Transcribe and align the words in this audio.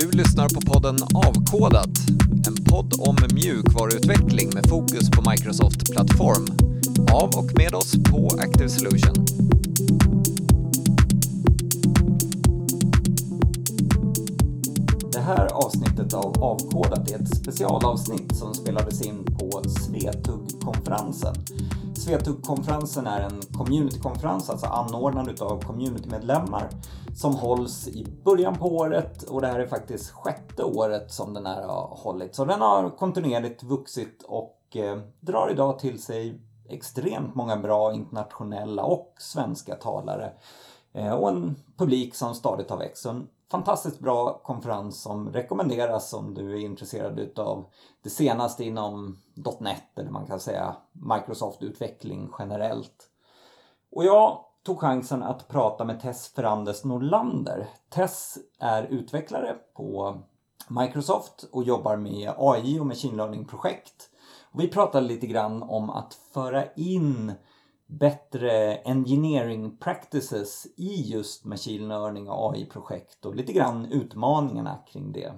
Du 0.00 0.10
lyssnar 0.10 0.48
på 0.48 0.60
podden 0.60 0.96
Avkodat, 1.14 1.90
en 2.48 2.64
podd 2.64 2.94
om 2.98 3.16
mjukvaruutveckling 3.34 4.50
med 4.54 4.66
fokus 4.68 5.10
på 5.10 5.30
Microsoft 5.30 5.92
Plattform. 5.92 6.46
Av 7.12 7.28
och 7.28 7.50
med 7.58 7.74
oss 7.74 7.92
på 8.10 8.28
Active 8.40 8.68
Solution. 8.68 9.24
Det 15.12 15.20
här 15.20 15.46
avsnittet 15.46 16.14
av 16.14 16.42
Avkodat 16.42 17.10
är 17.10 17.14
ett 17.14 17.36
specialavsnitt 17.36 18.36
som 18.36 18.54
spelades 18.54 19.02
in 19.02 19.24
på 19.24 19.62
Svetug-konferensen. 19.68 21.34
Svetug-konferensen 21.94 23.06
är 23.06 23.20
en 23.20 23.42
communitykonferens, 23.52 24.50
alltså 24.50 24.66
anordnad 24.66 25.42
av 25.42 25.62
communitymedlemmar 25.62 26.70
som 27.18 27.34
hålls 27.34 27.88
i 27.88 28.06
början 28.24 28.58
på 28.58 28.66
året 28.66 29.22
och 29.22 29.40
det 29.40 29.46
här 29.46 29.60
är 29.60 29.66
faktiskt 29.66 30.10
sjätte 30.10 30.64
året 30.64 31.12
som 31.12 31.34
den 31.34 31.46
här 31.46 31.62
har 31.62 31.98
hållits. 32.02 32.36
Så 32.36 32.44
den 32.44 32.60
har 32.60 32.90
kontinuerligt 32.90 33.62
vuxit 33.62 34.22
och 34.28 34.76
eh, 34.76 34.98
drar 35.20 35.50
idag 35.50 35.78
till 35.78 36.02
sig 36.02 36.40
extremt 36.68 37.34
många 37.34 37.56
bra 37.56 37.94
internationella 37.94 38.84
och 38.84 39.14
svenska 39.18 39.74
talare 39.74 40.32
eh, 40.92 41.12
och 41.12 41.28
en 41.28 41.56
publik 41.76 42.14
som 42.14 42.34
stadigt 42.34 42.70
har 42.70 42.78
växt. 42.78 43.02
Så 43.02 43.10
en 43.10 43.28
fantastiskt 43.50 44.00
bra 44.00 44.40
konferens 44.44 45.02
som 45.02 45.32
rekommenderas 45.32 46.14
om 46.14 46.34
du 46.34 46.52
är 46.52 46.64
intresserad 46.64 47.18
utav 47.18 47.66
det 48.02 48.10
senaste 48.10 48.64
inom 48.64 49.18
.NET 49.60 49.98
eller 49.98 50.10
man 50.10 50.26
kan 50.26 50.40
säga 50.40 50.76
Microsoft-utveckling 50.92 52.30
generellt. 52.38 53.10
Och 53.90 54.04
jag 54.04 54.44
tog 54.68 54.80
chansen 54.80 55.22
att 55.22 55.48
prata 55.48 55.84
med 55.84 56.00
Tess 56.00 56.28
Ferrandes 56.28 56.84
Norlander. 56.84 57.68
Tess 57.88 58.38
är 58.58 58.82
utvecklare 58.82 59.56
på 59.76 60.18
Microsoft 60.68 61.48
och 61.52 61.64
jobbar 61.64 61.96
med 61.96 62.32
AI 62.38 62.78
och 62.78 62.86
machine 62.86 63.16
learning-projekt. 63.16 64.10
Vi 64.54 64.68
pratade 64.68 65.06
lite 65.06 65.26
grann 65.26 65.62
om 65.62 65.90
att 65.90 66.14
föra 66.14 66.72
in 66.72 67.32
bättre 67.86 68.76
engineering 68.76 69.76
practices 69.76 70.66
i 70.76 71.12
just 71.12 71.44
machine 71.44 71.88
learning 71.88 72.28
och 72.28 72.54
AI-projekt 72.54 73.26
och 73.26 73.34
lite 73.34 73.52
grann 73.52 73.84
utmaningarna 73.84 74.78
kring 74.86 75.12
det. 75.12 75.32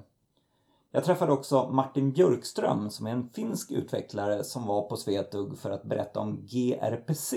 Jag 0.90 1.05
träffade 1.05 1.33
också 1.33 1.68
Martin 1.68 2.12
Björkström 2.12 2.90
som 2.90 3.06
är 3.06 3.10
en 3.10 3.28
finsk 3.28 3.70
utvecklare 3.70 4.44
som 4.44 4.66
var 4.66 4.88
på 4.88 4.96
Svetug 4.96 5.58
för 5.58 5.70
att 5.70 5.84
berätta 5.84 6.20
om 6.20 6.46
gRPC 6.46 7.34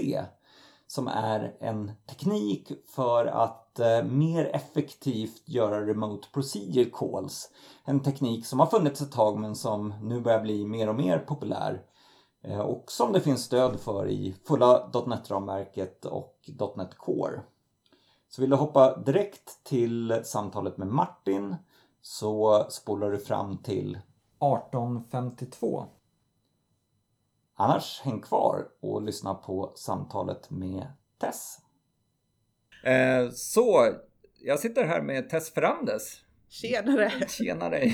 som 0.88 1.08
är 1.08 1.58
en 1.60 1.92
teknik 2.10 2.72
för 2.88 3.26
att 3.26 3.80
eh, 3.80 4.04
mer 4.04 4.46
effektivt 4.46 5.42
göra 5.46 5.88
remote 5.88 6.28
procedure 6.34 6.90
calls. 6.94 7.50
En 7.86 8.00
teknik 8.00 8.46
som 8.46 8.60
har 8.60 8.68
funnits 8.68 9.02
ett 9.02 9.12
tag 9.12 9.40
men 9.40 9.56
som 9.56 9.94
nu 10.02 10.22
börjar 10.22 10.42
bli 10.42 10.66
mer 10.66 10.90
och 10.90 10.96
mer 10.96 11.20
populär 11.20 11.82
eh, 12.44 12.60
och 12.60 12.92
som 12.92 13.14
det 13.14 13.22
finns 13.22 13.44
stöd 13.44 13.80
för 13.80 14.10
i 14.10 14.36
fulla 14.48 14.92
.NET-ramverket 15.06 16.06
och 16.06 16.50
.NET 16.76 16.98
Core. 16.98 17.42
Så 18.30 18.42
vill 18.42 18.50
du 18.50 18.56
hoppa 18.56 18.98
direkt 18.98 19.64
till 19.64 20.22
samtalet 20.24 20.78
med 20.78 20.88
Martin 20.88 21.56
så 22.02 22.66
spolar 22.70 23.12
du 23.12 23.18
fram 23.18 23.58
till 23.58 23.90
1852. 23.90 25.86
Annars 27.56 28.02
häng 28.04 28.22
kvar 28.22 28.68
och 28.80 29.02
lyssna 29.02 29.34
på 29.34 29.74
samtalet 29.76 30.50
med 30.50 30.88
Tess. 31.20 31.58
Eh, 32.84 33.30
så, 33.30 33.96
jag 34.40 34.60
sitter 34.60 34.84
här 34.84 35.02
med 35.02 35.30
Tess 35.30 35.54
Ferrandes. 35.54 36.24
Tjenare! 36.50 37.12
Tjenare! 37.28 37.80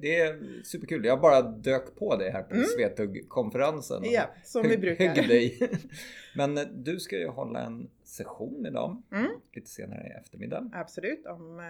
Det 0.00 0.20
är 0.20 0.62
superkul. 0.62 1.04
Jag 1.04 1.20
bara 1.20 1.42
dök 1.42 1.96
på 1.96 2.16
dig 2.16 2.30
här 2.30 2.42
på 2.42 2.54
mm. 2.54 2.66
Svetug-konferensen. 2.66 4.02
Ja, 4.04 4.34
som 4.44 4.62
vi 4.62 4.78
brukar. 4.78 5.14
dig. 5.14 5.70
Men 6.36 6.58
du 6.84 7.00
ska 7.00 7.18
ju 7.18 7.28
hålla 7.28 7.60
en 7.60 7.90
session 8.04 8.66
idag, 8.66 9.02
mm. 9.12 9.30
lite 9.52 9.70
senare 9.70 10.06
i 10.06 10.10
eftermiddag. 10.20 10.70
Absolut, 10.72 11.26
om 11.26 11.58
eh, 11.58 11.64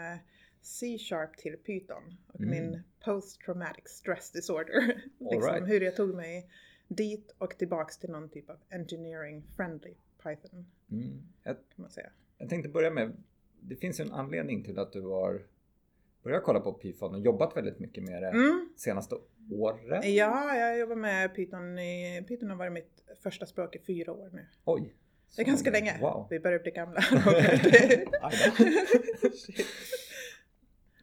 C-sharp 0.63 1.37
till 1.37 1.57
Python 1.57 2.17
och 2.27 2.41
mm. 2.41 2.51
min 2.51 2.83
post 3.05 3.41
traumatic 3.41 3.85
stress 3.87 4.33
disorder. 4.33 5.03
liksom, 5.19 5.53
right. 5.53 5.69
Hur 5.69 5.81
jag 5.81 5.97
tog 5.97 6.15
mig 6.15 6.51
dit 6.89 7.35
och 7.39 7.59
tillbaks 7.59 7.99
till 7.99 8.11
någon 8.11 8.29
typ 8.29 8.51
av 8.51 8.57
engineering 8.71 9.43
friendly 9.57 9.95
Python. 10.23 10.67
Mm. 10.91 11.23
Jag, 11.43 11.57
kan 11.57 11.83
man 11.83 11.91
säga. 11.91 12.11
jag 12.39 12.49
tänkte 12.49 12.69
börja 12.69 12.91
med, 12.91 13.13
det 13.61 13.77
finns 13.77 14.01
ju 14.01 14.05
en 14.05 14.13
anledning 14.13 14.65
till 14.65 14.79
att 14.79 14.93
du 14.93 15.03
har 15.03 15.43
börjat 16.23 16.43
kolla 16.43 16.61
på 16.61 16.73
Python 16.73 17.15
och 17.15 17.21
jobbat 17.21 17.57
väldigt 17.57 17.79
mycket 17.79 18.05
med 18.05 18.23
det 18.23 18.29
mm. 18.29 18.69
senaste 18.77 19.17
åren. 19.51 20.15
Ja, 20.15 20.57
jag 20.57 20.79
jobbar 20.79 20.97
med 20.97 21.35
Python. 21.35 21.79
I, 21.79 22.25
Python 22.29 22.51
har 22.51 22.57
varit 22.57 22.73
mitt 22.73 23.03
första 23.23 23.47
språk 23.47 23.77
i 23.77 23.79
fyra 23.79 24.13
år 24.13 24.31
nu. 24.33 24.47
Oj! 24.65 24.95
Det 25.37 25.43
är 25.43 25.47
ganska 25.47 25.71
länge. 25.71 25.99
Wow. 26.01 26.27
Vi 26.31 26.41
börjar 26.41 26.59
bli 26.59 26.71
gamla. 26.71 27.01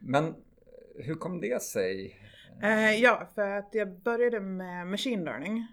Men 0.00 0.34
hur 0.94 1.14
kom 1.14 1.40
det 1.40 1.62
sig? 1.62 2.20
Uh, 2.62 2.94
ja, 2.94 3.28
för 3.34 3.50
att 3.50 3.68
jag 3.72 4.00
började 4.00 4.40
med 4.40 4.86
machine 4.86 5.24
learning 5.24 5.66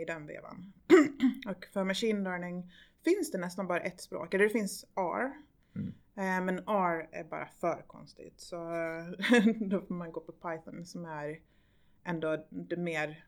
i 0.00 0.04
den 0.04 0.26
vevan. 0.26 0.72
och 1.48 1.66
för 1.72 1.84
machine 1.84 2.24
learning 2.24 2.72
finns 3.04 3.30
det 3.30 3.38
nästan 3.38 3.66
bara 3.66 3.80
ett 3.80 4.00
språk, 4.00 4.34
eller 4.34 4.44
det 4.44 4.50
finns 4.50 4.84
R. 4.96 5.32
Mm. 5.74 5.88
Uh, 5.88 6.44
men 6.44 6.58
R 6.58 7.08
är 7.12 7.24
bara 7.24 7.46
för 7.46 7.84
konstigt 7.86 8.40
så 8.40 8.56
då 9.56 9.80
får 9.80 9.94
man 9.94 10.12
gå 10.12 10.20
på 10.20 10.32
Python 10.32 10.84
som 10.84 11.04
är 11.04 11.40
ändå 12.04 12.46
det 12.50 12.76
mer 12.76 13.24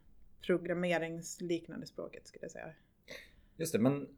programmeringsliknande 0.46 1.86
språket 1.86 2.26
skulle 2.26 2.44
jag 2.44 2.52
säga. 2.52 2.74
Just 3.56 3.72
det, 3.72 3.78
men 3.78 4.08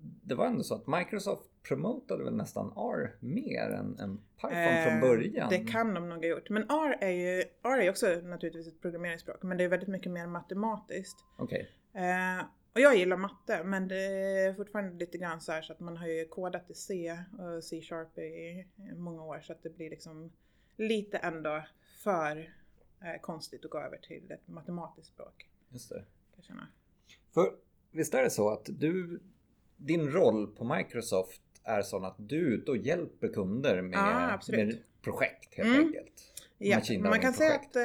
det 0.00 0.34
var 0.34 0.46
ändå 0.46 0.62
så 0.62 0.74
att 0.74 0.86
Microsoft 0.86 1.49
promotade 1.62 2.24
väl 2.24 2.36
nästan 2.36 2.72
R 2.76 3.16
mer 3.20 3.70
än, 3.70 3.98
än 3.98 4.20
Python 4.40 4.52
eh, 4.52 4.84
från 4.84 5.00
början? 5.00 5.50
Det 5.50 5.58
kan 5.58 5.94
de 5.94 6.08
nog 6.08 6.18
ha 6.18 6.26
gjort. 6.26 6.50
Men 6.50 6.62
R 6.62 6.96
är 7.00 7.10
ju 7.10 7.40
R 7.62 7.78
är 7.80 7.90
också 7.90 8.06
naturligtvis 8.06 8.68
ett 8.68 8.80
programmeringsspråk 8.80 9.42
men 9.42 9.58
det 9.58 9.64
är 9.64 9.68
väldigt 9.68 9.88
mycket 9.88 10.12
mer 10.12 10.26
matematiskt. 10.26 11.24
Okay. 11.38 11.66
Eh, 11.94 12.44
och 12.74 12.80
jag 12.80 12.96
gillar 12.96 13.16
matte 13.16 13.64
men 13.64 13.88
det 13.88 14.04
är 14.46 14.54
fortfarande 14.54 14.98
lite 14.98 15.18
grann 15.18 15.40
så 15.40 15.52
här 15.52 15.62
så 15.62 15.72
att 15.72 15.80
man 15.80 15.96
har 15.96 16.06
ju 16.06 16.28
kodat 16.28 16.70
i 16.70 16.74
C 16.74 17.18
och 17.38 17.64
C-sharp 17.64 18.18
i 18.18 18.66
många 18.96 19.24
år 19.24 19.40
så 19.40 19.52
att 19.52 19.62
det 19.62 19.70
blir 19.70 19.90
liksom 19.90 20.32
lite 20.76 21.18
ändå 21.18 21.64
för 22.04 22.54
eh, 23.00 23.20
konstigt 23.20 23.64
att 23.64 23.70
gå 23.70 23.78
över 23.78 23.96
till 23.96 24.30
ett 24.30 24.48
matematiskt 24.48 25.12
språk. 25.12 25.48
Just 25.68 25.88
det. 25.88 26.04
För 27.34 27.52
visst 27.90 28.14
är 28.14 28.22
det 28.22 28.30
så 28.30 28.50
att 28.50 28.68
du 28.68 29.20
din 29.76 30.10
roll 30.10 30.46
på 30.46 30.64
Microsoft 30.64 31.42
är 31.64 31.82
sån 31.82 32.04
att 32.04 32.14
du 32.18 32.46
är 32.46 32.50
ute 32.50 32.70
och 32.70 32.76
hjälper 32.76 33.28
kunder 33.28 33.82
med, 33.82 33.98
ja, 33.98 34.40
med 34.48 34.78
projekt 35.02 35.54
helt 35.54 35.68
mm. 35.68 35.86
enkelt. 35.86 36.30
Ja, 36.58 36.80
man 36.98 37.20
kan 37.20 37.32
säga 37.32 37.54
att 37.54 37.76
eh, 37.76 37.82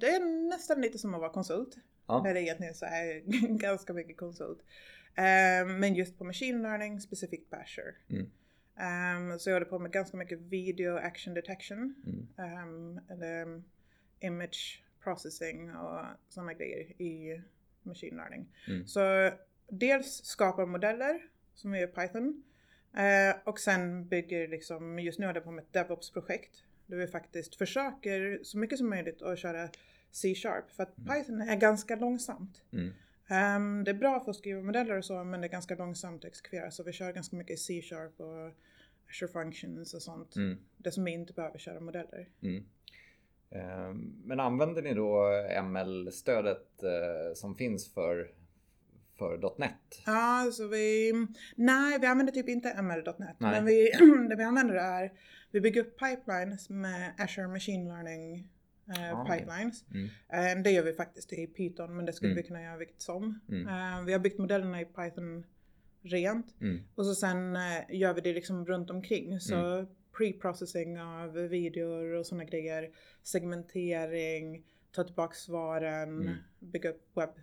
det 0.00 0.08
är 0.08 0.48
nästan 0.48 0.80
lite 0.80 0.98
som 0.98 1.14
att 1.14 1.20
vara 1.20 1.32
konsult. 1.32 1.76
Ja. 2.06 2.22
När 2.22 2.34
det 2.34 2.42
egentligen 2.42 2.74
så 2.74 2.84
är 2.84 3.20
ganska 3.58 3.92
mycket 3.92 4.16
konsult. 4.16 4.58
Um, 5.16 5.80
men 5.80 5.94
just 5.94 6.18
på 6.18 6.24
machine 6.24 6.62
learning, 6.62 7.00
specifikt 7.00 7.54
Azure. 7.54 7.94
Mm. 8.08 8.30
Um, 9.32 9.38
så 9.38 9.50
jag 9.50 9.54
håller 9.54 9.66
på 9.66 9.78
med 9.78 9.92
ganska 9.92 10.16
mycket 10.16 10.40
video 10.40 10.96
action 10.96 11.34
detection. 11.34 11.94
Mm. 12.06 12.68
Um, 12.68 13.00
eller 13.08 13.62
image 14.20 14.84
processing 15.04 15.70
och 15.76 16.04
sådana 16.28 16.54
grejer 16.54 17.02
i 17.02 17.42
machine 17.82 18.16
learning. 18.16 18.48
Mm. 18.68 18.86
Så 18.86 19.30
dels 19.68 20.24
skapar 20.24 20.66
modeller 20.66 21.22
som 21.54 21.74
är 21.74 21.86
Python. 21.86 22.42
Eh, 22.96 23.36
och 23.44 23.58
sen 23.58 24.08
bygger 24.08 24.48
liksom, 24.48 24.98
just 24.98 25.18
nu 25.18 25.26
håller 25.26 25.40
jag 25.40 25.44
på 25.44 25.50
med 25.50 25.62
ett 25.62 25.72
DevOps-projekt. 25.72 26.64
Där 26.86 26.96
vi 26.96 27.06
faktiskt 27.06 27.54
försöker 27.54 28.40
så 28.42 28.58
mycket 28.58 28.78
som 28.78 28.90
möjligt 28.90 29.22
att 29.22 29.38
köra 29.38 29.68
C-sharp. 30.10 30.70
För 30.70 30.82
att 30.82 30.98
mm. 30.98 31.08
Python 31.08 31.40
är 31.40 31.56
ganska 31.56 31.96
långsamt. 31.96 32.62
Mm. 32.72 32.92
Um, 33.30 33.84
det 33.84 33.90
är 33.90 33.94
bra 33.94 34.20
för 34.20 34.30
att 34.30 34.36
skriva 34.36 34.62
modeller 34.62 34.98
och 34.98 35.04
så 35.04 35.24
men 35.24 35.40
det 35.40 35.46
är 35.46 35.50
ganska 35.50 35.74
långsamt 35.74 36.24
att 36.24 36.28
exekvera. 36.28 36.70
Så 36.70 36.82
vi 36.82 36.92
kör 36.92 37.12
ganska 37.12 37.36
mycket 37.36 37.58
C-sharp 37.58 38.20
och 38.20 38.50
Azure 39.10 39.32
Functions 39.32 39.94
och 39.94 40.02
sånt. 40.02 40.36
Mm. 40.36 40.58
Det 40.76 40.90
som 40.90 41.04
vi 41.04 41.10
inte 41.10 41.32
behöver 41.32 41.58
köra 41.58 41.80
modeller. 41.80 42.28
Mm. 42.42 42.64
Um, 43.50 44.22
men 44.24 44.40
använder 44.40 44.82
ni 44.82 44.94
då 44.94 45.30
ML-stödet 45.62 46.82
uh, 46.82 47.34
som 47.34 47.54
finns 47.54 47.94
för 47.94 48.30
för 49.18 49.58
.NET? 49.58 50.02
Ja, 50.06 50.50
så 50.52 50.68
vi... 50.68 51.12
Nej, 51.56 51.98
vi 52.00 52.06
använder 52.06 52.32
typ 52.32 52.48
inte 52.48 52.82
ML.NET. 52.82 53.36
Men 53.38 53.64
vi, 53.64 53.90
det 54.28 54.36
vi 54.36 54.44
använder 54.44 54.74
är, 54.74 55.12
vi 55.50 55.60
bygger 55.60 55.80
upp 55.80 55.98
pipelines 55.98 56.70
med 56.70 57.14
Azure 57.18 57.48
Machine 57.48 57.84
Learning 57.84 58.48
eh, 58.96 59.20
ah, 59.20 59.24
pipelines. 59.24 59.84
Mm. 59.90 60.08
Eh, 60.32 60.62
det 60.62 60.70
gör 60.70 60.82
vi 60.82 60.92
faktiskt 60.92 61.32
i 61.32 61.46
Python, 61.46 61.96
men 61.96 62.06
det 62.06 62.12
skulle 62.12 62.32
mm. 62.32 62.42
vi 62.42 62.48
kunna 62.48 62.62
göra 62.62 62.76
vilket 62.76 63.02
som. 63.02 63.40
Mm. 63.48 63.68
Eh, 63.68 64.04
vi 64.04 64.12
har 64.12 64.20
byggt 64.20 64.38
modellerna 64.38 64.80
i 64.80 64.84
Python 64.84 65.44
rent. 66.02 66.60
Mm. 66.60 66.82
Och 66.94 67.06
så 67.06 67.14
sen 67.14 67.56
eh, 67.56 67.82
gör 67.90 68.14
vi 68.14 68.20
det 68.20 68.32
liksom 68.32 68.66
runt 68.66 68.90
omkring. 68.90 69.40
Så 69.40 69.56
mm. 69.56 69.86
pre-processing 70.18 71.00
av 71.00 71.32
videor 71.32 72.14
och 72.14 72.26
sådana 72.26 72.44
grejer, 72.44 72.90
segmentering, 73.22 74.64
ta 74.92 75.04
tillbaka 75.04 75.34
svaren, 75.34 76.20
mm. 76.20 76.34
bygga 76.58 76.90
upp 76.90 77.10
webb, 77.14 77.34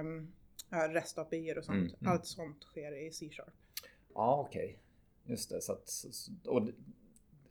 um, 0.00 0.32
rest 0.80 1.18
API 1.18 1.54
och 1.58 1.64
sånt. 1.64 1.76
Mm, 1.76 1.94
mm. 2.00 2.12
Allt 2.12 2.26
sånt 2.26 2.62
sker 2.62 3.06
i 3.06 3.12
C-sharp. 3.12 3.54
Ja, 4.14 4.44
okej. 4.48 4.64
Okay. 4.64 4.76
Just 5.32 5.50
det. 5.50 5.60
Så 5.60 5.72
att, 5.72 5.90
och 6.46 6.68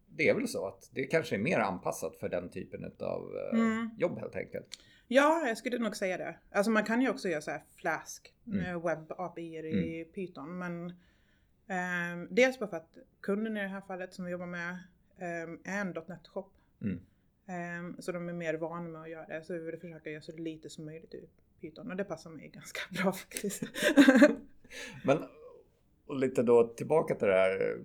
det 0.08 0.30
är 0.30 0.36
väl 0.36 0.48
så 0.48 0.68
att 0.68 0.90
det 0.94 1.04
kanske 1.04 1.36
är 1.36 1.40
mer 1.40 1.60
anpassat 1.60 2.16
för 2.16 2.30
den 2.30 2.50
typen 2.50 2.92
av 3.00 3.36
eh, 3.38 3.60
mm. 3.60 3.90
jobb 3.98 4.20
helt 4.20 4.36
enkelt. 4.36 4.68
Ja, 5.08 5.48
jag 5.48 5.58
skulle 5.58 5.78
nog 5.78 5.96
säga 5.96 6.18
det. 6.18 6.36
Alltså 6.52 6.72
man 6.72 6.84
kan 6.84 7.02
ju 7.02 7.10
också 7.10 7.30
göra 7.30 7.42
så 7.42 7.52
här 7.52 7.64
flask 7.76 8.34
mm. 8.48 8.82
webb 8.82 9.12
API 9.12 9.56
i 9.56 10.02
mm. 10.02 10.14
Python 10.14 10.58
men 10.58 10.94
um, 12.14 12.28
dels 12.30 12.60
bara 12.60 12.70
för 12.70 12.78
att 12.78 12.98
kunden 13.22 13.58
i 13.58 13.62
det 13.62 13.68
här 13.68 13.82
fallet 13.82 14.14
som 14.14 14.26
vi 14.26 14.32
jobbar 14.32 14.46
med 14.46 14.72
um, 15.18 15.60
är 15.64 15.82
en 15.82 15.96
.NET 16.08 16.28
shop. 16.28 16.50
Mm. 16.82 17.00
Um, 17.80 18.02
så 18.02 18.12
de 18.12 18.30
är 18.30 18.34
mer 18.34 18.54
vana 18.54 18.90
med 18.90 19.02
att 19.02 19.10
göra 19.10 19.28
det 19.28 19.44
så 19.44 19.54
vi 19.54 19.60
vill 19.60 19.80
försöka 19.80 20.10
göra 20.10 20.22
så 20.22 20.32
lite 20.32 20.70
som 20.70 20.86
möjligt 20.86 21.14
Python 21.66 21.92
och 21.92 21.98
det 21.98 22.04
passar 22.04 22.30
mig 22.30 22.48
ganska 22.54 22.80
bra 23.04 23.12
faktiskt. 23.12 23.64
men 25.04 25.18
och 26.08 26.16
lite 26.16 26.44
då 26.44 26.68
tillbaka 26.68 27.16
till 27.16 27.28
det 27.28 27.34
här 27.34 27.72
eh, 27.72 27.78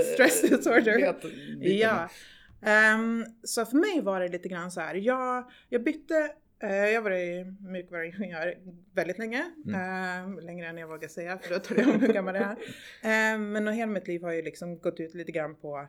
stress 0.14 0.42
disorder. 0.42 0.98
ja. 1.60 2.08
Um, 2.94 3.26
så 3.42 3.66
för 3.66 3.76
mig 3.76 4.00
var 4.00 4.20
det 4.20 4.28
lite 4.28 4.48
grann 4.48 4.70
så 4.70 4.80
här. 4.80 4.94
Jag, 4.94 5.50
jag 5.68 5.84
bytte 5.84 6.32
uh, 6.64 6.70
jag 6.70 7.02
var 7.02 7.10
mjukvaruingenjör 7.72 8.58
väldigt 8.94 9.18
länge, 9.18 9.44
mm. 9.66 10.34
uh, 10.36 10.42
längre 10.42 10.66
än 10.66 10.78
jag 10.78 10.88
vågar 10.88 11.08
säga 11.08 11.38
för 11.38 11.54
då 11.54 11.60
tror 11.60 11.80
jag 11.80 11.88
om 11.88 12.00
hur 12.00 12.12
gammal 12.12 12.34
jag 12.34 12.44
är. 12.44 13.34
Uh, 13.34 13.40
men 13.40 13.68
hela 13.68 13.92
mitt 13.92 14.08
liv 14.08 14.22
har 14.22 14.32
ju 14.32 14.42
liksom 14.42 14.78
gått 14.78 15.00
ut 15.00 15.14
lite 15.14 15.32
grann 15.32 15.54
på 15.56 15.88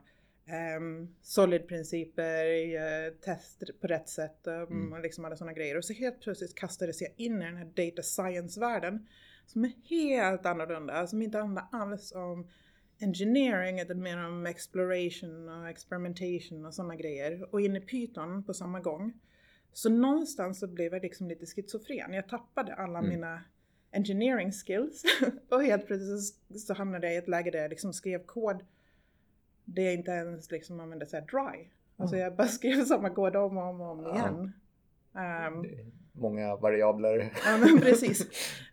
um, 0.78 1.16
solid-principer, 1.22 2.46
uh, 2.76 3.14
test 3.14 3.64
på 3.82 3.88
rätt 3.88 4.10
sätt 4.10 4.48
um, 4.48 4.54
mm. 4.54 4.94
och 4.94 5.02
liksom 5.02 5.26
alla 5.26 5.36
sådana 5.36 5.54
grejer. 5.54 5.78
Och 5.78 5.86
så 5.86 5.94
helt 5.94 6.22
plötsligt 6.22 6.56
kastades 6.56 7.02
jag 7.02 7.12
in 7.18 7.42
i 7.42 7.46
den 7.46 7.58
här 7.58 7.66
data 7.66 8.04
science-världen 8.04 9.08
som 9.46 9.66
är 9.66 9.74
helt 9.90 10.46
annorlunda, 10.46 11.08
som 11.08 11.22
inte 11.22 11.38
handlar 11.38 11.68
alls 11.72 12.12
om 12.12 12.48
engineering 13.00 13.80
utan 13.80 14.02
mer 14.02 14.26
om 14.26 14.46
exploration 14.46 15.50
och 15.50 15.70
experimentation 15.70 16.66
och 16.66 16.74
sådana 16.74 16.96
grejer. 16.96 17.54
Och 17.54 17.62
in 17.62 17.76
i 17.76 17.82
Python 17.82 18.44
på 18.44 18.54
samma 18.54 18.80
gång. 18.80 19.14
Så 19.74 19.90
någonstans 19.90 20.60
så 20.60 20.68
blev 20.68 20.94
jag 20.94 21.02
liksom 21.02 21.28
lite 21.28 21.46
schizofren. 21.46 22.14
Jag 22.14 22.30
tappade 22.30 22.74
alla 22.76 23.00
mm. 23.00 23.10
mina 23.10 23.42
engineering 23.92 24.52
skills 24.52 25.04
och 25.50 25.64
helt 25.64 25.88
plötsligt 25.88 26.62
så 26.62 26.74
hamnade 26.74 27.08
jag 27.08 27.14
i 27.14 27.18
ett 27.18 27.28
läge 27.28 27.52
där 27.52 27.60
jag 27.60 27.70
liksom 27.70 27.94
skrev 27.94 28.26
kod 28.26 28.66
det 29.74 29.82
jag 29.82 29.94
inte 29.94 30.12
ens 30.12 30.52
liksom 30.52 30.80
använde 30.80 31.06
såhär 31.06 31.26
dry. 31.26 31.68
Alltså 31.98 32.18
jag 32.18 32.36
bara 32.36 32.48
skrev 32.58 32.86
samma 32.86 33.10
kod 33.10 33.36
om 33.36 33.58
och 33.58 33.64
om, 33.64 33.82
och 33.82 33.92
om 33.92 34.16
igen. 34.16 34.54
Um, 35.14 35.66
många 36.12 36.56
variabler. 36.56 37.34
Ja 37.46 37.58
men 37.58 37.80
precis. 37.80 38.22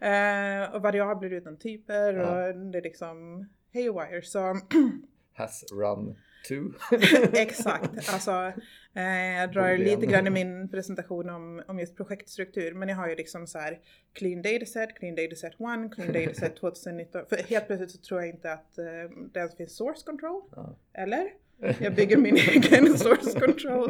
Uh, 0.02 0.74
och 0.74 0.82
variabler 0.82 1.30
utan 1.30 1.56
typer 1.56 2.18
och 2.18 2.54
det 2.54 2.78
är 2.78 2.82
liksom 2.82 3.48
haywire. 3.74 4.22
Så 4.22 4.56
Has 5.32 5.64
run 5.72 6.16
to. 6.44 6.72
Exakt. 7.32 8.08
Alltså, 8.12 8.52
eh, 8.94 9.38
jag 9.38 9.52
drar 9.52 9.78
lite 9.78 10.06
grann 10.06 10.26
i 10.26 10.30
min 10.30 10.68
presentation 10.68 11.30
om, 11.30 11.62
om 11.68 11.78
just 11.78 11.96
projektstruktur. 11.96 12.74
Men 12.74 12.88
jag 12.88 12.96
har 12.96 13.08
ju 13.08 13.14
liksom 13.14 13.46
så 13.46 13.58
här 13.58 13.78
clean 14.12 14.42
dataset, 14.42 14.98
clean 14.98 15.14
dataset 15.14 15.52
1, 15.52 15.58
clean 15.94 16.12
dataset 16.12 16.56
2019. 16.56 17.22
För 17.28 17.36
helt 17.36 17.66
plötsligt 17.66 17.90
så 17.90 17.98
tror 17.98 18.20
jag 18.20 18.28
inte 18.28 18.52
att 18.52 18.78
eh, 18.78 18.84
det 19.32 19.38
ens 19.38 19.56
finns 19.56 19.76
source 19.76 20.06
control. 20.06 20.42
Ja. 20.56 20.76
Eller? 20.92 21.32
Jag 21.80 21.94
bygger 21.94 22.16
min 22.16 22.36
egen 22.36 22.98
source 22.98 23.40
control. 23.40 23.88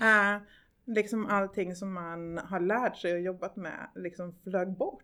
Uh, 0.00 0.42
liksom 0.86 1.26
allting 1.26 1.76
som 1.76 1.92
man 1.92 2.38
har 2.38 2.60
lärt 2.60 2.96
sig 2.96 3.12
och 3.12 3.20
jobbat 3.20 3.56
med 3.56 3.90
liksom 3.94 4.34
flög 4.44 4.70
bort. 4.70 5.02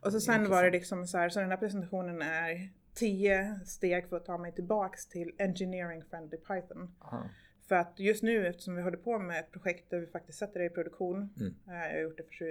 Och 0.00 0.12
så 0.12 0.20
sen 0.20 0.50
var 0.50 0.64
det 0.64 0.70
liksom 0.70 1.06
så 1.06 1.18
här, 1.18 1.28
så 1.28 1.40
den 1.40 1.50
här 1.50 1.56
presentationen 1.56 2.22
är 2.22 2.70
tio 2.94 3.60
steg 3.64 4.08
för 4.08 4.16
att 4.16 4.24
ta 4.24 4.38
mig 4.38 4.52
tillbaks 4.52 5.06
till 5.06 5.32
engineering 5.38 6.04
friendly 6.10 6.36
Python. 6.36 6.94
Aha. 7.00 7.28
För 7.68 7.74
att 7.76 8.00
just 8.00 8.22
nu 8.22 8.46
eftersom 8.46 8.76
vi 8.76 8.82
håller 8.82 8.96
på 8.96 9.18
med 9.18 9.40
ett 9.40 9.50
projekt 9.50 9.90
där 9.90 9.98
vi 9.98 10.06
faktiskt 10.06 10.38
sätter 10.38 10.60
det 10.60 10.66
i 10.66 10.70
produktion, 10.70 11.34
mm. 11.36 11.54
Eh, 11.68 11.88
jag 11.88 11.94
har 11.94 12.02
gjort 12.02 12.16
det 12.16 12.36
för, 12.38 12.44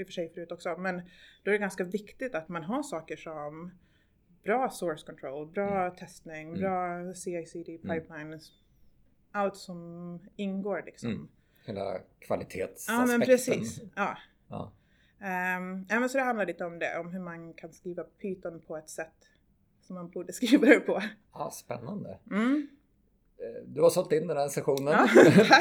i 0.00 0.02
och 0.02 0.06
för 0.06 0.12
sig 0.12 0.32
förut 0.34 0.52
också, 0.52 0.76
men 0.78 0.96
då 1.42 1.50
är 1.50 1.52
det 1.52 1.58
ganska 1.58 1.84
viktigt 1.84 2.34
att 2.34 2.48
man 2.48 2.62
har 2.62 2.82
saker 2.82 3.16
som 3.16 3.70
bra 4.42 4.70
source 4.70 5.06
control, 5.06 5.46
bra 5.46 5.84
mm. 5.84 5.96
testning, 5.96 6.48
mm. 6.48 6.60
bra 6.60 7.14
CI-CD 7.14 7.78
mm. 7.84 8.00
pipelines, 8.00 8.52
allt 9.32 9.56
som 9.56 10.18
ingår 10.36 10.82
liksom. 10.86 11.10
Mm. 11.10 11.28
Hela 11.66 12.00
kvalitetsaspekten. 12.18 13.10
Ja 13.10 13.18
men 13.18 13.26
precis. 13.26 13.80
Ja. 13.96 14.18
Ja. 14.48 14.72
Um, 15.18 15.86
ja 15.88 16.00
men 16.00 16.08
så 16.08 16.18
det 16.18 16.24
handlar 16.24 16.46
lite 16.46 16.64
om 16.64 16.78
det, 16.78 16.98
om 16.98 17.12
hur 17.12 17.20
man 17.20 17.52
kan 17.54 17.72
skriva 17.72 18.04
Python 18.04 18.60
på 18.66 18.76
ett 18.76 18.90
sätt 18.90 19.30
som 19.90 19.94
man 19.94 20.10
borde 20.10 20.32
skriva 20.38 20.66
det 20.66 20.80
på. 20.80 21.02
Ja, 21.32 21.50
spännande. 21.50 22.18
Mm. 22.30 22.68
Eh, 23.38 23.62
du 23.66 23.80
har 23.80 23.90
sålt 23.90 24.12
in 24.12 24.26
den 24.26 24.36
här 24.36 24.48
sessionen 24.48 24.92
ja, 24.92 25.08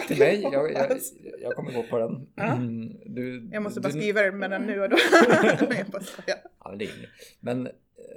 till 0.08 0.20
mig. 0.20 0.42
Jag, 0.42 0.72
jag, 0.74 1.00
jag, 1.42 1.56
kommer 1.56 1.74
gå 1.74 1.84
på 1.84 1.98
den. 1.98 2.28
Ja. 2.36 2.44
Mm, 2.44 2.98
du, 3.06 3.50
jag 3.52 3.64
måste 3.64 3.82
bara 3.82 3.94
du, 3.94 4.00
skriva 4.00 4.22
den 4.22 4.38
mellan 4.38 4.62
nu 4.62 4.82
och 4.82 4.90
då. 4.90 4.98
ja, 6.62 6.70
men, 6.70 6.78
det 6.78 6.86
är 6.86 7.10
men 7.40 7.68
eh, 7.68 7.72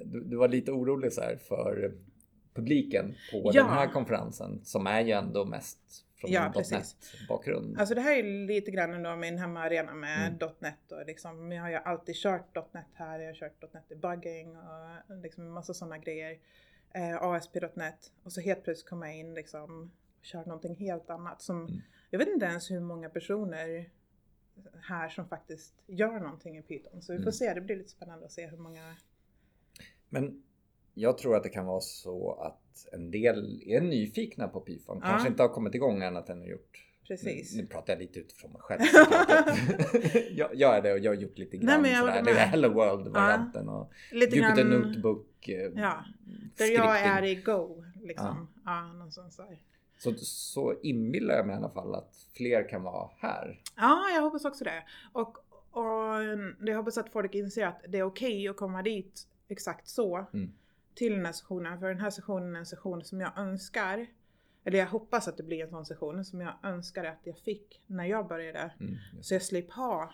du, 0.05 0.21
du, 0.25 0.37
var 0.37 0.49
lite 0.49 0.73
orolig 0.73 1.13
så 1.13 1.21
här 1.21 1.37
för 1.37 1.95
publiken 2.55 3.15
på 3.33 3.51
ja. 3.55 3.63
den 3.63 3.73
här 3.73 3.93
konferensen 3.93 4.61
som 4.65 4.87
är 4.87 5.01
ju 5.01 5.11
ändå 5.11 5.45
mest 5.45 6.05
från 6.23 6.33
ja, 6.33 6.53
.NET-bakgrund. 6.71 7.79
Alltså 7.79 7.95
det 7.95 8.01
här 8.01 8.17
är 8.17 8.47
lite 8.47 8.71
grann 8.71 8.95
ändå 8.95 9.17
min 9.17 9.39
hemmaarena 9.39 9.95
med 9.95 10.43
mm. 10.43 10.55
.NET 10.59 10.93
och 10.93 11.07
liksom, 11.07 11.53
jag 11.53 11.63
har 11.63 11.71
ju 11.71 11.77
alltid 11.77 12.15
kört 12.15 12.75
.NET 12.75 12.87
här, 12.95 13.19
jag 13.19 13.27
har 13.27 13.35
kört 13.35 13.75
.NET 13.75 13.89
debugging 13.89 14.57
och 14.57 15.17
liksom 15.23 15.53
massa 15.53 15.75
sådana 15.75 15.99
grejer. 15.99 16.39
Eh, 16.95 17.23
ASP.NET 17.23 18.13
och 18.23 18.33
så 18.33 18.41
helt 18.41 18.65
plötsligt 18.65 18.89
kommer 18.89 19.07
jag 19.07 19.17
in 19.17 19.35
liksom 19.35 19.93
och 20.19 20.25
kör 20.25 20.45
någonting 20.45 20.77
helt 20.77 21.11
annat 21.11 21.43
som, 21.43 21.61
mm. 21.67 21.81
jag 22.11 22.19
vet 22.19 22.29
inte 22.29 22.47
ens 22.47 22.71
hur 22.71 22.81
många 22.81 23.11
personer 23.11 23.91
här 24.83 25.09
som 25.09 25.29
faktiskt 25.29 25.75
gör 25.87 26.21
någonting 26.21 26.59
i 26.59 26.63
Python. 26.63 27.03
Så 27.03 27.13
vi 27.13 27.19
får 27.19 27.23
mm. 27.23 27.33
se, 27.33 27.55
det 27.55 27.61
blir 27.61 27.77
lite 27.77 27.91
spännande 27.91 28.27
att 28.27 28.33
se 28.33 28.47
hur 28.47 28.59
många 28.59 28.97
men 30.09 30.43
jag 30.95 31.19
tror 31.19 31.37
att 31.37 31.43
det 31.43 31.49
kan 31.49 31.67
vara 31.67 31.81
så 31.81 32.33
att 32.33 32.89
en 32.93 33.11
del 33.11 33.63
är 33.67 33.81
nyfikna 33.81 34.49
på 34.49 34.61
Python. 34.61 34.99
Ja. 35.03 35.09
Kanske 35.09 35.29
inte 35.29 35.43
har 35.43 35.49
kommit 35.49 35.75
igång 35.75 36.03
annat 36.03 36.29
än 36.29 36.43
att 36.43 36.49
gjort 36.49 36.89
Precis. 37.09 37.55
Nu, 37.55 37.63
nu 37.63 37.69
pratar 37.69 37.93
jag 37.93 38.01
lite 38.01 38.19
utifrån 38.19 38.53
mig 38.53 38.61
själv. 38.61 38.81
jag, 40.31 40.51
jag 40.55 40.77
är 40.77 40.83
det 40.83 40.93
och 40.93 40.99
jag 40.99 41.11
har 41.11 41.17
gjort 41.17 41.39
lite 41.39 41.57
grann 41.57 41.83
Nej, 41.83 41.97
sådär. 41.97 42.23
Det 42.23 42.31
är 42.31 42.47
Hello 42.47 42.69
World-varianten 42.69 43.67
ja. 43.67 43.73
och 43.73 43.93
lite 44.13 44.37
Jupyter 44.37 44.57
grann... 44.57 44.71
Notebook. 44.71 45.49
Eh, 45.49 45.71
ja, 45.75 46.05
där 46.57 46.67
jag 46.67 47.01
är 47.01 47.23
i 47.23 47.35
Go. 47.35 47.85
Liksom. 48.03 48.49
Ja. 48.65 48.91
Ja. 49.39 49.47
Så, 49.99 50.15
så 50.17 50.75
inbillar 50.83 51.35
jag 51.35 51.47
mig 51.47 51.55
i 51.55 51.59
alla 51.59 51.71
fall 51.71 51.95
att 51.95 52.17
fler 52.37 52.69
kan 52.69 52.83
vara 52.83 53.11
här. 53.19 53.61
Ja, 53.77 54.11
jag 54.15 54.23
hoppas 54.23 54.45
också 54.45 54.65
det. 54.65 54.85
Och, 55.13 55.39
och 55.71 56.23
jag 56.61 56.77
hoppas 56.77 56.99
att 56.99 57.13
folk 57.13 57.35
inser 57.35 57.67
att 57.67 57.83
det 57.89 57.99
är 57.99 58.03
okej 58.03 58.33
okay 58.33 58.49
att 58.49 58.57
komma 58.57 58.83
dit 58.83 59.27
exakt 59.49 59.89
så. 59.89 60.27
Mm 60.33 60.53
till 60.95 61.13
den 61.13 61.27
här 61.27 61.33
sessionen. 61.33 61.81
För 61.81 61.89
den 61.89 62.01
här 62.01 62.11
sessionen 62.11 62.55
är 62.55 62.59
en 62.59 62.67
session 62.67 63.05
som 63.05 63.21
jag 63.21 63.39
önskar, 63.39 64.07
eller 64.65 64.79
jag 64.79 64.87
hoppas 64.87 65.29
att 65.29 65.37
det 65.37 65.43
blir 65.43 65.63
en 65.65 65.71
sån 65.71 65.87
session 65.87 66.25
som 66.25 66.41
jag 66.41 66.55
önskar 66.63 67.05
att 67.05 67.21
jag 67.25 67.39
fick 67.39 67.83
när 67.87 68.05
jag 68.05 68.29
började. 68.29 68.73
Mm, 68.81 68.97
så 69.21 69.35
jag 69.35 69.43
slapp 69.43 69.71
ha 69.71 70.13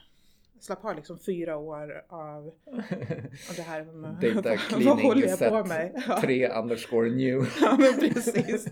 slapp 0.60 0.82
ha 0.82 0.92
liksom 0.92 1.18
fyra 1.18 1.56
år 1.56 2.04
av, 2.08 2.46
av 2.46 3.56
det 3.56 3.62
här 3.62 3.84
med 3.84 4.14
Data 4.34 4.56
cleaning 4.68 5.28
set 5.28 5.50
på 5.50 5.64
med? 5.64 6.02
Ja. 6.08 6.20
3 6.20 6.48
underscore 6.48 7.10
new. 7.10 7.46
ja 7.60 7.76
men 7.78 8.12
precis. 8.12 8.68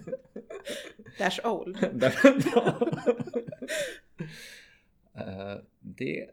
Dash 1.19 1.47
old. 1.47 1.85
uh, 1.85 1.93
det, 5.81 6.31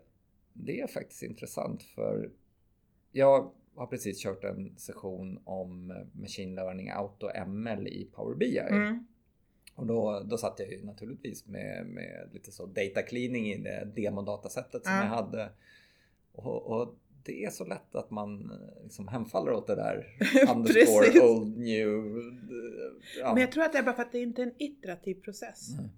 det 0.54 0.82
är 0.82 0.88
faktiskt 0.88 1.24
intressant 1.24 1.84
för 1.84 2.32
jag 3.12 3.52
har 3.76 3.88
precis 3.88 4.24
kört 4.24 4.44
en 4.44 4.74
session 4.78 5.40
om 5.44 5.92
eh, 5.92 6.22
Machine 6.22 6.56
Learning 6.56 6.90
Auto 6.90 7.30
ML 7.48 7.88
i 7.88 8.10
Power 8.14 8.36
BI. 8.36 8.58
Mm. 8.58 9.08
Och 9.76 9.86
då, 9.86 10.24
då 10.26 10.38
satt 10.38 10.60
jag 10.60 10.72
ju 10.72 10.86
naturligtvis 10.86 11.48
med, 11.48 11.86
med 11.86 12.30
lite 12.34 12.52
så 12.52 12.66
data 12.66 13.02
cleaning 13.02 13.46
i 13.52 13.58
det 13.58 13.92
demodatasättet 13.96 14.84
som 14.84 14.94
mm. 14.94 15.08
jag 15.08 15.16
hade. 15.16 15.50
Och, 16.32 16.72
och, 16.72 16.96
det 17.26 17.46
är 17.46 17.50
så 17.50 17.66
lätt 17.66 17.96
att 17.96 18.12
man 18.12 18.52
eh, 18.52 18.84
liksom 18.84 19.08
hemfaller 19.08 19.52
åt 19.52 19.68
det 19.68 19.76
där 19.76 20.08
underscore 20.56 21.22
old 21.22 21.58
new. 21.58 22.22
Ja. 23.20 23.34
Men 23.34 23.42
jag 23.42 23.52
tror 23.52 23.64
att 23.64 23.72
det 23.72 23.78
är 23.78 23.84
bara 23.84 23.96
för 23.96 24.04
att 24.04 24.12
det 24.12 24.20
inte 24.20 24.42
är 24.42 24.46
en 24.46 24.56
iterativ 24.58 25.16
process. 25.16 25.70
Mm. 25.74 25.90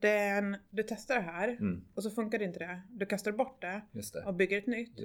Det 0.00 0.08
är 0.10 0.38
en, 0.38 0.56
du 0.70 0.82
testar 0.82 1.14
det 1.14 1.20
här 1.20 1.48
mm. 1.48 1.84
och 1.94 2.02
så 2.02 2.10
funkar 2.10 2.38
det 2.38 2.44
inte 2.44 2.58
det. 2.58 2.82
Du 2.90 3.06
kastar 3.06 3.32
bort 3.32 3.60
det, 3.60 3.80
det. 3.92 4.24
och 4.26 4.34
bygger 4.34 4.58
ett 4.58 4.66
nytt. 4.66 5.00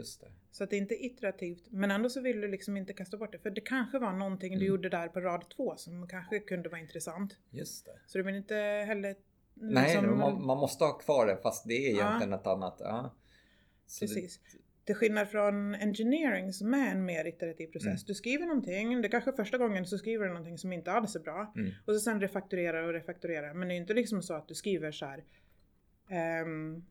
Så 0.51 0.63
att 0.63 0.69
det 0.69 0.77
inte 0.77 0.95
är 0.95 1.05
iterativt. 1.05 1.63
Men 1.69 1.91
ändå 1.91 2.09
så 2.09 2.21
vill 2.21 2.41
du 2.41 2.47
liksom 2.47 2.77
inte 2.77 2.93
kasta 2.93 3.17
bort 3.17 3.31
det. 3.31 3.39
För 3.39 3.49
det 3.49 3.61
kanske 3.61 3.99
var 3.99 4.13
någonting 4.13 4.53
mm. 4.53 4.59
du 4.59 4.65
gjorde 4.65 4.89
där 4.89 5.07
på 5.07 5.19
rad 5.19 5.45
två 5.55 5.75
som 5.77 6.07
kanske 6.07 6.39
kunde 6.39 6.69
vara 6.69 6.81
intressant. 6.81 7.37
Just 7.49 7.85
det. 7.85 7.99
Så 8.05 8.17
du 8.17 8.23
vill 8.23 8.35
inte 8.35 8.55
heller... 8.87 9.15
Liksom, 9.53 9.73
Nej, 9.73 10.01
man, 10.01 10.45
man, 10.45 10.57
måste 10.57 10.83
ha 10.83 10.97
kvar 10.97 11.27
det 11.27 11.37
fast 11.37 11.67
det 11.67 11.73
är 11.73 11.89
egentligen 11.89 12.31
ja. 12.31 12.39
ett 12.39 12.47
annat. 12.47 12.77
Ja. 12.79 13.15
Precis. 13.99 14.37
Det, 14.37 14.59
till 14.85 14.95
skillnad 14.95 15.29
från 15.29 15.75
engineering 15.75 16.53
som 16.53 16.73
är 16.73 16.91
en 16.91 17.05
mer 17.05 17.27
iterativ 17.27 17.67
process. 17.67 17.85
Mm. 17.87 18.07
Du 18.07 18.13
skriver 18.13 18.45
någonting, 18.45 19.01
det 19.01 19.09
kanske 19.09 19.33
första 19.33 19.57
gången 19.57 19.85
så 19.85 19.97
skriver 19.97 20.25
du 20.25 20.29
någonting 20.29 20.57
som 20.57 20.73
inte 20.73 20.91
alls 20.91 21.15
är 21.15 21.19
bra. 21.19 21.53
Mm. 21.55 21.71
Och 21.85 21.93
så 21.93 21.99
sen 21.99 22.21
refakturerar 22.21 22.83
och 22.83 22.93
refakturerar. 22.93 23.53
Men 23.53 23.67
det 23.67 23.73
är 23.73 23.77
inte 23.77 23.93
liksom 23.93 24.21
så 24.23 24.33
att 24.33 24.47
du 24.47 24.55
skriver 24.55 24.91
så 24.91 25.05
här 25.05 25.23
um, 26.43 26.85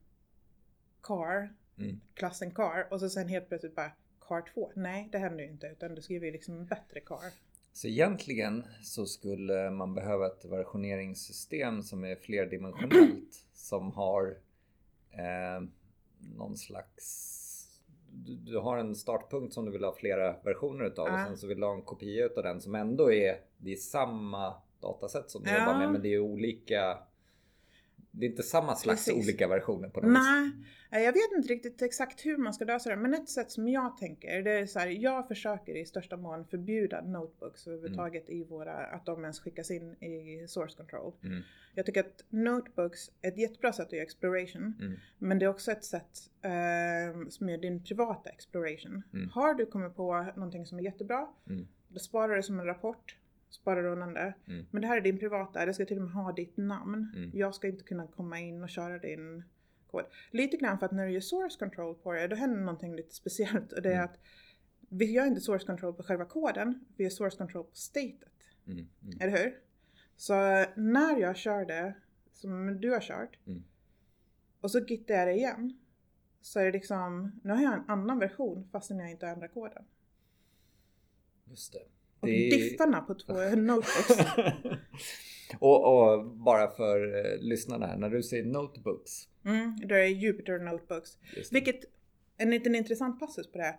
car, 1.03 1.55
mm. 1.79 2.01
klassen 2.15 2.51
car 2.51 2.89
och 2.91 3.01
så 3.01 3.09
sen 3.09 3.29
helt 3.29 3.49
plötsligt 3.49 3.75
bara 3.75 3.93
car 4.29 4.53
2. 4.55 4.73
Nej, 4.77 5.09
det 5.13 5.19
händer 5.19 5.45
ju 5.45 5.51
inte 5.51 5.67
utan 5.67 5.95
du 5.95 6.03
skriver 6.03 6.27
ju 6.27 6.33
liksom 6.33 6.59
en 6.59 6.67
bättre 6.67 7.01
car. 7.01 7.33
Så 7.73 7.89
egentligen 7.89 8.65
så 8.83 9.07
skulle 9.07 9.71
man 9.71 9.95
behöva 9.95 10.27
ett 10.27 10.45
versioneringssystem 10.45 11.83
som 11.83 12.05
är 12.05 12.17
flerdimensionellt 12.17 13.45
som 13.55 13.93
har 13.93 14.37
eh, 15.11 15.69
någon 16.19 16.57
slags 16.57 17.44
du, 18.15 18.35
du, 18.35 18.59
har 18.59 18.79
en 18.79 18.95
startpunkt 18.95 19.55
som 19.55 19.65
du 19.65 19.73
vill 19.73 19.85
ha 19.85 19.95
flera 19.95 20.37
versioner 20.45 20.85
utav 20.85 21.09
ja. 21.09 21.15
och 21.15 21.27
sen 21.27 21.37
så 21.37 21.47
vill 21.47 21.61
du 21.61 21.67
ha 21.67 21.75
en 21.75 21.83
kopia 21.83 22.27
utav 22.27 22.45
den 22.45 22.61
som 22.61 22.75
ändå 22.75 23.13
är, 23.13 23.37
det 23.59 23.73
är 23.73 23.77
samma 23.77 24.55
datasätt 24.81 25.31
som 25.31 25.43
du 25.43 25.51
ja. 25.51 25.59
jobbar 25.59 25.79
med 25.79 25.93
men 25.93 26.03
det 26.03 26.15
är 26.15 26.19
olika 26.19 26.99
det 28.17 28.27
är 28.27 28.31
inte 28.31 28.43
samma 28.43 28.77
slags 28.77 29.05
Precis. 29.05 29.25
olika 29.25 29.49
versioner 29.49 29.89
på 29.89 30.01
något 30.01 30.11
Nej, 30.91 31.05
jag 31.05 31.13
vet 31.13 31.33
inte 31.37 31.49
riktigt 31.49 31.83
exakt 31.83 32.27
hur 32.27 32.37
man 32.37 32.55
ska 32.55 32.65
lösa 32.65 32.91
det. 32.91 32.97
Men 32.97 33.15
ett 33.15 33.29
sätt 33.29 33.51
som 33.51 33.69
jag 33.69 33.97
tänker, 33.97 34.43
det 34.43 34.53
är 34.53 34.67
så 34.67 34.79
här, 34.79 34.87
jag 34.87 35.29
försöker 35.29 35.77
i 35.77 35.87
största 35.87 36.17
mån 36.17 36.45
förbjuda 36.47 37.01
notebooks 37.01 37.67
överhuvudtaget 37.67 38.29
mm. 38.29 38.41
i 38.41 38.45
våra, 38.45 38.75
att 38.75 39.07
de 39.07 39.23
ens 39.23 39.41
skickas 39.41 39.71
in 39.71 40.03
i 40.03 40.47
source 40.49 40.77
control. 40.77 41.13
Mm. 41.23 41.43
Jag 41.75 41.87
tycker 41.87 42.01
att 42.01 42.25
notebooks 42.29 43.11
är 43.23 43.29
ett 43.29 43.39
jättebra 43.39 43.73
sätt 43.73 43.87
att 43.87 43.93
göra 43.93 44.03
exploration. 44.03 44.75
Mm. 44.81 44.97
Men 45.19 45.39
det 45.39 45.45
är 45.45 45.49
också 45.49 45.73
ett 45.73 45.85
sätt 45.85 46.31
eh, 46.43 47.29
som 47.29 47.49
är 47.49 47.59
din 47.59 47.85
privata 47.85 48.31
exploration. 48.31 49.03
Mm. 49.13 49.29
Har 49.29 49.55
du 49.55 49.67
kommit 49.67 49.97
på 49.97 50.27
någonting 50.37 50.67
som 50.67 50.79
är 50.79 50.83
jättebra, 50.83 51.29
mm. 51.49 51.67
då 51.89 51.99
sparar 51.99 52.29
du 52.29 52.37
det 52.37 52.43
som 52.43 52.61
en 52.61 52.67
rapport 52.67 53.17
sparar 53.55 53.85
undan 53.85 54.15
det. 54.15 54.35
Mm. 54.47 54.67
Men 54.71 54.83
det 54.83 54.89
här 54.89 54.97
är 54.97 55.01
din 55.01 55.19
privata, 55.19 55.67
det 55.67 55.75
ska 55.75 55.85
till 55.85 55.97
och 55.97 56.03
med 56.03 56.13
ha 56.13 56.33
ditt 56.33 56.57
namn. 56.57 57.13
Mm. 57.17 57.31
Jag 57.35 57.55
ska 57.55 57.69
inte 57.69 57.85
kunna 57.85 58.07
komma 58.07 58.41
in 58.41 58.63
och 58.63 58.69
köra 58.69 58.99
din 58.99 59.45
kod. 59.91 60.05
Lite 60.31 60.57
grann 60.57 60.79
för 60.79 60.87
att 60.87 60.93
när 60.93 61.07
du 61.07 61.13
gör 61.13 61.21
source 61.21 61.59
control 61.59 61.95
på 61.95 62.13
det, 62.13 62.29
då 62.29 62.37
händer 62.37 62.61
någonting 62.61 62.97
lite 62.97 63.15
speciellt. 63.15 63.73
Och 63.73 63.83
det 63.83 63.89
är 63.89 63.95
mm. 63.95 64.05
att 64.05 64.19
vi 64.89 65.13
gör 65.13 65.27
inte 65.27 65.41
source 65.41 65.67
control 65.67 65.95
på 65.95 66.03
själva 66.03 66.25
koden, 66.25 66.85
vi 66.97 67.05
gör 67.05 67.11
source 67.11 67.37
control 67.37 67.65
på 67.65 67.77
statet. 67.77 68.33
Mm. 68.67 68.87
Mm. 69.03 69.21
Eller 69.21 69.45
hur? 69.45 69.59
Så 70.17 70.35
när 70.77 71.21
jag 71.21 71.37
kör 71.37 71.65
det, 71.65 71.95
som 72.33 72.81
du 72.81 72.91
har 72.91 73.01
kört, 73.01 73.39
och 74.61 74.71
så 74.71 74.79
gittar 74.79 75.15
jag 75.15 75.29
det 75.29 75.33
igen, 75.33 75.79
så 76.41 76.61
är 76.61 76.65
det 76.65 76.73
liksom, 76.73 77.41
nu 77.45 77.53
har 77.53 77.63
jag 77.63 77.75
en 77.75 77.91
annan 77.91 78.19
version 78.19 78.69
fastän 78.73 78.99
jag 78.99 79.11
inte 79.11 79.27
ändrar 79.27 79.49
koden. 79.49 79.85
Just 81.45 81.73
det. 81.73 81.94
Och 82.25 82.31
det... 82.31 82.51
diffarna 82.51 83.01
på 83.01 83.15
två 83.15 83.33
notebooks. 83.57 84.19
och, 85.59 86.13
och, 86.13 86.27
bara 86.27 86.71
för 86.71 87.17
eh, 87.17 87.39
lyssnarna 87.41 87.87
här, 87.87 87.97
när 87.97 88.11
du 88.11 88.23
säger 88.23 88.45
notebooks. 88.45 89.29
Mm, 89.45 89.77
då 89.83 89.95
är 89.95 89.99
det 89.99 90.09
Jupyter 90.09 90.59
Notebooks. 90.59 91.19
Vilket, 91.51 91.81
en 92.37 92.51
liten 92.51 92.75
intressant 92.75 93.21
passus 93.21 93.53
på 93.53 93.59
det. 93.59 93.77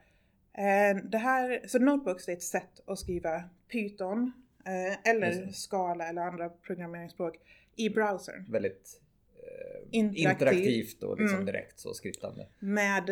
Eh, 0.57 0.97
det 1.03 1.17
här, 1.17 1.61
så 1.67 1.79
notebooks 1.79 2.29
är 2.29 2.33
ett 2.33 2.43
sätt 2.43 2.81
att 2.85 2.99
skriva 2.99 3.43
Python 3.71 4.31
eh, 4.65 5.11
eller 5.11 5.51
Scala 5.51 6.07
eller 6.07 6.21
andra 6.21 6.49
programmeringsspråk 6.49 7.35
i 7.75 7.89
browsern. 7.89 8.51
Väldigt 8.51 9.01
eh, 9.33 9.87
interaktivt. 9.91 11.03
och 11.03 11.19
liksom 11.19 11.35
mm. 11.35 11.45
direkt 11.45 11.79
så 11.79 11.93
skriptande. 11.93 12.47
Med 12.59 13.09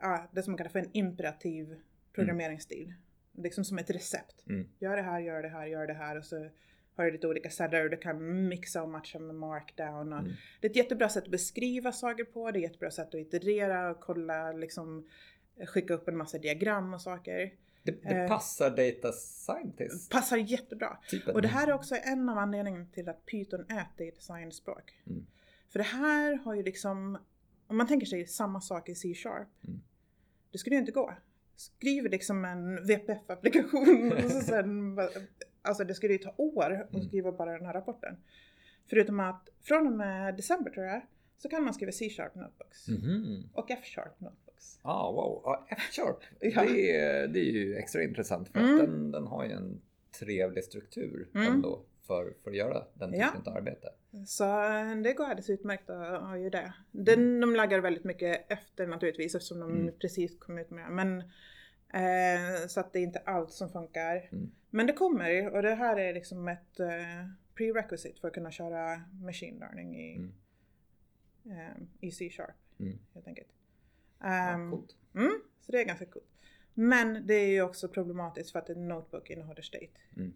ja, 0.00 0.28
det 0.32 0.42
som 0.42 0.50
man 0.52 0.58
kallar 0.58 0.70
för 0.70 0.78
en 0.78 0.90
imperativ 0.92 1.80
programmeringsstil. 2.12 2.94
Mm 3.34 3.44
liksom 3.44 3.64
som 3.64 3.78
ett 3.78 3.90
recept. 3.90 4.44
Mm. 4.48 4.68
Gör 4.78 4.96
det 4.96 5.02
här, 5.02 5.20
gör 5.20 5.42
det 5.42 5.48
här, 5.48 5.66
gör 5.66 5.86
det 5.86 5.94
här 5.94 6.18
och 6.18 6.24
så 6.24 6.50
har 6.96 7.04
du 7.04 7.10
lite 7.10 7.28
olika 7.28 7.50
celler 7.50 7.84
och 7.84 7.90
du 7.90 7.96
kan 7.96 8.48
mixa 8.48 8.82
och 8.82 8.88
matcha 8.88 9.18
med 9.18 9.34
markdown. 9.34 10.12
Och 10.12 10.18
mm. 10.18 10.32
Det 10.60 10.66
är 10.66 10.70
ett 10.70 10.76
jättebra 10.76 11.08
sätt 11.08 11.24
att 11.24 11.30
beskriva 11.30 11.92
saker 11.92 12.24
på, 12.24 12.50
det 12.50 12.58
är 12.58 12.60
ett 12.60 12.70
jättebra 12.70 12.90
sätt 12.90 13.08
att 13.08 13.14
iterera 13.14 13.90
och 13.90 14.00
kolla, 14.00 14.52
liksom 14.52 15.08
skicka 15.66 15.94
upp 15.94 16.08
en 16.08 16.16
massa 16.16 16.38
diagram 16.38 16.94
och 16.94 17.00
saker. 17.00 17.54
Det, 17.82 18.02
det 18.02 18.08
eh, 18.08 18.28
passar 18.28 18.70
data 18.70 19.12
scientist. 19.12 20.10
Passar 20.10 20.36
jättebra. 20.36 20.98
Typen. 21.10 21.34
Och 21.34 21.42
det 21.42 21.48
här 21.48 21.68
är 21.68 21.72
också 21.72 21.94
en 22.02 22.28
av 22.28 22.38
anledningarna 22.38 22.86
till 22.92 23.08
att 23.08 23.26
Python 23.26 23.64
är 23.68 23.80
ett 23.80 23.98
data 23.98 24.20
science 24.20 24.56
språk. 24.56 24.98
Mm. 25.06 25.26
För 25.68 25.78
det 25.78 25.84
här 25.84 26.36
har 26.36 26.54
ju 26.54 26.62
liksom, 26.62 27.18
om 27.66 27.76
man 27.76 27.86
tänker 27.86 28.06
sig 28.06 28.26
samma 28.26 28.60
sak 28.60 28.88
i 28.88 28.94
C-sharp. 28.94 29.48
Mm. 29.64 29.82
Det 30.52 30.58
skulle 30.58 30.76
ju 30.76 30.80
inte 30.80 30.92
gå 30.92 31.14
skriver 31.56 32.10
liksom 32.10 32.44
en 32.44 32.86
VPF-applikation 32.86 34.12
och 34.24 34.30
så 34.30 34.40
sen, 34.40 34.98
alltså 35.62 35.84
det 35.84 35.94
skulle 35.94 36.12
ju 36.12 36.18
ta 36.18 36.34
år 36.36 36.72
att 36.72 36.94
mm. 36.94 37.06
skriva 37.06 37.32
bara 37.32 37.52
den 37.52 37.66
här 37.66 37.72
rapporten. 37.72 38.16
Förutom 38.90 39.20
att 39.20 39.48
från 39.62 39.86
och 39.86 39.92
med 39.92 40.36
december 40.36 40.70
tror 40.70 40.86
jag, 40.86 41.00
så 41.38 41.48
kan 41.48 41.64
man 41.64 41.74
skriva 41.74 41.92
C-sharp 41.92 42.34
notebooks. 42.34 42.88
Mm. 42.88 43.42
Och 43.52 43.70
F-sharp 43.70 44.20
notebooks. 44.20 44.78
Ah, 44.82 45.12
wow. 45.12 45.42
Ah, 45.44 45.66
F-sharp, 45.68 46.18
ja. 46.40 46.62
det, 46.62 46.96
är, 46.96 47.28
det 47.28 47.40
är 47.40 47.52
ju 47.52 47.76
extra 47.76 48.02
intressant 48.02 48.48
för 48.48 48.60
mm. 48.60 48.74
att 48.74 48.80
den, 48.80 49.10
den 49.10 49.26
har 49.26 49.44
ju 49.44 49.50
en 49.50 49.80
trevlig 50.18 50.64
struktur 50.64 51.28
mm. 51.34 51.52
ändå 51.52 51.84
för, 52.06 52.34
för 52.44 52.50
att 52.50 52.56
göra 52.56 52.86
den 52.94 53.12
typen 53.12 53.42
ja. 53.44 53.50
av 53.50 53.56
arbete. 53.56 53.88
Så 54.26 54.44
det 55.04 55.12
går 55.12 55.24
alldeles 55.24 55.50
utmärkt 55.50 55.90
att 55.90 56.22
ha 56.22 56.38
ju 56.38 56.50
det. 56.50 56.74
Den, 56.90 57.40
de 57.40 57.56
laggar 57.56 57.78
väldigt 57.78 58.04
mycket 58.04 58.52
efter 58.52 58.86
naturligtvis 58.86 59.34
eftersom 59.34 59.60
de 59.60 59.70
mm. 59.70 59.94
precis 59.98 60.38
kom 60.38 60.58
ut 60.58 60.70
med 60.70 60.84
det. 60.84 60.90
Men, 60.90 61.18
eh, 61.88 62.66
så 62.68 62.80
att 62.80 62.92
det 62.92 62.98
är 62.98 63.02
inte 63.02 63.18
allt 63.18 63.52
som 63.52 63.68
funkar. 63.68 64.28
Mm. 64.32 64.50
Men 64.70 64.86
det 64.86 64.92
kommer 64.92 65.50
och 65.50 65.62
det 65.62 65.74
här 65.74 65.96
är 65.96 66.14
liksom 66.14 66.48
ett 66.48 66.80
eh, 66.80 67.28
prerequisite 67.54 68.20
för 68.20 68.28
att 68.28 68.34
kunna 68.34 68.50
köra 68.50 69.02
machine 69.12 69.58
learning 69.58 70.00
i, 70.00 70.16
mm. 70.16 70.32
eh, 71.58 71.76
i 72.00 72.10
C-sharp 72.10 72.56
mm. 72.80 72.98
helt 73.14 73.28
enkelt. 73.28 73.48
Um, 74.18 74.30
ja, 74.30 74.54
ehm. 74.54 74.72
Mm, 75.14 75.40
så 75.60 75.72
det 75.72 75.80
är 75.80 75.84
ganska 75.84 76.06
coolt. 76.06 76.28
Men 76.74 77.26
det 77.26 77.34
är 77.34 77.48
ju 77.48 77.62
också 77.62 77.88
problematiskt 77.88 78.52
för 78.52 78.58
att 78.58 78.68
en 78.68 78.88
notebook 78.88 79.30
innehåller 79.30 79.62
state. 79.62 79.92
Mm. 80.16 80.34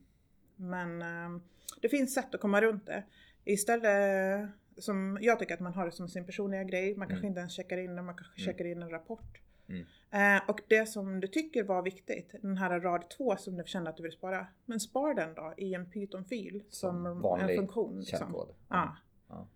Men 0.59 1.03
um, 1.03 1.43
det 1.81 1.89
finns 1.89 2.15
sätt 2.15 2.35
att 2.35 2.41
komma 2.41 2.61
runt 2.61 2.87
det. 2.87 3.05
Istället 3.45 4.51
som 4.79 5.19
jag 5.21 5.39
tycker 5.39 5.55
att 5.55 5.61
man 5.61 5.75
har 5.75 5.87
det 5.87 5.93
som 5.93 6.09
sin 6.09 6.25
personliga 6.25 6.65
grej. 6.65 6.97
Man 6.97 7.09
kanske 7.09 7.27
mm. 7.27 7.29
inte 7.29 7.41
ens 7.41 7.53
checkar 7.53 7.79
in 7.79 7.97
det, 7.97 8.03
man 8.03 8.17
kanske 8.17 8.43
mm. 8.43 8.47
checkar 8.47 8.65
in 8.65 8.83
en 8.83 8.91
rapport. 8.91 9.41
Mm. 9.69 9.87
Eh, 10.11 10.49
och 10.49 10.61
det 10.69 10.87
som 10.87 11.21
du 11.21 11.29
tycker 11.29 11.63
var 11.63 11.83
viktigt, 11.83 12.35
den 12.43 12.57
här 12.57 12.81
rad 12.81 13.11
2 13.11 13.37
som 13.37 13.57
du 13.57 13.65
kände 13.67 13.91
att 13.91 13.97
du 13.97 14.03
vill 14.03 14.13
spara. 14.13 14.47
Men 14.65 14.81
spar 14.81 15.15
den 15.15 15.35
då 15.35 15.55
i 15.57 15.75
en 15.75 15.91
Python-fil 15.91 16.65
som, 16.69 17.21
som 17.23 17.41
en 17.41 17.57
funktion. 17.57 18.01
Liksom. 18.01 18.47
Ja. 18.69 18.97
ja. 19.29 19.49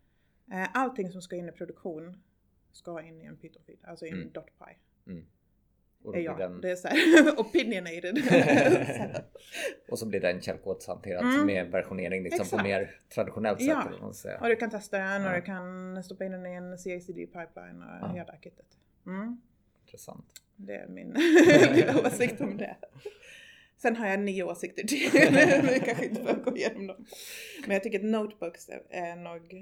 Eh, 0.53 0.69
allting 0.75 1.11
som 1.11 1.23
ska 1.23 1.37
in 1.37 1.49
i 1.49 1.53
produktion 1.53 2.23
ska 2.73 3.03
in 3.03 3.21
i 3.21 3.25
en 3.25 3.37
Python-fil, 3.37 3.79
alltså 3.83 4.07
i 4.07 4.09
en 4.09 4.15
mm. 4.15 4.33
.py. 4.33 4.75
Och 6.05 6.19
ja, 6.19 6.37
den... 6.37 6.61
det 6.61 6.71
är 6.71 6.77
såhär 6.77 7.41
opinionated. 7.41 8.19
och 9.91 9.99
så 9.99 10.07
blir 10.07 10.21
den 10.21 10.41
källkodshanterad 10.41 11.25
mm. 11.25 11.47
med 11.47 11.71
versionering 11.71 12.23
liksom 12.23 12.59
på 12.59 12.65
mer 12.65 12.91
traditionellt 13.15 13.59
sätt. 13.59 13.77
Ja, 14.01 14.13
säga. 14.13 14.41
och 14.41 14.49
du 14.49 14.57
kan 14.57 14.71
testa 14.71 14.99
den 14.99 15.27
och 15.27 15.33
du 15.33 15.43
kan 15.43 16.05
stoppa 16.05 16.25
in 16.25 16.33
den 16.33 16.47
i 16.47 16.55
en 16.55 16.79
CICD 16.79 17.17
pipeline 17.17 17.83
och 17.83 18.09
ja. 18.09 18.13
hela 18.15 18.37
kittet. 18.37 18.67
Mm. 19.07 19.41
Intressant. 19.85 20.27
Det 20.57 20.77
är 20.77 20.89
min 20.89 21.17
åsikt 22.07 22.41
om 22.41 22.57
det. 22.57 22.77
Sen 23.77 23.97
har 23.97 24.07
jag 24.07 24.21
nio 24.21 24.43
åsikter 24.43 24.87
till. 24.87 25.11
Vi 25.73 25.81
kanske 25.85 26.05
inte 26.07 26.23
behöver 26.23 26.45
gå 26.45 26.57
igenom 26.57 26.87
dem. 26.87 27.05
Men 27.67 27.71
jag 27.71 27.83
tycker 27.83 27.99
att 27.99 28.05
notebooks 28.05 28.71
är 28.91 29.17
nog 29.17 29.53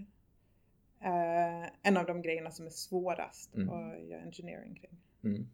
uh, 1.05 1.69
en 1.83 1.97
av 1.97 2.07
de 2.07 2.23
grejerna 2.23 2.51
som 2.51 2.67
är 2.67 2.71
svårast 2.71 3.55
mm. 3.55 3.69
att 3.69 4.09
göra 4.09 4.21
engineering 4.21 4.75
kring. 4.75 4.99
Mm. 5.25 5.49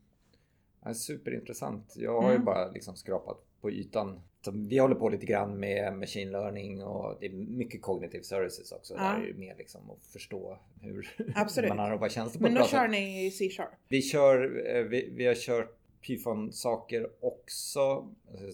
Ja, 0.86 0.94
superintressant. 0.94 1.94
Jag 1.96 2.20
har 2.20 2.28
mm. 2.28 2.40
ju 2.40 2.44
bara 2.44 2.70
liksom 2.70 2.96
skrapat 2.96 3.36
på 3.60 3.70
ytan. 3.70 4.20
Så 4.40 4.50
vi 4.50 4.78
håller 4.78 4.94
på 4.94 5.08
lite 5.08 5.26
grann 5.26 5.60
med 5.60 5.98
machine 5.98 6.32
learning 6.32 6.82
och 6.82 7.16
det 7.20 7.26
är 7.26 7.30
mycket 7.32 7.82
cognitive 7.82 8.24
services 8.24 8.72
också. 8.72 8.94
Ja. 8.94 9.02
Där 9.02 9.28
är 9.28 9.34
mer 9.34 9.54
liksom 9.58 9.90
att 9.90 10.06
förstå 10.06 10.58
hur 10.80 11.16
Absolut. 11.34 11.68
man 11.68 11.80
anropar 11.80 12.08
tjänster 12.08 12.38
på 12.38 12.42
Men 12.42 12.54
då 12.54 12.64
kör 12.64 12.88
ni 12.88 13.30
C-sharp? 13.30 13.68
Vi 13.88 14.02
kör, 14.02 14.66
eh, 14.76 14.82
vi, 14.82 15.10
vi 15.16 15.26
har 15.26 15.34
kört 15.34 15.76
Python-saker 16.06 17.10
också. 17.20 18.08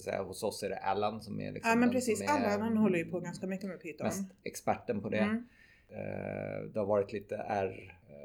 Säga, 0.05 0.23
hos 0.23 0.43
oss 0.43 0.63
är 0.63 0.69
det 0.69 0.77
Allan 0.77 1.23
som 1.23 1.41
är 1.41 1.53
liksom 1.53 1.71
Ja 1.71 1.77
men 1.77 1.91
precis, 1.91 2.23
Allan 2.29 2.61
han 2.61 2.77
håller 2.77 2.99
ju 2.99 3.05
på 3.05 3.21
ganska 3.21 3.47
mycket 3.47 3.69
med 3.69 3.81
Python. 3.81 4.07
Mest 4.07 4.31
experten 4.43 5.01
på 5.01 5.09
det. 5.09 5.19
Mm. 5.19 5.47
Eh, 5.89 6.63
det 6.73 6.79
har 6.79 6.87
varit 6.87 7.13
lite 7.13 7.37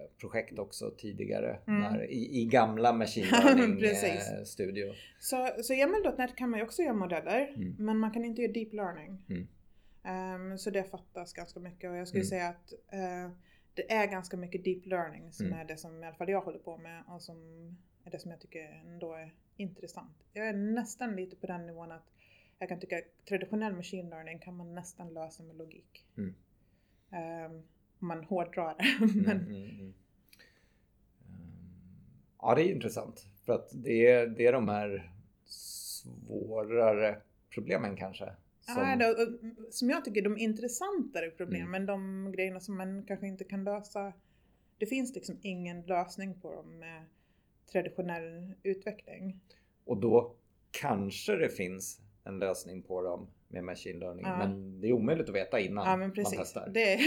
R-projekt 0.08 0.60
också 0.60 0.92
tidigare 0.98 1.60
mm. 1.68 1.82
när, 1.82 2.12
i, 2.12 2.42
i, 2.42 2.46
gamla 2.46 2.94
Machine 2.94 3.28
Learning-studio. 3.32 4.88
Eh, 4.88 4.94
så, 5.20 5.50
så 5.64 5.74
i 5.74 5.86
ML.NET 5.86 6.36
kan 6.36 6.50
man 6.50 6.60
ju 6.60 6.66
också 6.66 6.82
göra 6.82 6.94
modeller 6.94 7.54
mm. 7.56 7.76
men 7.80 7.98
man 7.98 8.12
kan 8.12 8.26
inte 8.26 8.42
göra 8.42 8.52
Deep 8.52 8.74
Learning. 8.74 9.24
Mm. 9.30 9.48
Um, 10.52 10.58
så 10.58 10.70
det 10.70 10.84
fattas 10.84 11.34
ganska 11.34 11.60
mycket 11.60 11.90
och 11.90 11.98
jag 11.98 12.08
skulle 12.08 12.22
mm. 12.22 12.30
säga 12.30 12.48
att 12.48 12.74
uh, 12.94 13.36
det 13.74 13.92
är 13.92 14.08
ganska 14.08 14.38
mycket 14.38 14.64
Deep 14.64 14.86
Learning 14.86 15.32
som 15.32 15.46
mm. 15.46 15.60
är 15.60 15.66
det 15.66 15.78
som 15.78 16.04
i 16.04 16.08
alla 16.08 16.16
fall 16.16 16.30
jag 16.30 16.42
håller 16.42 16.60
på 16.60 16.78
med 16.78 17.04
och 17.08 17.22
som 17.22 17.38
är 18.04 18.12
det 18.12 18.20
som 18.20 18.32
jag 18.32 18.40
tycker 18.40 18.84
ändå 18.86 19.14
är 19.14 19.34
intressant. 19.58 20.24
Jag 20.34 20.48
är 20.48 20.54
nästan 20.54 21.16
lite 21.16 21.36
på 21.36 21.48
den 21.48 21.66
nivån 21.66 21.92
att 21.92 22.10
jag 22.60 22.70
kan 22.70 22.80
tycka 22.80 22.98
att 22.98 23.26
traditionell 23.26 23.74
machine 23.74 24.10
learning 24.10 24.40
kan 24.40 24.58
man 24.58 24.76
nästan 24.76 25.14
lösa 25.14 25.44
med 25.44 25.56
logik. 25.56 26.06
Mm. 26.18 26.36
Um, 27.52 27.64
om 28.00 28.08
man 28.08 28.24
hårdrar 28.24 28.76
det. 28.78 29.06
Men... 29.16 29.38
Mm, 29.38 29.64
mm, 29.64 29.80
mm. 29.80 29.94
Ja, 32.42 32.56
det 32.56 32.64
är 32.64 32.72
intressant. 32.76 33.26
För 33.46 33.54
att 33.54 33.70
det 33.74 34.08
är, 34.08 34.28
det 34.28 34.46
är 34.46 34.54
de 34.54 34.70
här 34.70 35.12
svårare 35.46 37.22
problemen 37.50 37.96
kanske. 37.96 38.34
Som... 38.60 38.76
Ja, 38.78 38.96
det, 38.96 39.38
som 39.72 39.90
jag 39.90 40.06
tycker 40.06 40.22
de 40.22 40.38
intressantare 40.38 41.30
problemen, 41.30 41.84
mm. 41.84 41.86
de 41.86 42.32
grejerna 42.32 42.60
som 42.60 42.78
man 42.78 43.04
kanske 43.04 43.28
inte 43.28 43.44
kan 43.44 43.64
lösa. 43.64 44.14
Det 44.78 44.86
finns 44.86 45.16
liksom 45.16 45.40
ingen 45.42 45.82
lösning 45.82 46.42
på 46.42 46.54
dem 46.54 46.80
med 46.80 47.06
traditionell 47.72 48.54
utveckling. 48.64 49.40
Och 49.86 49.98
då 49.98 50.36
kanske 50.72 51.36
det 51.36 51.50
finns 51.50 52.02
en 52.28 52.40
lösning 52.40 52.82
på 52.82 53.02
dem 53.02 53.28
med 53.48 53.64
machine 53.64 54.00
learning. 54.00 54.26
Ja. 54.26 54.38
Men 54.38 54.82
det 54.82 54.88
är 54.88 54.94
omöjligt 54.94 55.30
att 55.30 55.36
veta 55.36 55.60
innan 55.60 55.88
ja, 55.88 55.98
man 55.98 56.14
testar. 56.16 56.70
Det 56.70 56.94
är 56.94 56.98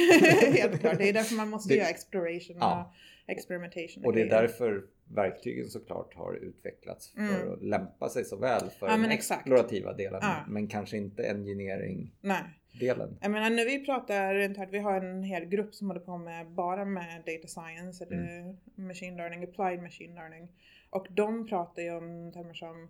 helt 0.53 0.81
klart. 0.81 0.99
Det 0.99 1.09
är 1.09 1.13
därför 1.13 1.37
man 1.37 1.49
måste 1.49 1.69
det... 1.69 1.79
göra 1.79 1.89
exploration 1.89 2.57
ja. 2.61 2.93
och 3.27 3.31
experimentation. 3.31 4.05
Och 4.05 4.13
det 4.13 4.23
är 4.23 4.29
därför 4.29 4.85
verktygen 5.15 5.69
såklart 5.69 6.15
har 6.15 6.35
utvecklats 6.35 7.13
för 7.13 7.21
mm. 7.21 7.53
att 7.53 7.63
lämpa 7.63 8.09
sig 8.09 8.25
så 8.25 8.37
väl 8.37 8.71
för 8.79 8.89
ja, 8.89 8.97
den 8.97 9.11
explorativa 9.11 9.93
delen. 9.93 10.23
Men 10.49 10.69
kanske 10.69 10.97
inte 10.97 11.23
engineering 11.23 12.13
Nej. 12.21 12.43
delen. 12.81 13.19
Jag 13.21 13.31
menar 13.31 13.51
när 13.51 13.65
vi 13.65 13.85
pratar 13.85 14.35
internt, 14.35 14.73
vi 14.73 14.79
har 14.79 15.01
en 15.01 15.23
hel 15.23 15.45
grupp 15.45 15.75
som 15.75 15.87
håller 15.87 16.01
på 16.01 16.19
med 16.19 16.51
bara 16.51 16.85
med 16.85 17.23
data 17.27 17.49
science 17.49 18.05
eller 18.05 18.41
mm. 18.41 18.57
machine 18.75 19.17
learning, 19.17 19.45
applied 19.45 19.83
machine 19.83 20.15
learning. 20.15 20.49
Och 20.91 21.07
de 21.11 21.47
pratar 21.47 21.83
ju 21.83 21.91
om 21.97 22.33
termer 22.33 22.55
som 22.55 22.89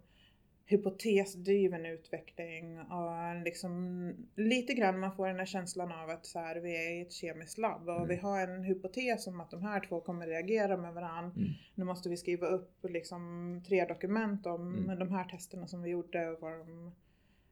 hypotesdriven 0.70 1.86
utveckling 1.86 2.78
och 2.78 3.44
liksom 3.44 4.14
lite 4.34 4.74
grann 4.74 5.00
man 5.00 5.16
får 5.16 5.26
den 5.26 5.38
här 5.38 5.46
känslan 5.46 5.92
av 5.92 6.10
att 6.10 6.26
så 6.26 6.38
här, 6.38 6.56
vi 6.56 6.76
är 6.76 6.98
i 6.98 7.00
ett 7.00 7.12
kemiskt 7.12 7.58
labb 7.58 7.88
och 7.88 7.96
mm. 7.96 8.08
vi 8.08 8.16
har 8.16 8.40
en 8.40 8.64
hypotes 8.64 9.26
om 9.26 9.40
att 9.40 9.50
de 9.50 9.62
här 9.62 9.80
två 9.88 10.00
kommer 10.00 10.26
reagera 10.26 10.76
med 10.76 10.94
varandra. 10.94 11.32
Mm. 11.36 11.50
Nu 11.74 11.84
måste 11.84 12.08
vi 12.08 12.16
skriva 12.16 12.46
upp 12.46 12.84
liksom 12.88 13.62
tre 13.68 13.84
dokument 13.84 14.46
om 14.46 14.74
mm. 14.74 14.98
de 14.98 15.10
här 15.10 15.24
testerna 15.24 15.66
som 15.66 15.82
vi 15.82 15.90
gjorde 15.90 16.28
och 16.28 16.40
var 16.40 16.58
de, 16.58 16.92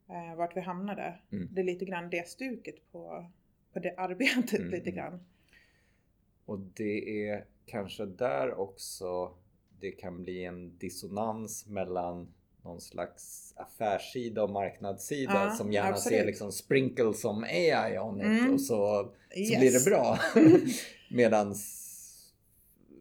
eh, 0.09 0.37
vart 0.37 0.57
vi 0.57 0.61
hamnade. 0.61 1.21
Mm. 1.33 1.49
Det 1.53 1.61
är 1.61 1.65
lite 1.65 1.85
grann 1.85 2.11
det 2.11 2.29
stuket 2.29 2.93
på, 2.93 3.31
på 3.73 3.79
det 3.79 3.95
arbetet 3.97 4.59
mm. 4.61 4.71
lite 4.71 4.91
grann. 4.91 5.25
Och 6.45 6.59
det 6.59 7.29
är 7.29 7.45
kanske 7.67 8.07
där 8.07 8.55
också 8.55 9.35
det 9.81 9.91
kan 9.91 10.23
bli 10.23 10.45
en 10.45 10.79
dissonans 10.79 11.67
mellan 11.67 12.29
någon 12.69 12.81
slags 12.81 13.55
affärssida 13.57 14.43
och 14.43 14.51
marknadssida 14.51 15.45
ja, 15.45 15.51
som 15.51 15.73
gärna 15.73 15.89
absolut. 15.89 16.19
ser 16.19 16.27
liksom 16.27 16.53
sprinkle 16.53 17.15
som 17.15 17.45
AI 17.45 17.99
on 17.99 18.21
it 18.21 18.27
mm. 18.27 18.55
och 18.55 18.61
så, 18.61 19.13
så 19.31 19.39
yes. 19.41 19.59
blir 19.59 19.73
det 19.73 19.85
bra. 19.91 20.19
Medans 21.11 21.85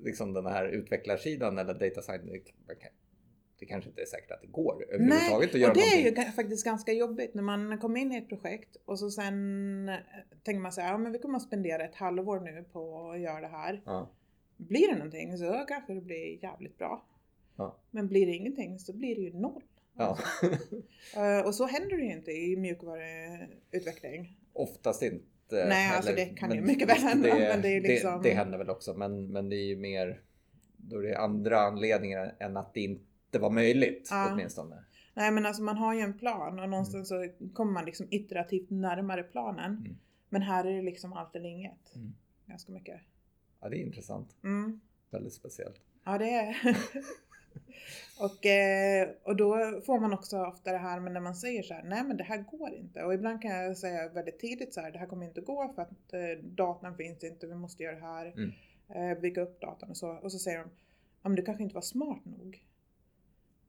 liksom 0.03 0.33
den 0.33 0.45
här 0.45 0.65
utvecklarsidan 0.65 1.57
eller 1.57 1.73
data 1.73 2.01
science 2.01 2.39
det 3.59 3.65
kanske 3.65 3.89
inte 3.89 4.01
är 4.01 4.05
säkert 4.05 4.31
att 4.31 4.41
det 4.41 4.47
går 4.47 4.85
överhuvudtaget 4.89 5.55
att 5.55 5.61
göra 5.61 5.71
och 5.71 5.77
det 5.77 5.81
någonting. 5.81 6.23
är 6.23 6.25
ju 6.25 6.31
faktiskt 6.31 6.65
ganska 6.65 6.93
jobbigt 6.93 7.33
när 7.33 7.43
man 7.43 7.77
kommer 7.77 7.99
in 7.99 8.11
i 8.11 8.17
ett 8.17 8.29
projekt 8.29 8.77
och 8.85 8.99
så 8.99 9.09
sen 9.09 9.91
tänker 10.43 10.59
man 10.59 10.71
sig 10.71 10.83
ja 10.85 10.97
men 10.97 11.11
vi 11.11 11.19
kommer 11.19 11.37
att 11.37 11.43
spendera 11.43 11.85
ett 11.85 11.95
halvår 11.95 12.39
nu 12.39 12.65
på 12.73 13.11
att 13.11 13.19
göra 13.19 13.41
det 13.41 13.47
här. 13.47 13.81
Ja. 13.85 14.09
Blir 14.57 14.87
det 14.87 14.95
någonting 14.95 15.37
så 15.37 15.65
kanske 15.67 15.93
det 15.93 16.01
blir 16.01 16.43
jävligt 16.43 16.77
bra. 16.77 17.05
Ja. 17.57 17.77
Men 17.91 18.07
blir 18.07 18.25
det 18.25 18.31
ingenting 18.31 18.79
så 18.79 18.93
blir 18.93 19.15
det 19.15 19.21
ju 19.21 19.33
noll. 19.33 19.63
Ja. 19.97 20.17
uh, 21.17 21.39
och 21.47 21.55
så 21.55 21.65
händer 21.65 21.97
det 21.97 22.03
ju 22.03 22.11
inte 22.11 22.31
i 22.31 22.57
mjukvaruutveckling. 22.57 24.37
Oftast 24.53 25.01
inte. 25.01 25.65
Nej, 25.67 25.95
alltså 25.95 26.11
det 26.15 26.25
kan 26.25 26.51
ju 26.51 26.61
mycket 26.61 26.89
väl 26.89 26.97
hända. 26.97 27.35
Det, 27.35 27.39
men 27.39 27.61
det, 27.61 27.77
är 27.77 27.81
liksom... 27.81 28.21
det, 28.21 28.29
det 28.29 28.35
händer 28.35 28.57
väl 28.57 28.69
också, 28.69 28.93
men, 28.93 29.27
men 29.27 29.49
det 29.49 29.55
är 29.55 29.65
ju 29.65 29.75
mer 29.75 30.21
då 30.77 31.01
det 31.01 31.11
är 31.11 31.17
andra 31.17 31.59
anledningar 31.59 32.35
än 32.39 32.57
att 32.57 32.73
det 32.73 32.81
inte 32.81 33.39
var 33.39 33.49
möjligt 33.49 34.07
ja. 34.11 34.29
åtminstone. 34.33 34.83
Nej 35.13 35.31
men 35.31 35.45
alltså 35.45 35.63
man 35.63 35.77
har 35.77 35.93
ju 35.93 36.01
en 36.01 36.17
plan 36.17 36.59
och 36.59 36.69
någonstans 36.69 37.11
mm. 37.11 37.29
så 37.29 37.47
kommer 37.53 37.71
man 37.71 37.85
liksom 37.85 38.07
iterativt 38.11 38.69
närmare 38.69 39.23
planen. 39.23 39.77
Mm. 39.77 39.97
Men 40.29 40.41
här 40.41 40.65
är 40.65 40.75
det 40.75 40.81
liksom 40.81 41.13
allt 41.13 41.35
eller 41.35 41.49
inget. 41.49 41.95
Mm. 41.95 42.13
Ganska 42.45 42.71
mycket. 42.71 43.01
Ja 43.61 43.69
det 43.69 43.77
är 43.77 43.81
intressant. 43.81 44.35
Mm. 44.43 44.79
Väldigt 45.09 45.33
speciellt. 45.33 45.81
Ja 46.05 46.17
det 46.17 46.29
är 46.29 46.57
och, 48.19 48.45
eh, 48.45 49.09
och 49.23 49.35
då 49.35 49.81
får 49.85 49.99
man 49.99 50.13
också 50.13 50.37
ofta 50.37 50.71
det 50.71 50.77
här, 50.77 50.99
men 50.99 51.13
när 51.13 51.21
man 51.21 51.35
säger 51.35 51.63
så 51.63 51.73
här, 51.73 51.83
nej 51.83 52.03
men 52.03 52.17
det 52.17 52.23
här 52.23 52.37
går 52.37 52.73
inte. 52.73 53.03
Och 53.03 53.13
ibland 53.13 53.41
kan 53.41 53.51
jag 53.51 53.77
säga 53.77 54.09
väldigt 54.09 54.39
tidigt 54.39 54.73
så 54.73 54.81
här, 54.81 54.91
det 54.91 54.99
här 54.99 55.07
kommer 55.07 55.25
inte 55.25 55.41
gå 55.41 55.73
för 55.75 55.81
att 55.81 56.13
eh, 56.13 56.43
datan 56.43 56.97
finns 56.97 57.23
inte, 57.23 57.47
vi 57.47 57.55
måste 57.55 57.83
göra 57.83 57.95
det 57.95 58.01
här, 58.01 58.25
mm. 58.25 58.51
eh, 59.11 59.19
bygga 59.19 59.41
upp 59.41 59.61
datan 59.61 59.89
och 59.89 59.97
så. 59.97 60.09
Och 60.09 60.31
så 60.31 60.39
säger 60.39 60.57
de, 60.57 60.69
ja 61.23 61.29
men 61.29 61.35
du 61.35 61.41
kanske 61.41 61.63
inte 61.63 61.75
var 61.75 61.81
smart 61.81 62.25
nog. 62.25 62.63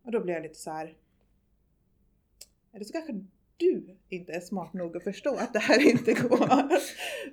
Och 0.03 0.13
då 0.13 0.21
blir 0.21 0.35
jag 0.35 0.43
lite 0.43 0.59
så 0.59 0.71
här, 0.71 0.97
eller 2.73 2.85
så 2.85 2.93
kanske 2.93 3.25
du 3.57 3.97
inte 4.09 4.33
är 4.33 4.41
smart 4.41 4.73
nog 4.73 4.97
att 4.97 5.05
förstå 5.05 5.37
att 5.37 5.53
det 5.53 5.59
här 5.59 5.91
inte 5.91 6.13
går. 6.13 6.69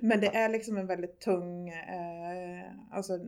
men 0.00 0.20
det 0.20 0.36
är 0.36 0.48
liksom 0.48 0.76
en 0.76 0.86
väldigt 0.86 1.20
tung, 1.20 1.68
eh, 1.68 2.64
alltså 2.90 3.18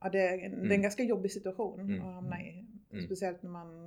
ja, 0.00 0.08
det, 0.08 0.20
är, 0.20 0.38
mm. 0.38 0.50
det 0.50 0.56
är 0.56 0.60
en 0.60 0.66
mm. 0.66 0.82
ganska 0.82 1.02
jobbig 1.02 1.32
situation 1.32 1.80
mm. 1.80 2.02
att 2.02 2.14
hamna 2.14 2.42
i. 2.42 2.66
Mm. 2.92 3.06
Speciellt 3.06 3.42
när 3.42 3.50
man 3.50 3.84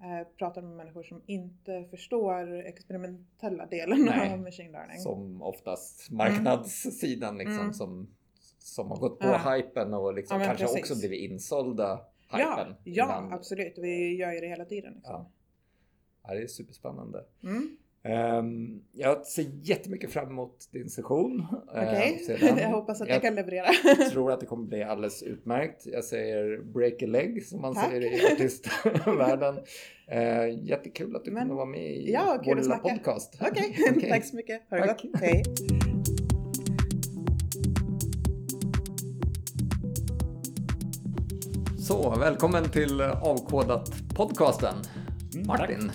eh, 0.00 0.28
pratar 0.38 0.62
med 0.62 0.76
människor 0.76 1.02
som 1.02 1.22
inte 1.26 1.84
förstår 1.90 2.54
experimentella 2.54 3.66
delen 3.66 4.04
Nej, 4.04 4.32
av 4.32 4.38
machine 4.38 4.72
learning. 4.72 4.98
Som 4.98 5.42
oftast 5.42 6.10
marknadssidan 6.10 7.38
liksom 7.38 7.60
mm. 7.60 7.72
som, 7.72 8.08
som 8.58 8.88
har 8.88 8.96
gått 8.96 9.18
på 9.18 9.26
ja. 9.26 9.54
hypen 9.54 9.94
och 9.94 10.14
liksom 10.14 10.40
ja, 10.40 10.46
kanske 10.46 10.64
precis. 10.64 10.80
också 10.80 10.98
blivit 10.98 11.30
insålda 11.30 12.00
hypen. 12.30 12.74
Ja, 12.84 12.84
ja 12.84 13.28
absolut. 13.32 13.78
Vi 13.78 14.16
gör 14.16 14.32
ju 14.32 14.40
det 14.40 14.48
hela 14.48 14.64
tiden. 14.64 14.92
Liksom. 14.94 15.14
Ja. 15.14 15.30
ja, 16.22 16.34
det 16.34 16.42
är 16.42 16.46
superspännande. 16.46 17.24
Mm. 17.42 17.76
Um, 18.04 18.82
jag 18.92 19.26
ser 19.26 19.46
jättemycket 19.62 20.12
fram 20.12 20.28
emot 20.28 20.68
din 20.72 20.90
session. 20.90 21.46
Okej, 21.68 22.20
okay. 22.24 22.50
uh, 22.50 22.58
jag 22.62 22.68
hoppas 22.68 23.00
att 23.00 23.08
jag, 23.08 23.14
jag 23.14 23.22
kan 23.22 23.34
leverera. 23.34 23.66
Jag 23.84 24.10
tror 24.10 24.32
att 24.32 24.40
det 24.40 24.46
kommer 24.46 24.66
bli 24.66 24.82
alldeles 24.82 25.22
utmärkt. 25.22 25.86
Jag 25.86 26.04
säger 26.04 26.62
break 26.62 27.02
a 27.02 27.06
leg 27.06 27.46
som 27.46 27.60
man 27.60 27.74
Tack. 27.74 27.90
säger 27.90 28.00
i 28.02 28.32
artistvärlden. 28.32 29.54
Uh, 30.12 30.64
jättekul 30.68 31.16
att 31.16 31.24
du 31.24 31.30
Men, 31.30 31.40
kunde 31.40 31.54
vara 31.54 31.66
med 31.66 31.90
i 31.90 32.12
ja, 32.12 32.42
vår 32.44 32.56
lilla 32.56 32.78
podcast. 32.78 33.38
Okej, 33.40 33.70
okay. 33.70 33.96
okay. 33.96 34.10
tack 34.10 34.24
så 34.24 34.36
mycket. 34.36 34.62
Ha 34.70 34.76
det 34.76 34.86
gott. 34.86 35.20
Hej. 35.20 35.42
Så, 41.78 42.16
välkommen 42.20 42.70
till 42.70 43.00
Avkodat 43.00 43.92
podcasten. 44.14 44.74
Mm, 45.34 45.46
Martin. 45.46 45.90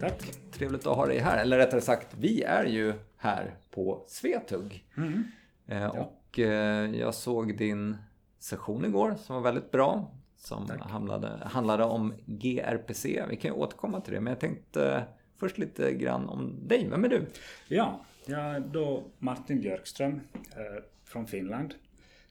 Tack. 0.00 0.18
tack 0.18 0.41
trevligt 0.62 0.86
att 0.86 0.96
ha 0.96 1.06
dig 1.06 1.18
här. 1.18 1.42
Eller 1.42 1.58
rättare 1.58 1.80
sagt, 1.80 2.14
vi 2.18 2.42
är 2.42 2.64
ju 2.64 2.94
här 3.16 3.54
på 3.70 4.04
Svetug. 4.08 4.84
Mm. 4.96 5.24
Eh, 5.66 5.82
ja. 5.82 5.90
Och 5.90 6.38
eh, 6.38 6.90
jag 6.94 7.14
såg 7.14 7.56
din 7.58 7.96
session 8.38 8.84
igår 8.84 9.14
som 9.14 9.36
var 9.36 9.42
väldigt 9.42 9.70
bra. 9.70 10.10
Som 10.36 10.70
handlade, 10.80 11.40
handlade 11.44 11.84
om 11.84 12.14
GRPC. 12.26 13.22
Vi 13.28 13.36
kan 13.36 13.50
ju 13.50 13.56
återkomma 13.56 14.00
till 14.00 14.14
det, 14.14 14.20
men 14.20 14.30
jag 14.30 14.40
tänkte 14.40 15.04
först 15.36 15.58
lite 15.58 15.94
grann 15.94 16.28
om 16.28 16.68
dig. 16.68 16.88
Vem 16.90 17.04
är 17.04 17.08
du? 17.08 17.26
Ja, 17.68 18.00
jag 18.26 18.40
är 18.40 18.60
då 18.60 19.02
Martin 19.18 19.60
Björkström 19.60 20.20
eh, 20.34 20.82
från 21.04 21.26
Finland. 21.26 21.74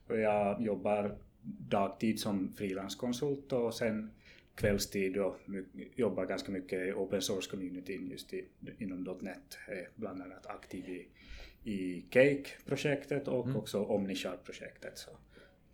Och 0.08 0.18
jag 0.18 0.62
jobbar 0.62 1.16
dagtid 1.68 2.20
som 2.20 2.52
frilanskonsult 2.56 3.52
och 3.52 3.74
sen 3.74 4.10
kvällstid 4.54 5.18
och 5.18 5.36
jobbar 5.94 6.26
ganska 6.26 6.52
mycket 6.52 6.88
i 6.88 6.92
open 6.92 7.20
source-communityn 7.20 8.10
just 8.10 8.34
i, 8.34 8.44
inom 8.78 9.18
.NET. 9.20 9.58
Är 9.68 9.88
bland 9.94 10.22
annat 10.22 10.46
aktiv 10.46 10.88
i, 10.88 11.08
i 11.70 12.04
Cake-projektet 12.10 13.28
och 13.28 13.44
mm. 13.44 13.56
också 13.56 13.84
Omnichart-projektet. 13.84 14.98
Så 14.98 15.10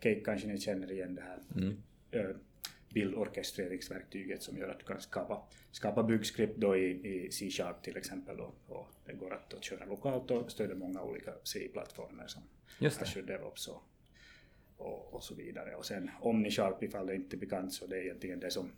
Cake 0.01 0.21
kanske 0.21 0.49
ni 0.49 0.61
känner 0.61 0.93
igen 0.93 1.15
det 1.15 1.23
här 1.23 1.39
mm. 1.57 1.77
bildorkestreringsverktyget 2.95 4.43
som 4.43 4.59
gör 4.59 4.69
att 4.69 4.79
du 4.79 4.85
kan 4.85 5.01
skapa, 5.01 5.43
skapa 5.71 6.03
byggskript 6.03 6.57
då 6.57 6.77
i, 6.77 7.17
i 7.27 7.31
C-sharp 7.31 7.83
till 7.83 7.97
exempel 7.97 8.37
då, 8.37 8.53
och 8.67 8.89
det 9.07 9.13
går 9.13 9.35
att, 9.35 9.55
att 9.55 9.65
köra 9.65 9.85
lokalt 9.85 10.31
och 10.31 10.51
stödjer 10.51 10.77
många 10.77 11.03
olika 11.03 11.33
C-plattformar 11.45 12.27
som. 12.27 12.43
Azure 13.03 13.27
DevOps 13.27 13.69
och, 13.69 13.83
och, 14.79 15.15
och 15.15 15.23
så 15.23 15.35
vidare. 15.35 15.75
Och 15.75 15.87
sen 15.87 16.11
OmniSharp 16.21 16.83
ifall 16.83 17.07
det 17.07 17.15
inte 17.15 17.37
är 17.37 17.39
bekant 17.39 17.73
så 17.73 17.87
det 17.87 17.97
är 17.97 18.03
egentligen 18.03 18.41
det 18.41 18.51
som 18.51 18.71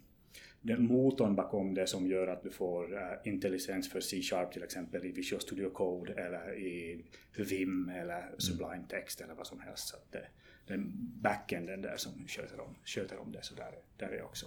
den 0.63 0.87
motorn 0.87 1.35
bakom 1.35 1.75
det 1.75 1.87
som 1.87 2.07
gör 2.07 2.27
att 2.27 2.43
du 2.43 2.51
får 2.51 2.93
uh, 2.93 3.01
intelligens 3.25 3.91
för 3.91 4.01
C-sharp 4.01 4.53
till 4.53 4.63
exempel 4.63 5.07
i 5.07 5.13
Visual 5.13 5.41
Studio 5.41 5.71
Code 5.71 6.13
eller 6.13 6.59
i 6.59 7.05
Vim 7.37 7.89
eller 7.89 8.23
mm. 8.23 8.39
Sublime 8.41 8.85
Text 8.89 9.21
eller 9.21 9.35
vad 9.35 9.47
som 9.47 9.61
helst. 9.61 9.89
Så 9.89 9.97
det, 10.11 10.27
den 10.67 10.93
backenden 11.23 11.83
där 11.83 11.97
som 11.97 12.13
sköter 12.29 12.61
om, 12.61 12.75
sköter 12.85 13.19
om 13.19 13.33
det 13.33 13.43
så 13.43 13.55
där, 13.55 13.75
där 13.97 14.09
är 14.09 14.17
jag 14.17 14.27
också 14.27 14.47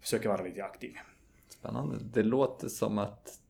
försöker 0.00 0.28
vara 0.28 0.42
lite 0.42 0.64
aktiv. 0.64 0.94
Spännande. 1.48 1.96
Det 2.12 2.22
låter 2.22 2.68
som 2.68 2.98
att 2.98 3.40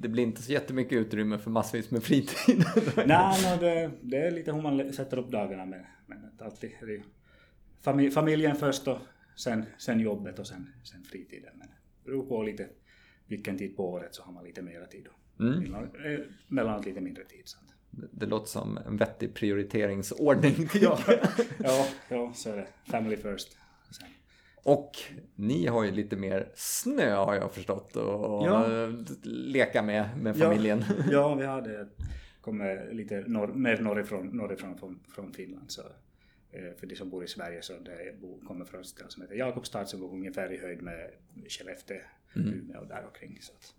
det 0.00 0.08
blir 0.08 0.22
inte 0.22 0.42
så 0.42 0.52
jättemycket 0.52 0.92
utrymme 0.92 1.38
för 1.38 1.50
massvis 1.50 1.90
med 1.90 2.02
fritid. 2.02 2.64
Nej, 3.06 3.56
no, 3.56 3.60
det, 3.60 3.90
det, 4.02 4.16
är 4.16 4.30
lite 4.30 4.52
hur 4.52 4.62
man 4.62 4.92
sätter 4.92 5.18
upp 5.18 5.30
dagarna 5.30 5.64
men, 6.14 6.30
men 6.36 6.46
alltid 6.46 6.70
är 6.80 6.86
det 6.86 7.02
familj, 7.80 8.10
familjen 8.10 8.56
först 8.56 8.88
och 8.88 8.98
sen, 9.36 9.64
sen 9.78 10.00
jobbet 10.00 10.38
och 10.38 10.46
sen, 10.46 10.72
sen 10.84 11.04
fritiden. 11.04 11.52
Men 11.54 11.68
det 11.68 12.10
beror 12.10 12.26
på 12.26 12.42
lite 12.42 12.68
vilken 13.26 13.58
tid 13.58 13.76
på 13.76 13.90
året 13.90 14.14
så 14.14 14.22
har 14.22 14.32
man 14.32 14.44
lite 14.44 14.62
mera 14.62 14.86
tid 14.86 15.06
och 15.06 15.40
mm. 15.40 15.74
mellanåt 16.48 16.86
lite 16.86 17.00
mindre 17.00 17.24
tid. 17.24 17.42
Så. 17.44 17.58
Det, 17.90 18.26
låter 18.26 18.46
som 18.46 18.78
en 18.86 18.96
vettig 18.96 19.34
prioriteringsordning. 19.34 20.68
ja, 20.74 20.98
ja, 21.58 21.86
ja, 22.08 22.32
så 22.34 22.50
är 22.50 22.56
det. 22.56 22.66
Family 22.84 23.16
first. 23.16 23.56
Sen. 23.90 24.08
Och 24.64 24.90
ni 25.34 25.66
har 25.66 25.84
ju 25.84 25.90
lite 25.90 26.16
mer 26.16 26.52
snö 26.54 27.14
har 27.14 27.34
jag 27.34 27.52
förstått 27.52 27.96
och 27.96 28.46
ja. 28.46 28.88
leka 29.24 29.82
med 29.82 30.08
med 30.16 30.36
familjen. 30.36 30.84
Ja, 30.88 31.04
ja 31.10 31.34
vi 31.38 31.46
hade 31.46 31.88
kommer 32.42 32.92
lite 32.92 33.24
norr, 33.26 33.52
mer 33.52 33.80
norrifrån, 33.80 34.26
norrifrån 34.26 34.78
från, 34.78 35.00
från 35.08 35.32
Finland. 35.32 35.70
Så, 35.70 35.82
eh, 36.50 36.72
för 36.76 36.86
de 36.86 36.96
som 36.96 37.10
bor 37.10 37.24
i 37.24 37.28
Sverige 37.28 37.62
så 37.62 37.72
det 37.78 38.14
kommer 38.46 38.64
från 38.64 38.80
ett 38.80 38.86
ställe 38.86 39.10
som 39.10 39.22
heter 39.22 39.34
Jakobstad 39.34 39.86
som 39.86 40.00
går 40.00 40.12
ungefär 40.12 40.52
i 40.52 40.58
höjd 40.58 40.82
med 40.82 41.10
Skellefteå, 41.48 42.00
mm. 42.36 42.48
Umeå 42.48 42.80
och 42.80 42.86
där 42.86 43.04
omkring. 43.06 43.38
Så 43.40 43.52
att, 43.52 43.74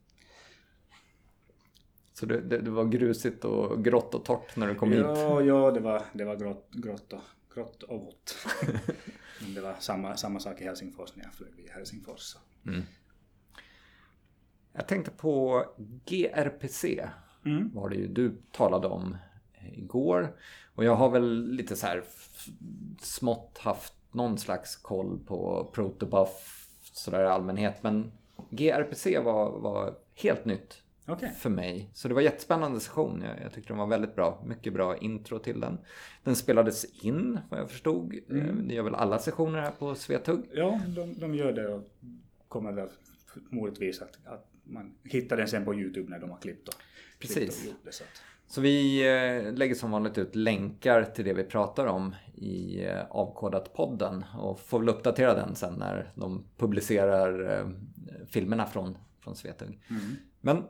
så 2.14 2.26
det, 2.26 2.42
det, 2.42 2.58
det, 2.58 2.72
var 2.72 2.86
grusigt 2.86 3.46
och 3.46 3.84
grått 3.84 4.16
och 4.16 4.26
torrt 4.26 4.56
när 4.56 4.68
du 4.68 4.76
kom 4.76 4.94
ja, 4.94 4.98
hit? 4.98 5.48
Ja, 5.48 5.72
det 5.72 5.80
var, 5.80 6.04
det 6.14 6.26
var 6.26 6.36
grått, 6.36 6.70
grått, 6.72 7.14
och, 7.14 7.22
grått 7.54 7.84
och 7.84 8.00
vått. 8.00 8.38
Men 9.42 9.54
det 9.54 9.62
var 9.62 9.76
samma, 9.80 10.18
samma 10.18 10.40
sak 10.40 10.62
i 10.62 10.64
Helsingfors 10.64 11.16
när 11.16 11.24
jag 11.24 11.34
flög 11.34 11.60
i 11.66 11.70
Helsingfors. 11.70 12.38
Mm. 12.66 12.82
Jag 14.74 14.88
tänkte 14.88 15.12
på 15.12 15.66
GRPC. 16.06 16.86
Mm. 17.46 17.72
var 17.74 17.90
det 17.90 17.96
ju 17.96 18.08
du 18.08 18.36
talade 18.52 18.88
om 18.88 19.18
igår. 19.74 20.36
Och 20.76 20.84
jag 20.84 20.96
har 20.96 21.10
väl 21.10 21.52
lite 21.52 21.76
så 21.76 21.88
här 21.88 22.04
smått 23.02 23.58
haft 23.58 23.94
någon 24.12 24.38
slags 24.38 24.76
koll 24.76 25.20
på 25.26 25.70
Protobuf 25.74 26.68
sådär 26.82 27.24
i 27.24 27.28
allmänhet. 27.28 27.84
Men 27.84 28.12
GRPC 28.50 29.20
var, 29.20 29.60
var 29.60 29.96
helt 30.16 30.46
nytt 30.46 30.84
okay. 31.08 31.30
för 31.30 31.50
mig. 31.50 31.90
Så 31.94 32.08
det 32.08 32.14
var 32.14 32.22
jättespännande 32.22 32.80
session. 32.80 33.24
Jag, 33.26 33.42
jag 33.44 33.54
tyckte 33.54 33.70
den 33.70 33.78
var 33.78 33.88
väldigt 33.88 34.16
bra. 34.16 34.44
Mycket 34.46 34.74
bra 34.74 34.98
intro 34.98 35.40
till 35.40 35.60
den. 35.60 35.78
Den 36.24 36.36
spelades 36.36 37.04
in 37.04 37.40
vad 37.50 37.60
jag 37.60 37.70
förstod. 37.70 38.14
Mm. 38.30 38.50
Eh, 38.50 38.56
det 38.56 38.74
gör 38.74 38.84
väl 38.84 38.96
alla 38.96 39.20
sessioner 39.20 39.62
här 39.62 39.72
på 39.72 39.96
Svetug? 39.96 40.46
Ja, 40.54 40.82
de, 40.96 41.20
de 41.20 41.36
gör 41.36 41.54
det 41.54 41.68
och 41.68 41.90
kommer 42.48 42.72
väl 42.72 42.90
förmodligen 43.34 43.94
att, 44.02 44.34
att 44.34 44.50
man 44.64 44.94
hittar 45.04 45.38
den 45.38 45.48
sen 45.48 45.66
på 45.66 45.76
Youtube 45.76 46.10
när 46.10 46.20
de 46.20 46.30
har 46.30 46.38
klippt 46.38 46.68
och, 46.68 46.76
Precis. 47.28 47.74
det. 47.84 47.92
Så, 47.92 48.04
så 48.48 48.62
vi 48.62 49.00
eh, 49.08 49.54
lägger 49.54 49.76
som 49.76 49.92
vanligt 49.92 50.18
ut 50.18 50.36
länkar 50.36 51.04
till 51.04 51.26
det 51.26 51.34
vi 51.34 51.44
pratar 51.44 51.86
om 51.86 52.16
i 52.36 52.86
eh, 52.86 53.06
Avkodat-podden 53.10 54.24
och 54.38 54.60
får 54.60 54.80
väl 54.80 54.90
uppdatera 54.90 55.34
den 55.34 55.56
sen 55.56 55.74
när 55.74 56.12
de 56.16 56.46
publicerar 56.58 57.74
filmerna 58.28 58.66
från, 58.66 58.98
från 59.20 59.36
Svetug. 59.36 59.80
Mm. 59.90 60.02
Men 60.42 60.64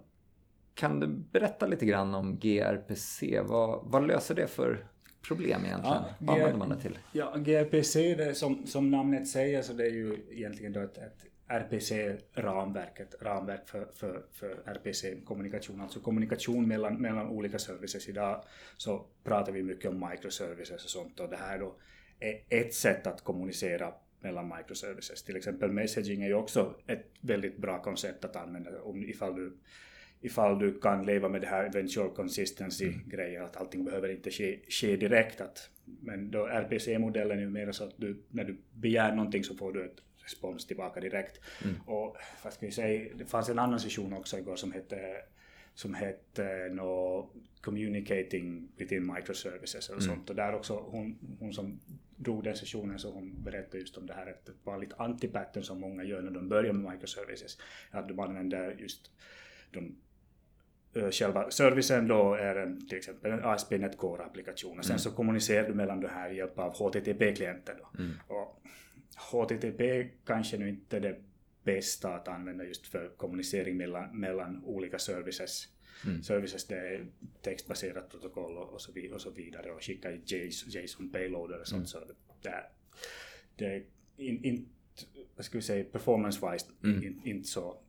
kan 0.76 1.00
du 1.00 1.08
berätta 1.08 1.68
lite 1.68 1.86
grann 1.86 2.16
om 2.16 2.40
GRPC? 2.40 3.42
Vad, 3.42 3.80
vad 3.84 4.08
löser 4.08 4.36
det 4.36 4.48
för 4.48 4.88
problem 5.28 5.66
egentligen? 5.66 5.98
Ja, 5.98 6.06
vad 6.20 6.36
använder 6.36 6.58
man 6.58 6.70
det 6.70 6.80
till? 6.80 6.98
Ja, 7.12 7.36
GRPC, 7.38 8.16
det 8.16 8.36
som, 8.36 8.68
som 8.68 8.92
namnet 8.92 9.28
säger, 9.28 9.62
så 9.62 9.74
det 9.74 9.84
är 9.86 9.92
ju 9.92 10.18
egentligen 10.32 10.74
då 10.74 10.80
ett, 10.80 10.98
ett 10.98 11.26
RPC-ramverk, 11.48 13.00
ett 13.00 13.16
ramverk 13.22 13.70
för, 13.70 13.86
för, 13.94 14.26
för 14.32 14.64
RPC-kommunikation, 14.66 15.82
alltså 15.82 16.00
kommunikation 16.00 16.68
mellan, 16.68 17.02
mellan 17.02 17.28
olika 17.28 17.60
services. 17.60 18.10
Idag 18.10 18.44
så 18.78 19.06
pratar 19.24 19.52
vi 19.52 19.64
mycket 19.64 19.92
om 19.92 20.10
microservices 20.12 20.84
och 20.84 20.90
sånt 20.90 21.20
och 21.20 21.30
det 21.30 21.36
här 21.36 21.60
då 21.60 21.76
är 22.20 22.44
ett 22.50 22.74
sätt 22.74 23.08
att 23.08 23.24
kommunicera 23.24 23.94
mellan 24.20 24.54
microservices. 24.58 25.24
Till 25.24 25.36
exempel 25.36 25.72
messaging 25.72 26.24
är 26.24 26.28
ju 26.28 26.34
också 26.34 26.76
ett 26.88 27.06
väldigt 27.22 27.58
bra 27.58 27.82
koncept 27.82 28.26
att 28.26 28.36
använda 28.36 28.82
om 28.82 29.04
ifall 29.04 29.36
du 29.36 29.58
ifall 30.26 30.60
du 30.60 30.80
kan 30.80 31.06
leva 31.06 31.30
med 31.30 31.42
det 31.42 31.48
här 31.48 31.66
eventual 31.66 32.10
consistency-grejen, 32.10 33.36
mm. 33.36 33.46
att 33.46 33.58
allting 33.58 33.86
behöver 33.86 34.12
inte 34.12 34.32
ske, 34.32 34.60
ske 34.70 34.96
direkt. 34.96 35.42
Att, 35.42 35.70
men 35.86 36.32
då 36.32 36.46
RPC-modellen 36.48 37.38
är 37.38 37.42
ju 37.42 37.50
mer 37.50 37.72
så 37.72 37.84
att 37.84 37.94
du, 37.98 38.24
när 38.30 38.44
du 38.44 38.58
begär 38.74 39.16
någonting 39.16 39.44
så 39.44 39.56
får 39.56 39.74
du 39.74 39.86
ett 39.86 40.02
respons 40.24 40.66
tillbaka 40.68 41.00
direkt. 41.00 41.40
Mm. 41.64 41.76
Och 41.86 42.18
vad 42.44 42.54
ska 42.54 42.66
vi 42.66 42.72
säga, 42.72 43.14
det 43.16 43.26
fanns 43.26 43.50
en 43.50 43.60
annan 43.60 43.80
session 43.80 44.14
också 44.14 44.38
igår 44.38 44.56
som 44.56 44.72
hette 44.72 45.22
som 45.76 45.94
hette 45.94 46.70
no, 46.72 47.30
Communicating 47.62 48.68
within 48.78 49.14
microservices 49.14 49.90
eller 49.90 50.02
mm. 50.02 50.16
sånt. 50.16 50.30
Och 50.30 50.36
där 50.36 50.56
också 50.56 50.74
hon, 50.74 51.18
hon 51.40 51.54
som 51.54 51.80
drog 52.16 52.44
den 52.44 52.56
sessionen 52.56 53.00
så 53.00 53.12
hon 53.12 53.44
berättade 53.44 53.78
just 53.78 53.98
om 53.98 54.08
det 54.08 54.14
här 54.14 54.28
ett 54.28 54.50
vanligt 54.64 54.94
antipattern 54.98 55.64
som 55.64 55.80
många 55.80 56.04
gör 56.04 56.22
när 56.22 56.32
de 56.32 56.50
börjar 56.50 56.74
med 56.74 56.92
microservices. 56.92 57.58
Att 57.92 58.08
de 58.08 58.20
använder 58.20 58.76
just 58.80 59.12
de 59.72 59.96
Eh, 60.96 61.12
själva 61.12 61.52
servicen 61.52 62.08
då 62.08 62.34
är 62.34 62.56
en, 62.56 62.88
till 62.88 62.98
exempel 62.98 63.32
en 63.32 63.44
ASP.NET 63.44 63.98
Core-applikation 63.98 64.78
och 64.78 64.86
sen 64.86 64.92
mm. 64.92 65.00
så 65.00 65.12
kommunicerar 65.12 65.68
du 65.68 65.74
mellan 65.74 66.00
det 66.00 66.08
här 66.08 66.28
med 66.28 66.38
hjälp 66.38 66.60
av 66.60 66.74
HTTP-klienter. 66.74 67.76
Då. 67.80 68.04
Mm. 68.04 68.14
Och 68.28 68.62
HTTP 69.16 70.10
kanske 70.26 70.58
nu 70.58 70.70
inte 70.70 70.98
är 70.98 71.02
det 71.02 71.22
bästa 71.64 72.16
att 72.16 72.28
använda 72.28 72.66
just 72.66 72.88
för 72.88 73.10
kommunicering 73.18 73.78
mellan, 73.78 74.20
mellan 74.20 74.64
olika 74.64 75.00
services. 75.00 75.68
Mm. 76.06 76.24
Services 76.24 76.68
det 76.68 76.76
är 76.78 77.06
textbaserat 77.42 78.10
protokoll 78.10 78.58
och, 78.58 78.82
så, 78.82 78.92
och 79.14 79.22
så 79.22 79.32
vidare 79.32 79.72
och 79.72 79.84
skicka 79.84 80.12
JSON 80.66 81.10
payloader 81.12 81.60
och 81.60 81.68
sånt. 81.68 81.78
Mm. 81.78 81.88
Så 81.88 82.00
det, 82.42 82.64
det 83.56 83.66
är 83.66 83.84
inte, 84.18 84.48
in, 84.48 84.70
vad 85.36 85.46
ska 85.46 85.58
vi 85.58 85.62
säga, 85.62 85.86
performance-wise 85.92 86.66
mm. 86.84 87.04
inte 87.04 87.30
in 87.30 87.44
så 87.44 87.82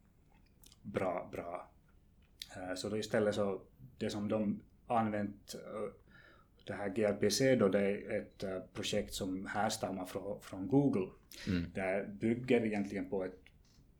bra, 0.82 1.28
bra 1.32 1.74
Eh, 2.56 2.74
så 2.74 2.88
då 2.88 2.98
istället 2.98 3.34
så, 3.34 3.60
det 3.98 4.10
som 4.10 4.28
de 4.28 4.60
använt 4.86 5.54
eh, 5.54 5.90
det 6.64 6.72
här 6.72 6.88
GRPC 6.88 7.56
då, 7.56 7.68
det 7.68 7.80
är 7.80 8.20
ett 8.20 8.42
eh, 8.42 8.58
projekt 8.74 9.14
som 9.14 9.46
härstammar 9.46 10.06
från, 10.06 10.40
från 10.40 10.68
Google. 10.68 11.08
Mm. 11.48 11.64
Det 11.74 12.08
bygger 12.20 12.66
egentligen 12.66 13.10
på 13.10 13.24
ett, 13.24 13.38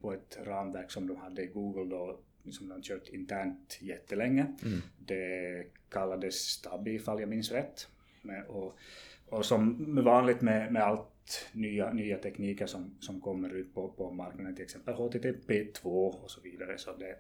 på 0.01 0.13
ett 0.13 0.39
ramverk 0.43 0.91
som 0.91 1.07
de 1.07 1.17
hade 1.17 1.43
i 1.43 1.47
Google 1.47 1.97
då, 1.97 2.21
som 2.51 2.69
de 2.69 2.83
kört 2.83 3.09
internt 3.09 3.79
jättelänge. 3.81 4.47
Mm. 4.65 4.81
Det 4.99 5.67
kallades 5.89 6.35
Stubby 6.35 6.95
ifall 6.95 7.21
jag 7.21 7.29
minns 7.29 7.53
rätt. 7.53 7.89
Med, 8.23 8.45
och, 8.47 8.79
och 9.27 9.45
som 9.47 9.95
vanligt 10.05 10.41
med, 10.41 10.73
med 10.73 10.83
allt 10.83 11.49
nya, 11.53 11.93
nya 11.93 12.19
tekniker 12.19 12.67
som, 12.67 12.97
som 13.01 13.21
kommer 13.21 13.55
ut 13.55 13.75
på, 13.75 13.89
på 13.89 14.11
marknaden, 14.11 14.55
till 14.55 14.65
exempel 14.65 14.95
HTTP2 14.95 15.85
och 16.09 16.31
så 16.31 16.41
vidare, 16.41 16.79
så 16.79 16.97
det 16.97 17.17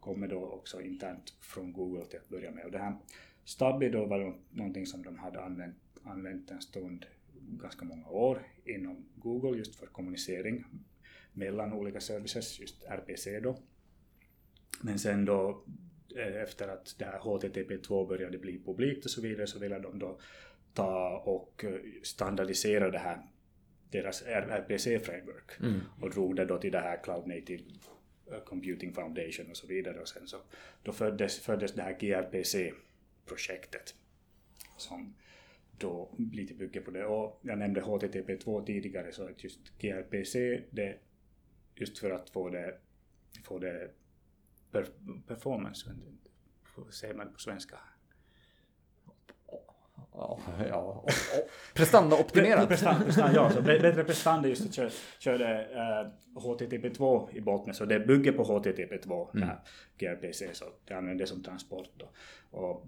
kommer 0.00 0.28
då 0.28 0.44
också 0.44 0.80
internt 0.80 1.34
från 1.40 1.72
Google 1.72 2.04
till 2.04 2.18
att 2.18 2.28
börja 2.28 2.50
med. 2.50 2.64
Och 2.64 2.70
det 2.70 2.78
här 2.78 2.96
Stubby 3.48 3.88
då 3.88 4.06
var 4.06 4.34
någonting 4.50 4.86
som 4.86 5.02
de 5.02 5.18
hade 5.18 5.40
använt, 5.40 5.76
använt 6.02 6.50
en 6.50 6.60
stund, 6.60 7.06
ganska 7.40 7.84
många 7.84 8.08
år, 8.08 8.42
inom 8.64 9.08
Google 9.14 9.58
just 9.58 9.76
för 9.76 9.86
kommunicering 9.86 10.64
mellan 11.32 11.72
olika 11.72 12.00
services, 12.00 12.60
just 12.60 12.84
RPC 12.84 13.40
då. 13.40 13.58
Men 14.80 14.98
sen 14.98 15.24
då 15.24 15.64
eh, 16.16 16.42
efter 16.42 16.68
att 16.68 16.94
det 16.98 17.04
här 17.04 17.18
HTTP2 17.18 18.08
började 18.08 18.38
bli 18.38 18.62
publikt 18.64 19.04
och 19.04 19.10
så 19.10 19.20
vidare 19.20 19.46
så 19.46 19.58
ville 19.58 19.78
de 19.78 19.98
då 19.98 20.18
ta 20.74 21.18
och 21.18 21.64
eh, 21.64 21.80
standardisera 22.02 22.90
det 22.90 22.98
här 22.98 23.22
deras 23.90 24.22
RPC-framework 24.22 25.60
mm. 25.60 25.80
och 26.00 26.10
drog 26.10 26.36
det 26.36 26.44
då 26.44 26.58
till 26.58 26.72
det 26.72 26.80
här 26.80 27.02
Cloud 27.02 27.26
Native 27.26 27.62
Uh, 28.32 28.40
Computing 28.44 28.92
Foundation 28.92 29.50
och 29.50 29.56
så 29.56 29.66
vidare. 29.66 30.00
Och 30.00 30.08
sen 30.08 30.26
så, 30.26 30.36
då 30.82 30.92
föddes, 30.92 31.38
föddes 31.38 31.74
det 31.74 31.82
här 31.82 31.98
GRPC-projektet 33.28 33.94
som 34.76 35.14
då 35.78 36.10
lite 36.32 36.54
bygger 36.54 36.80
på 36.80 36.90
det. 36.90 37.04
Och 37.04 37.40
jag 37.42 37.58
nämnde 37.58 37.80
HTTP2 37.80 38.64
tidigare 38.64 39.12
så 39.12 39.28
att 39.28 39.44
just 39.44 39.78
gRPC 39.78 40.62
det 40.70 40.98
just 41.74 41.98
för 41.98 42.10
att 42.10 42.30
få 42.30 42.48
det, 42.48 42.74
få 43.44 43.58
det 43.58 43.90
per, 44.72 44.86
performance, 45.26 45.90
hur 46.76 46.90
säger 46.90 47.14
man 47.14 47.32
på 47.32 47.38
svenska? 47.38 47.78
Ja, 50.12 50.40
ja. 50.68 51.04
Prestandaoptimerat. 51.74 52.68
Prestanda, 52.68 53.04
prestanda, 53.04 53.34
ja, 53.34 53.50
så 53.50 53.62
bättre 53.62 54.04
prestanda 54.04 54.48
just 54.48 54.66
att 54.66 54.74
köra, 54.74 54.90
köra 55.18 55.62
uh, 55.62 56.10
HTTP2 56.34 57.28
i 57.36 57.40
botten. 57.40 57.74
Så 57.74 57.84
det 57.84 58.00
bygger 58.00 58.32
på 58.32 58.44
HTTP2, 58.44 59.36
mm. 59.36 59.48
gRPC, 59.98 60.54
så 60.54 60.64
det 60.84 60.94
använder 60.94 61.24
det 61.24 61.28
som 61.28 61.42
transport. 61.42 61.90
Då. 61.96 62.08
Och, 62.50 62.86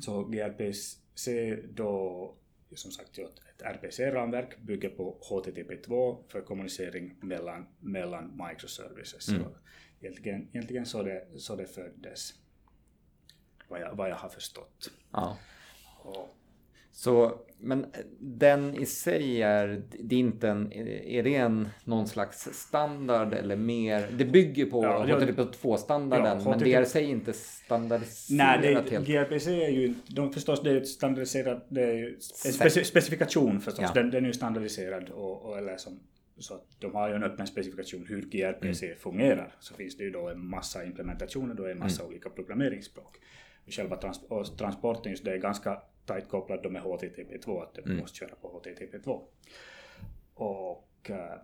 så 0.00 0.24
gRPC 0.24 1.56
då, 1.74 2.34
som 2.74 2.90
sagt, 2.90 3.18
ett 3.18 3.62
RPC-ramverk 3.62 4.58
bygger 4.60 4.88
på 4.88 5.18
HTTP2 5.30 6.18
för 6.28 6.40
kommunicering 6.40 7.16
mellan, 7.20 7.66
mellan 7.80 8.42
microservices. 8.48 9.28
Mm. 9.28 9.42
Så 9.42 9.48
egentligen, 10.00 10.48
egentligen 10.52 10.86
så, 10.86 11.02
det, 11.02 11.26
så 11.36 11.56
det 11.56 11.66
föddes, 11.66 12.34
vad 13.68 13.80
jag, 13.80 13.94
vad 13.94 14.10
jag 14.10 14.16
har 14.16 14.28
förstått. 14.28 14.90
Ja. 15.10 15.38
Så, 16.92 17.40
men 17.58 17.86
den 18.20 18.74
i 18.74 18.86
sig 18.86 19.42
är, 19.42 19.82
det 20.00 20.14
är 20.14 20.18
inte 20.18 20.48
en, 20.48 20.72
är 20.72 21.22
det 21.22 21.34
en 21.34 21.68
någon 21.84 22.08
slags 22.08 22.48
standard 22.52 23.34
eller 23.34 23.56
mer? 23.56 24.08
Det 24.18 24.24
bygger 24.24 24.66
på 24.66 24.84
ja, 24.84 25.06
HTTP2-standarden 25.06 26.40
ja, 26.44 26.50
men 26.50 26.58
det 26.58 26.74
är 26.74 26.82
i 26.82 26.86
sig 26.86 27.04
inte 27.04 27.32
standardiserat 27.32 28.60
Nej, 28.62 28.74
det, 28.74 28.90
helt. 28.90 29.06
gRPC 29.06 29.46
är 29.46 29.68
ju, 29.68 29.94
de 30.06 30.32
förstås 30.32 30.62
det 30.62 30.70
är 30.70 30.74
ju 30.74 30.84
standardiserat, 30.84 31.66
det 31.68 31.82
är 31.82 31.94
ju 31.94 32.18
en 32.46 32.52
speci 32.52 32.84
specifikation 32.84 33.60
förstås, 33.60 33.84
ja. 33.84 33.90
den, 33.94 34.10
den 34.10 34.24
är 34.24 34.28
ju 34.28 34.34
standardiserad 34.34 35.08
och, 35.08 35.42
och 35.42 35.58
eller 35.58 35.76
som 35.76 36.00
så 36.38 36.54
att 36.54 36.66
de 36.78 36.94
har 36.94 37.08
ju 37.08 37.14
en 37.14 37.22
öppen 37.22 37.46
specifikation 37.46 38.06
hur 38.08 38.22
gRPC 38.22 38.82
mm. 38.82 38.98
fungerar. 38.98 39.54
Så 39.60 39.74
finns 39.74 39.96
det 39.96 40.04
ju 40.04 40.10
då 40.10 40.28
en 40.28 40.46
massa 40.46 40.84
implementationer, 40.84 41.54
då 41.54 41.66
en 41.66 41.78
massa 41.78 42.02
mm. 42.02 42.10
olika 42.10 42.30
programmeringsspråk. 42.30 43.18
Själva 43.66 43.96
trans 43.96 44.20
transporten 44.58 45.12
just 45.12 45.24
det 45.24 45.32
är 45.32 45.38
ganska 45.38 45.82
tajt 46.06 46.28
kopplad 46.28 46.72
med 46.72 46.82
HTTP2, 46.82 47.62
att 47.62 47.74
det 47.74 47.84
mm. 47.84 47.96
måste 47.96 48.16
köra 48.16 48.34
på 48.34 48.60
HTTP2. 48.60 49.22
Och 50.34 51.10
äh, 51.10 51.40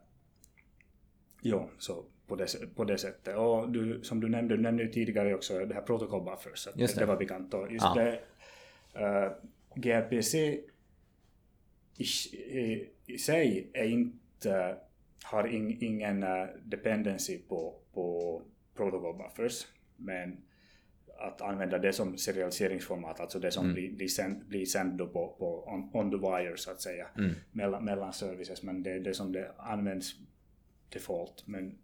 ja, 1.43 1.69
så 1.79 2.05
på 2.27 2.37
det, 2.37 2.75
på 2.75 2.85
det 2.85 2.99
sättet. 2.99 3.37
Och 3.37 3.71
du, 3.71 4.03
som 4.03 4.21
du 4.21 4.29
nämnde, 4.29 4.57
du 4.57 4.63
nämnde 4.63 4.83
ju 4.83 4.89
tidigare 4.89 5.35
också 5.35 5.67
det 5.67 5.75
här 5.75 5.83
protocol 5.83 6.25
buffers, 6.25 6.69
det. 6.75 6.99
det. 6.99 7.07
var 7.07 7.17
bekant. 7.17 7.55
Och 7.55 7.73
just 7.73 7.85
ja. 7.85 7.95
det, 7.95 8.21
äh, 8.95 9.33
gRPC 9.75 10.35
i, 11.99 12.05
i, 12.35 12.89
i, 13.07 13.19
sig 13.19 13.71
är 13.73 13.85
inte, 13.85 14.77
har 15.25 15.47
in, 15.47 15.79
ingen 15.81 16.23
uh, 16.23 16.47
dependency 16.65 17.39
på, 17.39 17.75
på 17.93 18.43
protocol 18.75 19.17
buffers, 19.17 19.67
men 19.97 20.37
att 21.19 21.41
använda 21.41 21.79
det 21.79 21.93
som 21.93 22.19
serialiseringsformat, 22.19 23.21
alltså 23.21 23.39
det 23.39 23.51
som 23.51 23.65
mm. 23.65 23.75
blir, 23.75 23.93
blir 23.93 24.09
sänd, 24.09 24.45
blir 24.47 24.65
sänd 24.65 24.99
på, 24.99 25.37
på 25.39 25.65
on, 25.67 25.91
on, 25.93 26.11
the 26.11 26.17
wire 26.17 26.57
så 26.57 26.71
att 26.71 26.81
säga, 26.81 27.07
mm. 27.19 27.35
mellan, 27.53 27.85
mellan 27.85 28.13
services, 28.13 28.63
men 28.63 28.83
det 28.83 28.91
är 28.91 29.01
det 29.01 29.15
som 29.15 29.33
det 29.33 29.53
används 29.59 30.15
default. 30.89 31.47
Men 31.47 31.79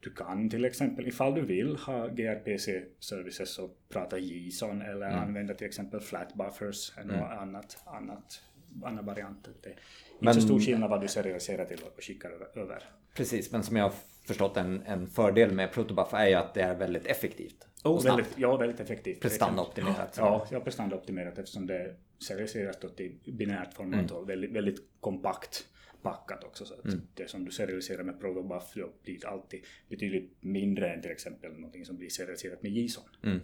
du 0.00 0.10
kan 0.10 0.50
till 0.50 0.64
exempel, 0.64 1.08
ifall 1.08 1.34
du 1.34 1.40
vill 1.40 1.76
ha 1.76 2.06
gRPC-services 2.06 3.58
och 3.58 3.78
prata 3.88 4.18
JSON 4.18 4.82
eller 4.82 5.06
mm. 5.06 5.18
använda 5.18 5.54
till 5.54 5.66
exempel 5.66 6.00
flat 6.00 6.34
buffers 6.34 6.92
eller 6.98 7.14
mm. 7.14 7.38
annat, 7.38 7.82
annat, 7.86 8.42
andra 8.84 9.02
varianter. 9.02 9.52
Det 9.62 9.68
är 9.68 9.76
men, 10.18 10.28
inte 10.28 10.40
så 10.40 10.46
stor 10.46 10.60
skillnad 10.60 10.90
vad 10.90 11.00
du 11.00 11.08
serialiserar 11.08 11.64
till 11.64 11.80
och 11.82 12.04
skickar 12.04 12.30
över. 12.54 12.82
Precis, 13.14 13.52
men 13.52 13.62
som 13.62 13.76
jag 13.76 13.84
har 13.84 13.94
förstått 14.26 14.56
en, 14.56 14.82
en 14.82 15.06
fördel 15.06 15.52
med 15.52 15.72
protobuf 15.72 16.14
är 16.14 16.28
ju 16.28 16.34
att 16.34 16.54
det 16.54 16.62
är 16.62 16.74
väldigt 16.74 17.06
effektivt. 17.06 17.66
Oh, 17.84 18.04
väldigt, 18.04 18.38
ja, 18.38 18.56
väldigt 18.56 18.80
effektivt. 18.80 19.20
Prestandaoptimerat. 19.20 20.14
Ja, 20.16 20.46
ja 20.50 20.60
prestandaoptimerat 20.60 21.38
eftersom 21.38 21.66
det 21.66 21.94
serialiseras 22.26 22.76
då 22.80 22.88
till 22.88 23.18
binärt 23.24 23.74
format 23.74 24.10
mm. 24.10 24.16
och 24.16 24.28
väldigt, 24.28 24.52
väldigt 24.52 24.82
kompakt 25.00 25.66
packat 26.02 26.44
också. 26.44 26.64
Så 26.64 26.74
att 26.74 26.84
mm. 26.84 27.00
det 27.14 27.30
som 27.30 27.44
du 27.44 27.50
serialiserar 27.50 28.02
med 28.02 28.20
protobuf 28.20 28.74
blir 29.02 29.26
alltid 29.26 29.60
betydligt 29.88 30.36
mindre 30.40 30.94
än 30.94 31.02
till 31.02 31.10
exempel 31.10 31.52
någonting 31.52 31.84
som 31.84 31.96
blir 31.96 32.08
serialiserat 32.08 32.62
med 32.62 32.72
JSON. 32.72 33.04
Mm. 33.22 33.40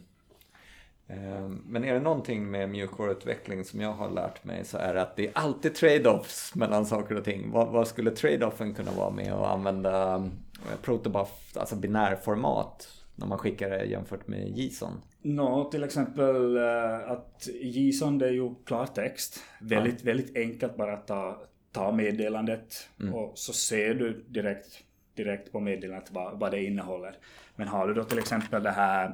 Ehm, 1.08 1.62
men 1.66 1.84
är 1.84 1.94
det 1.94 2.00
någonting 2.00 2.50
med 2.50 2.68
mjukvaruutveckling 2.70 3.64
som 3.64 3.80
jag 3.80 3.92
har 3.92 4.10
lärt 4.10 4.44
mig 4.44 4.64
så 4.64 4.78
är 4.78 4.94
det 4.94 5.02
att 5.02 5.16
det 5.16 5.26
är 5.26 5.32
alltid 5.34 5.74
trade-offs 5.74 6.54
mellan 6.54 6.86
saker 6.86 7.14
och 7.14 7.24
ting. 7.24 7.50
Vad, 7.50 7.68
vad 7.68 7.88
skulle 7.88 8.10
trade-offen 8.10 8.74
kunna 8.74 8.90
vara 8.92 9.10
med 9.10 9.32
att 9.32 9.46
använda 9.46 10.14
eh, 10.14 10.80
protobuf, 10.82 11.28
alltså 11.56 11.76
binärformat 11.76 12.88
när 13.16 13.26
man 13.26 13.38
skickar 13.38 13.70
det 13.70 13.84
jämfört 13.84 14.26
med 14.26 14.58
JSON? 14.58 15.00
Nå, 15.22 15.70
till 15.70 15.84
exempel 15.84 16.56
uh, 16.56 17.10
att 17.10 17.48
JSON 17.62 18.18
det 18.18 18.26
är 18.26 18.32
ju 18.32 18.54
klartext. 18.64 19.44
Väldigt, 19.60 20.00
ja. 20.00 20.04
väldigt 20.04 20.36
enkelt 20.36 20.76
bara 20.76 20.94
att 20.94 21.06
ta, 21.06 21.42
ta 21.72 21.92
meddelandet 21.92 22.88
mm. 23.00 23.14
och 23.14 23.38
så 23.38 23.52
ser 23.52 23.94
du 23.94 24.24
direkt, 24.28 24.84
direkt 25.14 25.52
på 25.52 25.60
meddelandet 25.60 26.10
vad, 26.10 26.38
vad 26.38 26.50
det 26.50 26.64
innehåller. 26.64 27.16
Men 27.56 27.68
har 27.68 27.88
du 27.88 27.94
då 27.94 28.04
till 28.04 28.18
exempel 28.18 28.62
det 28.62 28.70
här 28.70 29.08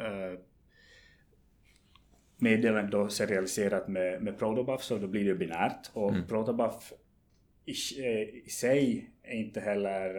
uh, 0.00 0.38
meddelandet 2.36 2.92
då 2.92 3.08
serialiserat 3.08 3.88
med, 3.88 4.22
med 4.22 4.38
protobuf 4.38 4.82
så 4.82 4.98
då 4.98 5.06
blir 5.06 5.24
det 5.24 5.34
binärt 5.34 5.90
och 5.92 6.10
mm. 6.10 6.26
protobuf 6.26 6.92
i, 7.64 7.72
i 8.44 8.50
sig 8.50 9.10
är 9.22 9.34
inte 9.34 9.60
heller 9.60 10.14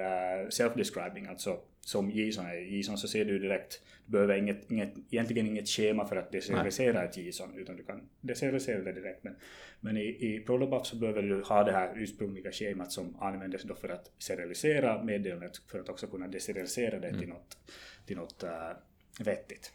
self-describing, 0.50 1.30
alltså 1.30 1.60
som 1.86 2.12
JSON 2.12 2.46
är. 2.46 2.58
I 2.58 2.78
JSON 2.78 2.98
så 2.98 3.08
ser 3.08 3.26
du 3.26 3.40
direkt, 3.40 3.82
du 4.06 4.12
behöver 4.12 4.36
inget, 4.38 4.72
inget, 4.72 4.94
egentligen 5.10 5.48
inget 5.48 5.70
schema 5.70 6.08
för 6.08 6.16
att 6.16 6.32
deserialisera 6.32 7.04
ett 7.04 7.18
JSON, 7.18 7.58
utan 7.58 7.76
du 7.76 7.84
kan 7.84 8.10
deserialisera 8.22 8.82
det 8.82 8.94
direkt. 8.94 9.24
Men, 9.24 9.36
men 9.80 9.98
i, 9.98 10.02
i 10.02 10.44
Protobuf 10.46 10.86
så 10.86 10.96
behöver 10.96 11.22
du 11.22 11.42
ha 11.42 11.64
det 11.64 11.72
här 11.72 11.94
ursprungliga 11.96 12.52
schemat 12.52 12.92
som 12.92 13.16
användes 13.20 13.64
då 13.64 13.76
för 13.76 13.90
att 13.90 14.12
serialisera 14.18 15.04
meddelandet 15.04 15.58
för 15.58 15.80
att 15.80 15.90
också 15.90 16.08
kunna 16.08 16.28
deserialisera 16.28 17.00
det 17.00 17.08
mm. 17.08 17.20
till 17.20 17.30
något, 17.30 17.58
till 18.06 18.18
något 18.18 18.44
uh, 18.44 19.26
vettigt. 19.26 19.72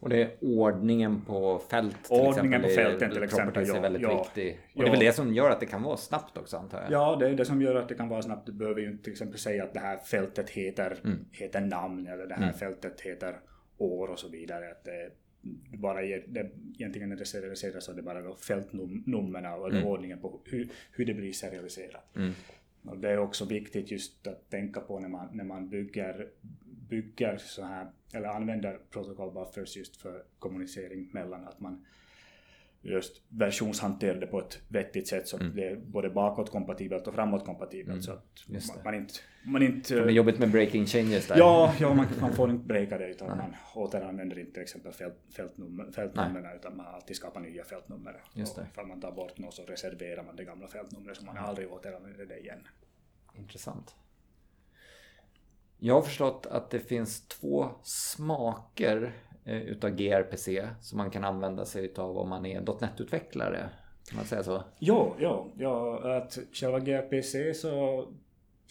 Och 0.00 0.08
det 0.08 0.22
är 0.22 0.30
ordningen 0.40 1.20
på 1.20 1.58
fält 1.58 2.04
till 2.04 2.16
Ordningen 2.16 2.36
exempel, 2.36 2.62
på 2.62 2.68
fälten 2.68 3.10
till 3.10 3.22
exempel. 3.22 3.68
Ja, 3.68 3.76
är 3.76 3.80
väldigt 3.80 4.02
ja, 4.02 4.22
viktig. 4.22 4.60
Och 4.74 4.80
ja. 4.80 4.82
det 4.82 4.88
är 4.88 4.90
väl 4.90 5.00
det 5.00 5.12
som 5.12 5.34
gör 5.34 5.50
att 5.50 5.60
det 5.60 5.66
kan 5.66 5.82
vara 5.82 5.96
snabbt 5.96 6.38
också 6.38 6.56
antar 6.56 6.82
jag? 6.82 6.92
Ja, 6.92 7.16
det 7.16 7.28
är 7.28 7.34
det 7.34 7.44
som 7.44 7.62
gör 7.62 7.74
att 7.74 7.88
det 7.88 7.94
kan 7.94 8.08
vara 8.08 8.22
snabbt. 8.22 8.46
Du 8.46 8.52
behöver 8.52 8.80
ju 8.80 8.90
inte 8.90 9.04
till 9.04 9.12
exempel 9.12 9.38
säga 9.38 9.64
att 9.64 9.74
det 9.74 9.80
här 9.80 9.98
fältet 9.98 10.50
heter, 10.50 10.96
mm. 11.04 11.18
heter 11.32 11.60
namn 11.60 12.06
eller 12.06 12.26
det 12.26 12.34
här 12.34 12.42
mm. 12.42 12.54
fältet 12.54 13.00
heter 13.00 13.40
år 13.78 14.08
och 14.08 14.18
så 14.18 14.28
vidare. 14.28 14.70
Att 14.70 14.84
det, 14.84 15.10
bara 15.78 16.02
ger, 16.02 16.24
det, 16.28 16.50
egentligen 16.78 17.08
när 17.08 17.16
det 17.16 17.24
serialiseras 17.24 17.84
så 17.84 17.92
är 17.92 17.96
det 17.96 18.02
bara 18.02 18.34
fältnumren 18.36 19.44
eller 19.44 19.70
mm. 19.70 19.86
ordningen 19.86 20.18
på 20.18 20.40
hur, 20.44 20.68
hur 20.92 21.04
det 21.04 21.14
blir 21.14 21.32
serialiserat. 21.32 22.16
Mm. 22.16 22.32
Och 22.84 22.98
det 22.98 23.10
är 23.10 23.18
också 23.18 23.44
viktigt 23.44 23.90
just 23.90 24.26
att 24.26 24.50
tänka 24.50 24.80
på 24.80 24.98
när 24.98 25.08
man, 25.08 25.28
när 25.32 25.44
man 25.44 25.68
bygger 25.68 26.28
bygger 26.88 27.36
så 27.36 27.62
här, 27.64 27.86
eller 28.12 28.28
använder 28.28 28.78
protocol 28.90 29.32
buffers 29.32 29.76
just 29.76 29.96
för 29.96 30.22
kommunicering 30.38 31.10
mellan 31.12 31.44
att 31.44 31.60
man 31.60 31.84
just 32.82 33.22
versionshanterar 33.28 34.20
det 34.20 34.26
på 34.26 34.38
ett 34.38 34.60
vettigt 34.68 35.08
sätt 35.08 35.28
så 35.28 35.36
att 35.36 35.42
mm. 35.42 35.56
det 35.56 35.66
är 35.68 35.76
både 35.76 36.10
bakåtkompatibelt 36.10 37.06
och 37.06 37.14
framåtkompatibelt 37.14 37.88
mm. 37.88 38.02
så 38.02 38.12
att 38.12 38.44
man, 38.48 38.84
man, 38.84 38.94
inte... 38.94 39.14
Man 39.44 39.62
inte 39.62 39.94
det 39.94 40.00
är 40.00 40.10
jobbigt 40.10 40.38
med 40.38 40.50
breaking 40.50 40.86
changes 40.86 41.26
där. 41.26 41.38
Ja, 41.38 41.74
ja 41.80 41.94
man, 41.94 42.06
man 42.20 42.32
får 42.32 42.50
inte 42.50 42.66
breaka 42.66 42.98
det 42.98 43.08
utan 43.08 43.36
man 43.36 43.56
återanvänder 43.74 44.38
inte 44.38 44.52
till 44.52 44.62
exempel 44.62 44.92
fält, 44.92 45.14
fältnummer, 45.36 45.92
fältnumren 45.92 46.56
utan 46.56 46.76
man 46.76 46.86
alltid 46.86 47.16
skapar 47.16 47.40
nya 47.40 47.64
fältnummer. 47.64 48.22
Just 48.34 48.56
det. 48.56 48.62
Och 48.62 48.68
ifall 48.68 48.86
man 48.86 49.00
tar 49.00 49.12
bort 49.12 49.38
något 49.38 49.54
så 49.54 49.62
reserverar 49.62 50.22
man 50.22 50.36
det 50.36 50.44
gamla 50.44 50.68
fältnumret 50.68 51.16
så 51.16 51.24
man 51.24 51.36
aldrig 51.36 51.72
återanvänder 51.72 52.26
det 52.26 52.38
igen. 52.38 52.68
Intressant. 53.34 53.94
Jag 55.80 55.94
har 55.94 56.02
förstått 56.02 56.46
att 56.46 56.70
det 56.70 56.80
finns 56.80 57.28
två 57.28 57.70
smaker 57.82 59.12
eh, 59.44 59.62
utav 59.62 59.90
gRPC 59.90 60.48
som 60.80 60.98
man 60.98 61.10
kan 61.10 61.24
använda 61.24 61.64
sig 61.64 61.84
utav 61.84 62.18
om 62.18 62.28
man 62.28 62.46
är 62.46 62.60
.NET-utvecklare. 62.60 63.68
Kan 64.08 64.16
man 64.16 64.24
säga 64.24 64.42
så? 64.42 64.64
Ja, 64.78 65.16
ja, 65.18 65.48
ja 65.58 66.16
att 66.16 66.38
själva 66.52 66.80
gRPC 66.80 67.60
så 67.60 68.00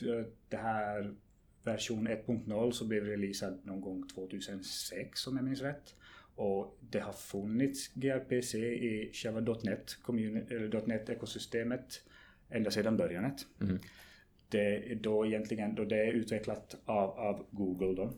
eh, 0.02 0.26
det 0.50 0.58
här 0.58 1.16
version 1.64 2.08
1.0 2.08 2.72
så 2.72 2.86
blev 2.86 3.04
releasad 3.04 3.60
någon 3.64 3.82
gång 3.82 4.08
2006 4.08 5.28
om 5.28 5.36
jag 5.36 5.46
minns 5.46 5.62
rätt. 5.62 5.96
Och 6.36 6.78
det 6.80 7.00
har 7.00 7.14
funnits 7.14 7.94
gRPC 7.94 8.58
i 8.58 9.12
själva 9.14 9.40
.NET, 9.64 9.98
.NET 10.86 11.10
ekosystemet 11.10 12.02
ända 12.50 12.72
sedan 12.72 12.98
början. 12.98 13.36
Mm 13.62 13.80
det 14.50 14.92
är 14.92 14.96
då 14.96 15.26
egentligen 15.26 15.76
då 15.76 15.86
det 15.86 15.98
är 15.98 16.12
utvecklat 16.12 16.76
av, 16.86 17.10
av 17.10 17.46
Google 17.52 17.94
då. 17.94 18.14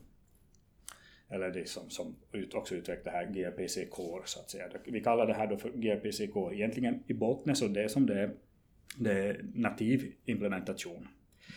eller 1.30 1.50
det 1.52 1.70
som, 1.70 1.90
som 1.90 2.16
också 2.54 2.76
utvecklar 2.76 3.12
det 3.14 3.18
här 3.18 3.34
gRPC 3.34 3.86
Core 3.86 4.22
så 4.26 4.40
att 4.40 4.50
säga. 4.50 4.66
Vi 4.86 5.02
kallar 5.02 5.28
det 5.28 5.34
här 5.34 5.48
då 5.48 5.58
för 5.58 5.70
gRPC 5.70 6.28
Core. 6.28 6.56
Egentligen 6.56 7.04
i 7.08 7.14
botten 7.14 7.56
så 7.56 7.68
det 7.68 7.84
är 7.84 7.88
som 7.88 8.06
det 8.06 8.20
är, 8.20 8.32
det 8.98 9.12
är 9.12 9.46
nativ 9.54 10.14
implementation. 10.26 11.08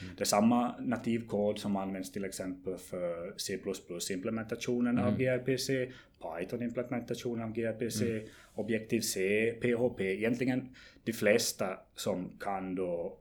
Mm. 0.01 0.15
Det 0.17 0.23
är 0.23 0.27
samma 0.27 0.79
nativ 0.79 1.27
kod 1.27 1.59
som 1.59 1.77
används 1.77 2.13
till 2.13 2.25
exempel 2.25 2.79
för 2.79 3.35
C++-implementationen 3.37 4.99
mm. 4.99 5.05
av 5.05 5.19
gRPC, 5.19 5.93
Python-implementationen 6.19 7.45
av 7.45 7.53
gRPC, 7.53 8.03
mm. 8.03 8.27
Objective-C, 8.55 9.53
PHP. 9.61 10.01
Egentligen 10.01 10.69
de 11.05 11.13
flesta 11.13 11.79
som 11.95 12.39
kan 12.41 12.75
då 12.75 13.19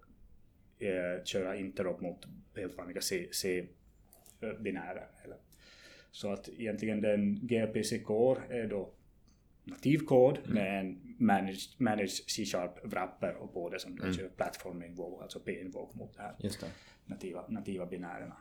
eh, 0.81 1.23
köra 1.23 1.55
interop 1.55 2.01
mot 2.01 2.27
helt 2.55 2.77
vanliga 2.77 3.01
C-binärer. 3.31 5.07
Så 6.11 6.31
att 6.31 6.49
egentligen 6.49 7.01
den 7.01 7.47
gRPC 7.47 7.99
Core 7.99 8.41
är 8.49 8.67
då 8.67 8.89
nativ 9.63 9.97
kod 9.97 10.37
mm. 10.37 10.53
med 10.53 10.79
en 10.79 11.15
managed, 11.17 11.71
managed 11.77 12.09
C-sharp 12.09 12.79
wrapper 12.83 13.35
och 13.35 13.53
på 13.53 13.69
det 13.69 13.79
som 13.79 13.97
mm. 13.97 14.13
kör 14.13 14.27
platform 14.27 14.83
invoke, 14.83 15.23
alltså 15.23 15.39
p-invoke 15.39 15.97
mot 15.97 16.13
de 16.13 16.21
här 16.21 16.35
Nativa, 17.05 17.45
nativa 17.47 17.85
binärerna. 17.85 18.35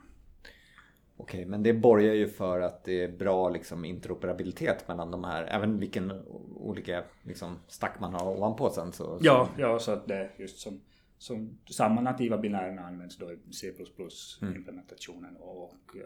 Okej, 1.17 1.45
men 1.45 1.63
det 1.63 1.73
borgar 1.73 2.13
ju 2.13 2.27
för 2.27 2.61
att 2.61 2.83
det 2.83 3.03
är 3.03 3.07
bra 3.11 3.49
liksom, 3.49 3.85
interoperabilitet 3.85 4.87
mellan 4.87 5.11
de 5.11 5.23
här, 5.23 5.43
även 5.43 5.79
vilken 5.79 6.11
olika 6.55 7.03
liksom, 7.23 7.59
stack 7.67 7.99
man 7.99 8.13
har 8.13 8.37
ovanpå 8.37 8.69
sen. 8.69 8.91
Så, 8.91 9.03
så... 9.03 9.25
Ja, 9.25 9.49
ja, 9.57 9.79
så 9.79 9.91
att 9.91 10.07
det 10.07 10.15
är 10.15 10.31
just 10.37 10.59
som, 10.59 10.81
som 11.21 11.57
samma 11.69 12.01
nativa 12.01 12.37
binärerna 12.37 12.81
används 12.81 13.17
då 13.17 13.31
i 13.31 13.37
C++ 13.51 13.73
mm. 14.41 14.55
implementationen 14.55 15.35
och 15.35 15.95
uh, 15.95 16.01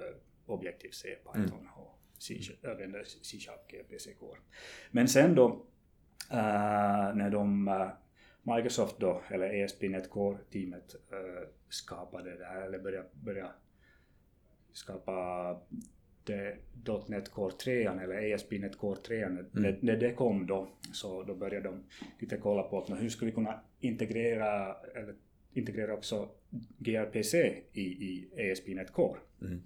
Objective-C, 0.45 1.15
Python 1.15 1.59
mm. 1.59 1.73
och 1.75 1.99
C-sharp 2.19 3.71
GPC 3.71 4.13
Core. 4.13 4.39
Men 4.91 5.07
sen 5.07 5.35
då 5.35 5.47
uh, 5.47 7.15
när 7.15 7.29
de 7.29 7.67
uh, 7.67 7.89
Microsoft 8.55 8.99
då, 8.99 9.21
eller 9.29 9.63
ESP.NET 9.63 10.09
Core-teamet 10.09 10.95
uh, 11.13 11.47
skapade 11.69 12.37
det 12.37 12.45
här, 12.45 12.61
eller 12.61 12.79
började, 12.79 13.09
började 13.13 13.51
skapa 14.73 15.57
det 16.23 16.57
.NET 17.07 17.31
Core 17.31 17.51
3 17.51 17.83
eller 17.85 18.33
ESP.NET 18.33 18.77
Core 18.77 18.99
3 19.01 19.23
mm. 19.23 19.45
när, 19.51 19.79
när 19.81 19.97
det 19.97 20.13
kom 20.13 20.47
då 20.47 20.67
så 20.93 21.23
då 21.23 21.35
började 21.35 21.69
de 21.69 21.83
lite 22.19 22.37
kolla 22.37 22.63
på 22.63 22.77
att 22.77 23.01
hur 23.01 23.09
skulle 23.09 23.31
vi 23.31 23.35
kunna 23.35 23.59
integrera 23.87 24.75
eller 24.95 25.15
integrera 25.53 25.93
också 25.93 26.29
gRPC 26.77 27.33
i, 27.73 27.81
i 27.81 28.27
ESP.NET 28.35 28.91
Core. 28.91 29.19
Mm. 29.41 29.61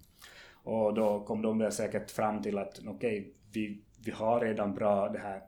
Och 0.62 0.94
då 0.94 1.20
kom 1.20 1.42
de 1.42 1.58
väl 1.58 1.72
säkert 1.72 2.10
fram 2.10 2.42
till 2.42 2.58
att 2.58 2.80
okej, 2.86 3.20
okay, 3.20 3.32
vi, 3.52 3.78
vi 4.04 4.10
har 4.10 4.40
redan 4.40 4.74
bra 4.74 5.08
det 5.08 5.18
här 5.18 5.42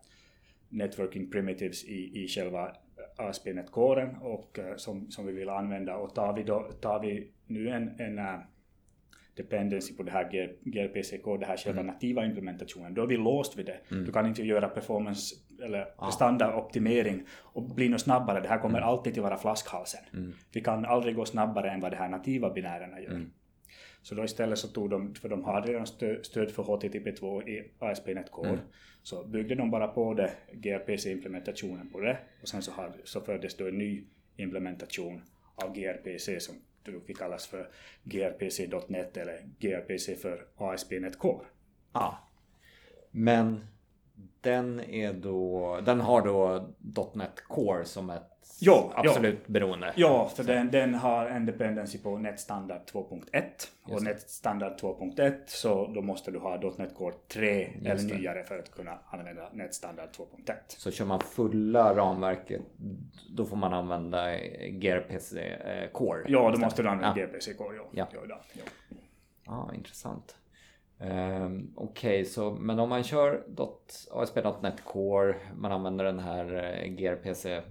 networking 0.68 1.30
primitives 1.30 1.84
i, 1.84 2.24
i 2.24 2.28
själva 2.28 2.76
ASP.NET-kåren 3.16 4.16
och 4.16 4.58
uh, 4.58 4.76
som, 4.76 5.10
som 5.10 5.26
vi 5.26 5.32
vill 5.32 5.48
använda 5.48 5.96
och 5.96 6.14
tar 6.14 6.32
vi, 6.32 6.42
då, 6.42 6.70
tar 6.80 7.00
vi 7.00 7.30
nu 7.46 7.68
en, 7.68 8.00
en 8.00 8.18
uh, 8.18 8.38
dependency 9.34 9.96
på 9.96 10.02
det 10.02 10.10
här 10.10 10.54
gRPC-kod, 10.64 11.40
det 11.40 11.46
här 11.46 11.56
själva 11.56 11.80
mm. 11.80 11.94
nativa 11.94 12.24
implementationen, 12.24 12.94
då 12.94 13.02
är 13.02 13.06
vi 13.06 13.16
låst 13.16 13.58
vid 13.58 13.66
det. 13.66 13.80
Mm. 13.90 14.04
Du 14.04 14.12
kan 14.12 14.26
inte 14.26 14.42
göra 14.42 14.68
performance 14.68 15.34
eller 15.62 15.88
ah. 15.96 16.10
standardoptimering 16.10 17.22
och 17.30 17.62
bli 17.74 17.88
något 17.88 18.00
snabbare. 18.00 18.40
Det 18.40 18.48
här 18.48 18.58
kommer 18.58 18.78
mm. 18.78 18.88
alltid 18.88 19.12
att 19.12 19.24
vara 19.24 19.38
flaskhalsen. 19.38 20.00
Mm. 20.12 20.32
Vi 20.52 20.60
kan 20.60 20.84
aldrig 20.84 21.14
gå 21.14 21.24
snabbare 21.24 21.70
än 21.70 21.80
vad 21.80 21.92
de 21.92 21.96
här 21.96 22.08
nativa 22.08 22.50
binärerna 22.50 23.00
gör. 23.00 23.10
Mm. 23.10 23.30
Så 24.02 24.14
då 24.14 24.24
istället 24.24 24.58
så 24.58 24.68
tog 24.68 24.90
de, 24.90 25.14
för 25.14 25.28
de 25.28 25.44
hade 25.44 25.72
redan 25.72 25.86
stöd 26.22 26.50
för 26.50 26.62
HTTP2 26.62 27.48
i 27.48 27.70
ASP.NET 27.78 28.30
Core, 28.30 28.48
mm. 28.48 28.60
så 29.02 29.24
byggde 29.24 29.54
de 29.54 29.70
bara 29.70 29.88
på 29.88 30.14
det, 30.14 30.32
gRPC-implementationen 30.52 31.90
på 31.92 32.00
det, 32.00 32.18
och 32.42 32.48
sen 32.48 32.62
så, 32.62 32.72
hade, 32.72 32.98
så 33.04 33.20
föddes 33.20 33.56
då 33.56 33.68
en 33.68 33.78
ny 33.78 34.04
implementation 34.36 35.22
av 35.54 35.74
gRPC 35.74 36.40
som 36.40 36.54
vi 37.06 37.14
kallas 37.14 37.46
för 37.46 37.70
gRPC.NET 38.04 39.16
eller 39.16 39.48
gRPC 39.58 40.16
för 40.22 40.46
ASP.NET 40.56 41.18
Core. 41.18 41.46
Ja. 41.92 42.28
Men 43.10 43.66
den 44.40 44.80
är 44.80 45.12
då, 45.12 45.78
den 45.84 46.00
har 46.00 46.22
då 46.22 46.68
.NET 47.14 47.44
Core 47.48 47.84
som 47.84 48.10
ett 48.10 48.32
ja, 48.60 48.92
absolut 48.94 49.38
ja. 49.38 49.52
beroende. 49.52 49.92
Ja, 49.96 50.28
för 50.28 50.44
den, 50.44 50.70
den 50.70 50.94
har 50.94 51.26
en 51.26 51.46
dependency 51.46 51.98
på 51.98 52.18
NetStandard 52.18 52.80
2.1 52.92 53.42
och 53.82 54.02
NetStandard 54.02 54.80
2.1 54.80 55.34
så 55.46 55.86
då 55.86 56.02
måste 56.02 56.30
du 56.30 56.38
ha 56.38 56.72
.NET 56.78 56.94
Core 56.94 57.14
3 57.28 57.60
Just 57.60 57.86
eller 57.86 58.14
det. 58.14 58.18
nyare 58.18 58.44
för 58.44 58.58
att 58.58 58.70
kunna 58.70 58.98
använda 59.06 59.48
NetStandard 59.52 60.08
2.1. 60.08 60.52
Så 60.68 60.90
kör 60.90 61.04
man 61.04 61.20
fulla 61.20 61.96
ramverket 61.96 62.60
då 63.30 63.44
får 63.44 63.56
man 63.56 63.72
använda 63.72 64.38
gRPC 64.68 65.38
eh, 65.38 65.90
Core? 65.92 66.24
Ja, 66.26 66.50
då 66.50 66.60
måste 66.60 66.82
du 66.82 66.88
använda 66.88 67.20
ja. 67.20 67.26
gRPC 67.26 67.54
Core. 67.54 67.76
Ja. 67.76 68.08
Ja. 68.12 68.20
Ja, 68.28 68.40
ja. 68.52 68.64
Ah, 69.46 69.74
intressant. 69.74 70.36
Um, 71.02 71.72
Okej, 71.76 72.26
okay, 72.36 72.60
men 72.60 72.78
om 72.78 72.88
man 72.88 73.02
kör 73.02 73.42
ASP.NET 74.10 74.84
Core, 74.84 75.34
man 75.56 75.72
använder 75.72 76.04
den 76.04 76.18
här 76.18 76.54
eh, 76.54 76.88
gRPC 76.88 77.62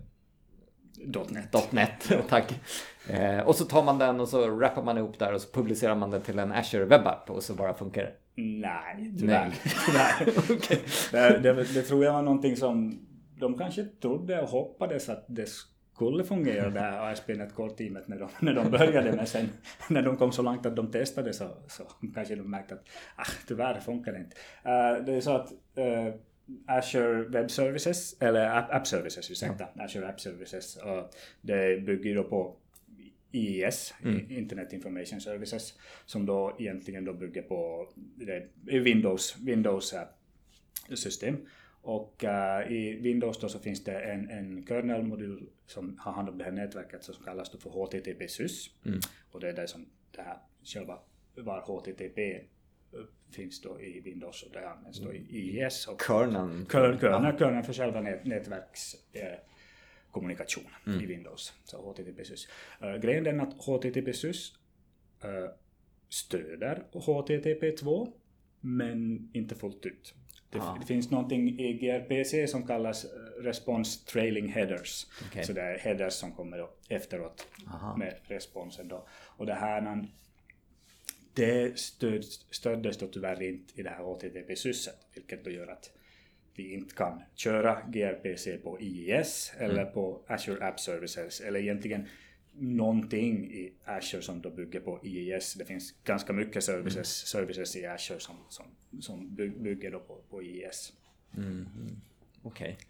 .NET. 1.30 1.74
.NET, 1.74 2.12
tack. 2.30 2.60
Eh, 3.08 3.40
och 3.40 3.56
så 3.56 3.66
tar 3.66 3.84
man 3.84 4.00
den 4.00 4.20
och 4.20 4.28
så 4.28 4.50
wrappar 4.50 4.84
man 4.84 4.98
ihop 4.98 5.20
där 5.20 5.34
och 5.34 5.42
så 5.42 5.52
publicerar 5.52 5.96
man 5.96 6.12
den 6.12 6.22
till 6.22 6.40
en 6.40 6.52
Azure 6.52 6.86
webbapp 6.86 7.30
och 7.30 7.44
så 7.44 7.54
bara 7.54 7.74
funkar 7.74 8.04
det. 8.04 8.14
Nej, 8.36 9.14
tyvärr. 9.20 9.48
Nej. 9.48 9.58
tyvärr. 9.86 10.52
okay. 10.58 10.78
det, 11.12 11.54
det, 11.54 11.74
det, 11.74 11.82
tror 11.82 12.06
jag 12.06 12.14
var 12.14 12.22
någonting 12.22 12.56
som 12.56 13.00
de 13.40 13.58
kanske 13.58 13.84
trodde 13.84 14.42
och 14.42 14.50
hoppades 14.50 15.10
att 15.10 15.26
det 15.28 15.50
skulle 15.94 16.24
fungera 16.24 16.70
det 16.70 16.80
här 16.80 17.12
ASP.NET 17.12 17.54
Core-teamet 17.56 18.08
när 18.08 18.20
de, 18.20 18.30
när 18.40 18.54
de 18.54 18.72
började 18.72 19.12
men 19.12 19.28
sen 19.28 19.50
när 19.90 20.02
de 20.02 20.18
kom 20.18 20.32
så 20.32 20.42
långt 20.42 20.66
att 20.66 20.76
de 20.76 20.92
testade 20.92 21.34
så, 21.34 21.50
så 21.68 21.84
kanske 22.16 22.36
de 22.36 22.52
märkte 22.52 22.74
att 22.74 22.90
ah, 23.16 23.32
tyvärr 23.48 23.80
funkar 23.80 24.12
det 24.12 24.20
inte. 24.20 24.36
Uh, 24.66 25.06
det 25.06 25.14
är 25.14 25.22
så 25.22 25.32
att 25.32 25.52
uh, 25.78 26.14
Azure 26.68 27.24
Web 27.24 27.52
Services, 27.52 28.16
eller 28.20 28.74
App, 28.76 28.88
Services, 28.88 29.32
ursäkta, 29.32 29.68
ja. 29.76 29.84
Azure 29.84 30.08
App 30.08 30.20
Services. 30.20 30.76
Och 30.76 31.12
det 31.42 31.86
bygger 31.86 32.16
då 32.16 32.24
på 32.24 32.56
IIS, 33.32 33.94
mm. 34.04 34.32
Internet 34.32 34.74
Information 34.74 35.22
Services, 35.22 35.74
som 36.06 36.26
då 36.26 36.56
egentligen 36.60 37.06
då 37.06 37.14
bygger 37.14 37.42
på 37.42 37.90
Windows, 38.64 39.38
Windows 39.42 39.96
system. 40.96 41.38
Och 41.82 42.24
uh, 42.24 42.72
i 42.72 43.00
Windows 43.02 43.40
då 43.40 43.50
så 43.50 43.60
finns 43.60 43.84
det 43.84 44.00
en, 44.00 44.30
en 44.30 44.66
kernel-modul 44.68 45.50
som 45.66 45.98
har 46.00 46.12
hand 46.12 46.30
om 46.30 46.38
det 46.38 46.44
här 46.44 46.52
nätverket 46.52 47.04
som 47.04 47.26
kallas 47.26 47.52
då 47.52 47.58
för 47.58 47.70
HTTP-SYS. 47.70 48.70
Mm. 48.86 49.00
Och 49.32 49.40
det 49.40 49.50
är 49.50 49.54
det 49.54 49.68
som 49.68 49.86
det 50.12 50.22
här 50.22 50.38
själva 50.64 51.00
var 51.36 51.62
HTTP 51.62 52.42
finns 53.32 53.62
då 53.62 53.82
i 53.82 54.02
Windows 54.02 54.44
och 54.44 54.52
det 54.54 54.70
används 54.70 55.00
då 55.00 55.14
i 55.14 55.26
IIS. 55.30 55.88
Och 55.88 56.02
kerneln? 56.08 56.66
Kerneln, 56.72 57.38
kerneln 57.38 57.64
för 57.64 57.74
själva 57.74 58.02
nät, 58.02 58.26
nätverkskommunikation 58.26 60.66
eh, 60.66 60.72
mm. 60.94 61.04
i 61.04 61.06
Windows. 61.06 61.54
Så 61.64 61.78
HTTP-SYS. 61.78 62.48
Uh, 62.84 62.98
grejen 62.98 63.28
är 63.28 63.44
att 63.44 63.54
HTTP-SYS 63.54 64.54
uh, 65.26 65.30
eh, 65.30 65.50
stöder 66.10 66.84
HTTP2 66.94 68.12
men 68.62 69.30
inte 69.34 69.56
fullt 69.56 69.86
ut. 69.86 70.14
Det, 70.52 70.60
ah. 70.60 70.78
det, 70.80 70.86
finns 70.86 71.12
någonting 71.12 71.60
i 71.60 71.74
gRPC 71.74 72.48
som 72.48 72.68
kallas 72.68 73.06
Response 73.40 74.06
Trailing 74.06 74.48
Headers. 74.48 75.08
Okay. 75.28 75.44
Så 75.44 75.54
det 75.54 75.62
är 75.62 75.78
headers 75.78 76.14
som 76.14 76.32
kommer 76.32 76.68
efteråt 76.90 77.48
Aha. 77.68 77.98
med 77.98 78.16
responsen 78.24 78.88
då. 78.88 79.08
Och 79.38 79.46
det 79.46 79.54
här 79.54 80.08
det 81.34 81.80
stöd, 81.80 82.24
stöddes 82.52 82.98
då 82.98 83.08
tyvärr 83.08 83.42
inte 83.42 83.80
i 83.80 83.84
det 83.84 83.90
här 83.90 84.04
HTTP-sysset, 84.04 84.96
vilket 85.14 85.44
då 85.44 85.52
gör 85.52 85.68
att 85.68 85.92
vi 86.56 86.74
inte 86.74 86.96
kan 86.96 87.22
köra 87.36 87.82
gRPC 87.88 88.58
på 88.64 88.82
IIS 88.82 89.54
eller 89.58 89.82
mm. 89.82 89.94
på 89.94 90.22
Azure 90.28 90.68
App 90.68 90.80
Services 90.80 91.42
eller 91.42 91.60
egentligen 91.60 92.08
någonting 92.62 93.52
i 93.52 93.74
Azure 93.86 94.22
som 94.22 94.42
då 94.42 94.50
bygger 94.50 94.80
på 94.80 95.00
IIS. 95.04 95.54
Det 95.54 95.66
finns 95.66 95.94
ganska 96.04 96.34
mycket 96.34 96.64
services, 96.64 97.34
mm. 97.34 97.46
services 97.46 97.76
i 97.76 97.86
Azure 97.86 98.20
som, 98.20 98.36
som, 98.50 98.66
som 99.02 99.36
bygger 99.36 99.92
då 99.92 100.00
på, 100.00 100.18
på 100.30 100.44
IIS. 100.44 100.94
Mm. 101.38 101.68
Okej. 102.44 102.74
Okay. 102.74 102.86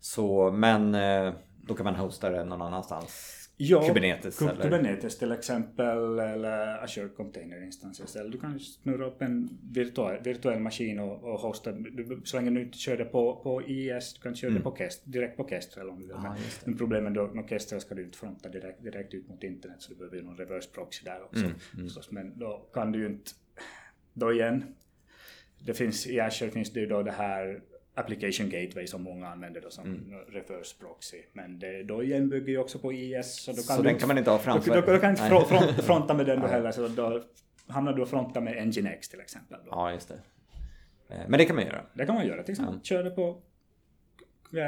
Så 0.00 0.52
men 0.52 0.94
eh, 0.94 1.34
då 1.62 1.74
kan 1.74 1.84
man 1.84 1.94
hosta 1.94 2.30
det 2.30 2.44
någon 2.44 2.62
annanstans? 2.62 3.43
Ja, 3.56 3.86
Kubernetes, 3.86 4.42
eller? 4.42 4.62
Kubernetes 4.62 5.18
till 5.18 5.32
exempel 5.32 6.18
eller 6.18 6.84
Azure 6.84 7.08
Container 7.08 7.64
Instances. 7.64 8.16
Eller 8.16 8.30
du 8.30 8.40
kan 8.40 8.60
snurra 8.60 9.06
upp 9.06 9.22
en 9.22 9.58
virtuell, 9.72 10.22
virtuell 10.22 10.60
maskin 10.60 10.98
och, 10.98 11.24
och 11.24 11.40
hosta. 11.40 11.72
Du, 11.72 12.20
så 12.24 12.36
länge 12.36 12.50
du 12.50 12.62
inte 12.62 12.78
kör 12.78 12.96
det 12.96 13.04
på, 13.04 13.36
på 13.36 13.62
IS, 13.62 14.14
du 14.14 14.20
kan 14.20 14.34
köra 14.34 14.48
mm. 14.48 14.62
det 14.62 14.70
på 14.70 14.76
Kest, 14.76 15.02
direkt 15.04 15.36
på 15.36 15.48
Kestrel 15.48 15.88
om 15.88 16.00
du 16.00 16.06
vill. 16.06 16.16
Ah, 16.16 16.36
men 16.64 16.78
problemet 16.78 17.14
då 17.14 17.26
med 17.26 17.48
Kestrel 17.48 17.80
ska 17.80 17.94
du 17.94 18.04
inte 18.04 18.18
fronta 18.18 18.48
direkt, 18.48 18.82
direkt 18.82 19.14
ut 19.14 19.28
mot 19.28 19.44
internet 19.44 19.76
så 19.82 19.92
du 19.92 19.98
behöver 19.98 20.16
ju 20.16 20.22
någon 20.22 20.36
reverse 20.36 20.70
proxy 20.70 21.04
där 21.04 21.22
också. 21.22 21.44
Mm. 21.44 21.56
Mm. 21.74 21.88
Men 22.10 22.38
då 22.38 22.68
kan 22.72 22.92
du 22.92 22.98
ju 22.98 23.06
inte, 23.06 23.30
då 24.12 24.32
igen, 24.32 24.64
det 25.66 25.74
finns, 25.74 26.06
I 26.06 26.20
Azure 26.20 26.50
finns 26.50 26.72
det 26.72 26.80
ju 26.80 26.86
då 26.86 27.02
det 27.02 27.12
här 27.12 27.62
Application 27.94 28.48
Gateway 28.48 28.86
som 28.86 29.02
många 29.02 29.28
använder 29.28 29.60
då 29.60 29.70
som 29.70 29.84
mm. 29.84 30.20
reverse 30.28 30.76
proxy. 30.78 31.22
Men 31.32 31.58
det 31.58 31.82
då 31.82 32.02
igen 32.02 32.28
bygger 32.28 32.48
ju 32.48 32.58
också 32.58 32.78
på 32.78 32.92
IS. 32.92 33.42
Så, 33.42 33.50
då 33.50 33.56
kan 33.56 33.64
så 33.64 33.82
du, 33.82 33.88
den 33.88 33.98
kan 33.98 34.08
man 34.08 34.18
inte 34.18 34.30
ha 34.30 34.38
framför? 34.38 34.74
Då, 34.74 34.80
då, 34.80 34.92
då 34.92 34.98
kan 34.98 35.10
inte 35.10 35.22
front, 35.22 35.84
fronta 35.84 36.14
med 36.14 36.26
den 36.26 36.40
då 36.40 36.46
heller. 36.46 36.72
Så 36.72 36.88
då 36.88 37.24
hamnar 37.66 37.92
du 37.92 38.02
och 38.02 38.08
frontar 38.08 38.40
med 38.40 38.66
Nginx 38.66 39.08
till 39.08 39.20
exempel. 39.20 39.58
Då. 39.64 39.70
Ja, 39.70 39.92
just 39.92 40.08
det. 40.08 40.20
Eh, 41.08 41.28
men 41.28 41.38
det 41.38 41.44
kan 41.44 41.56
man 41.56 41.64
göra? 41.64 41.86
Det 41.94 42.06
kan 42.06 42.14
man 42.14 42.26
göra 42.26 42.42
till 42.42 42.52
exempel. 42.52 42.74
Ja. 42.74 42.82
Kör 42.82 43.04
det 43.04 43.10
på 43.10 43.42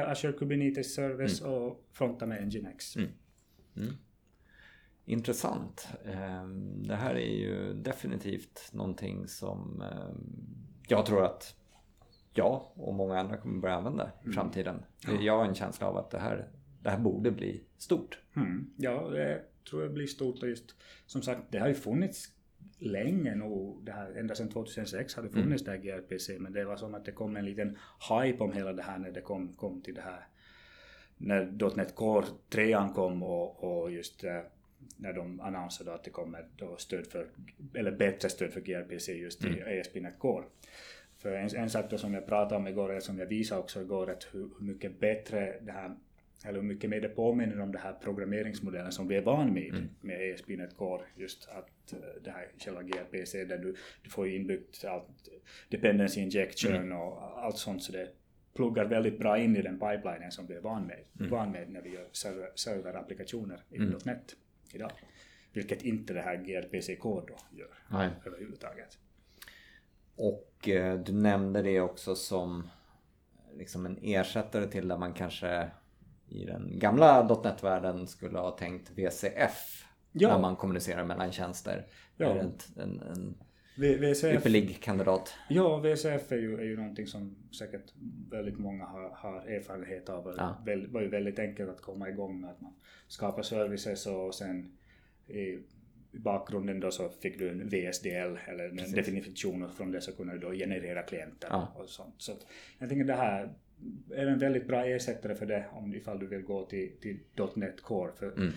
Azure 0.07 0.33
Kubernetes 0.33 0.95
Service 0.95 1.41
mm. 1.41 1.53
och 1.53 1.85
fronta 1.93 2.27
med 2.27 2.47
Nginx. 2.47 2.97
Mm. 2.97 3.09
Mm. 3.77 3.95
Intressant. 5.05 5.89
Ehm, 6.05 6.83
det 6.83 6.97
här 6.97 7.15
är 7.15 7.37
ju 7.37 7.75
definitivt 7.75 8.71
någonting 8.73 9.29
som 9.29 9.83
ehm, 9.83 10.57
jag 10.89 11.07
tror 11.07 11.25
att 11.25 11.57
jag 12.39 12.63
och 12.75 12.95
många 12.95 13.19
andra 13.19 13.37
kommer 13.37 13.61
börja 13.61 13.75
använda 13.75 14.11
i 14.21 14.25
mm. 14.25 14.35
framtiden. 14.35 14.83
Mm. 15.09 15.23
Jag 15.23 15.39
har 15.39 15.45
en 15.45 15.55
känsla 15.55 15.87
av 15.87 15.97
att 15.97 16.11
det 16.11 16.19
här, 16.19 16.49
det 16.83 16.91
här 16.91 16.99
borde 16.99 17.31
bli 17.31 17.65
stort. 17.79 18.19
Mm. 18.37 18.71
Ja, 18.77 19.09
det 19.09 19.43
tror 19.71 19.83
jag 19.83 19.93
blir 19.93 20.07
stort 20.07 20.43
och 20.43 20.49
just 20.49 20.75
som 21.07 21.23
sagt, 21.23 21.41
det 21.51 21.59
har 21.59 21.69
ju 21.69 21.75
funnits 21.75 22.33
länge 22.79 23.35
nog, 23.35 23.85
det 23.85 23.93
här, 23.93 24.13
ända 24.19 24.35
sedan 24.35 24.49
2006 24.49 25.15
har 25.15 25.23
det 25.23 25.29
funnits 25.29 25.67
mm. 25.67 25.83
det 25.83 25.89
här 25.89 25.99
gRPC, 25.99 26.39
men 26.39 26.53
det 26.53 26.65
var 26.65 26.77
som 26.77 26.95
att 26.95 27.05
det 27.05 27.13
kom 27.13 27.37
en 27.37 27.45
liten 27.45 27.79
hype 28.11 28.45
om 28.45 28.53
hela 28.53 28.73
det 28.73 28.83
här 28.83 28.99
när 28.99 29.11
det 29.11 29.21
kom, 29.21 29.49
kom 29.49 29.81
till 29.83 29.95
det 29.95 30.01
här 30.01 30.27
när 31.17 31.77
.NET 31.77 31.95
Core 31.95 32.27
3 32.49 32.77
kom 32.95 33.23
och, 33.23 33.65
och 33.65 33.91
just 33.93 34.25
äh, 34.25 34.41
när 34.97 35.13
de 35.13 35.41
annonserade 35.41 35.95
att 35.95 36.05
det 36.05 36.11
kommer 36.11 36.47
då 36.57 36.77
stöd 36.77 37.07
för, 37.07 37.27
eller 37.75 37.93
bättre 37.93 38.29
stöd 38.29 38.53
för 38.53 38.61
gRPC 38.61 39.13
just 39.13 39.45
i 39.45 39.47
mm. 39.47 39.81
ASP.NET 39.81 40.19
Core. 40.19 40.45
För 41.27 41.35
en, 41.35 41.57
en 41.57 41.71
sak 41.71 42.01
som 42.01 42.15
jag 42.15 42.27
pratade 42.27 42.57
om 42.57 42.67
igår, 42.67 42.91
eller 42.91 43.01
som 43.01 43.19
jag 43.19 43.27
visade 43.27 43.61
också 43.61 43.81
igår, 43.81 44.11
att 44.11 44.29
hur, 44.33 44.51
hur 44.59 44.67
mycket 44.67 45.01
bättre 45.01 45.61
det 45.61 45.73
här 45.73 45.97
eller 46.45 46.61
hur 46.61 46.69
mycket 46.69 46.91
mer 46.91 47.01
det 47.01 47.09
påminner 47.09 47.61
om 47.61 47.73
den 47.73 47.81
här 47.81 47.93
programmeringsmodellen 47.93 48.93
som 48.93 49.09
vi 49.09 49.17
är 49.17 49.23
van 49.23 49.55
vid 49.55 49.75
mm. 49.75 49.89
med 50.01 50.35
ASP.NET 50.35 50.77
Core. 50.77 51.03
Just 51.17 51.49
att 51.49 51.95
uh, 51.95 51.99
det 52.25 52.31
här 52.31 52.49
själva 52.59 52.83
gRPC 52.83 53.45
där 53.45 53.59
du, 53.59 53.75
du 54.03 54.11
får 54.11 54.29
inbyggt 54.29 54.85
allt 54.85 55.29
dependency 55.69 56.21
injection 56.21 56.75
mm. 56.75 56.99
och 56.99 57.45
allt 57.45 57.57
sånt 57.57 57.83
så 57.83 57.93
det 57.93 58.09
pluggar 58.55 58.85
väldigt 58.85 59.19
bra 59.19 59.39
in 59.39 59.57
i 59.57 59.63
den 59.63 59.79
pipelinen 59.79 60.31
som 60.31 60.47
vi 60.47 60.55
är 60.55 60.61
van 60.61 60.87
med, 60.87 61.05
mm. 61.19 61.31
van 61.31 61.51
med 61.51 61.71
när 61.71 61.83
vi 61.83 61.95
gör 61.95 62.09
server, 62.13 62.51
serverapplikationer 62.55 63.61
i 63.71 63.77
mm. 63.77 63.99
.NET 64.05 64.37
idag. 64.73 64.93
Vilket 65.53 65.83
inte 65.83 66.15
det 66.15 66.23
här 66.23 66.37
gRPC 66.37 66.97
Core 66.97 67.27
då 67.29 67.59
gör 67.59 67.75
Nej. 67.91 68.11
överhuvudtaget. 68.27 68.99
Och 70.17 70.69
eh, 70.69 70.99
du 70.99 71.13
nämnde 71.13 71.63
det 71.63 71.81
också 71.81 72.15
som 72.15 72.69
liksom 73.57 73.87
en 73.87 73.99
ersättare 74.03 74.67
till 74.67 74.89
där 74.89 74.99
man 74.99 75.13
kanske 75.13 75.71
i 76.29 76.45
den 76.45 76.79
gamla 76.79 77.41
.NET-världen 77.45 78.07
skulle 78.07 78.39
ha 78.39 78.51
tänkt 78.51 78.91
VCF 78.91 79.87
ja. 80.13 80.29
när 80.29 80.41
man 80.41 80.57
kommunicerar 80.57 81.05
mellan 81.05 81.33
tjänster. 81.33 81.87
Ja. 82.17 82.27
Är 82.27 82.35
det 82.35 82.83
en, 82.83 83.01
en 83.01 83.37
VCF, 83.77 84.25
ypperlig 84.25 84.83
kandidat? 84.83 85.35
Ja, 85.49 85.77
VCF 85.79 86.33
är 86.33 86.37
ju, 86.37 86.59
är 86.59 86.65
ju 86.65 86.77
någonting 86.77 87.07
som 87.07 87.37
säkert 87.59 87.93
väldigt 88.31 88.59
många 88.59 88.85
har, 88.85 89.11
har 89.11 89.47
erfarenhet 89.47 90.09
av. 90.09 90.35
Ja. 90.37 90.63
Det 90.65 90.87
var 90.87 91.01
ju 91.01 91.09
väldigt 91.09 91.39
enkelt 91.39 91.71
att 91.71 91.83
komma 91.83 92.09
igång 92.09 92.41
med 92.41 92.51
att 92.51 92.61
man 92.61 92.75
skapar 93.09 93.43
services 93.43 94.07
och 94.07 94.35
sen 94.35 94.77
i 95.27 95.59
bakgrunden 96.19 96.81
då 96.81 96.91
så 96.91 97.09
fick 97.09 97.39
du 97.39 97.49
en 97.49 97.69
VSDL 97.69 98.39
eller 98.47 98.69
en 98.69 98.77
Precis. 98.77 98.95
definition 98.95 99.63
och 99.63 99.75
från 99.75 99.93
det 99.93 100.01
så 100.01 100.13
kunde 100.13 100.33
du 100.33 100.39
då 100.39 100.53
generera 100.53 101.03
klienter 101.03 101.49
ja. 101.51 101.73
och 101.77 101.89
sånt. 101.89 102.15
Så 102.19 102.33
jag 102.79 102.89
tänker 102.89 103.05
det 103.05 103.15
här 103.15 103.53
är 104.15 104.27
en 104.27 104.39
väldigt 104.39 104.67
bra 104.67 104.87
ersättare 104.87 105.35
för 105.35 105.47
det 105.47 105.67
om 105.73 105.95
ifall 105.95 106.19
du 106.19 106.27
vill 106.27 106.43
gå 106.43 106.67
till, 106.67 106.93
till 107.01 107.19
.NET 107.55 107.81
Core. 107.81 108.13
För 108.19 108.33
mm. 108.33 108.53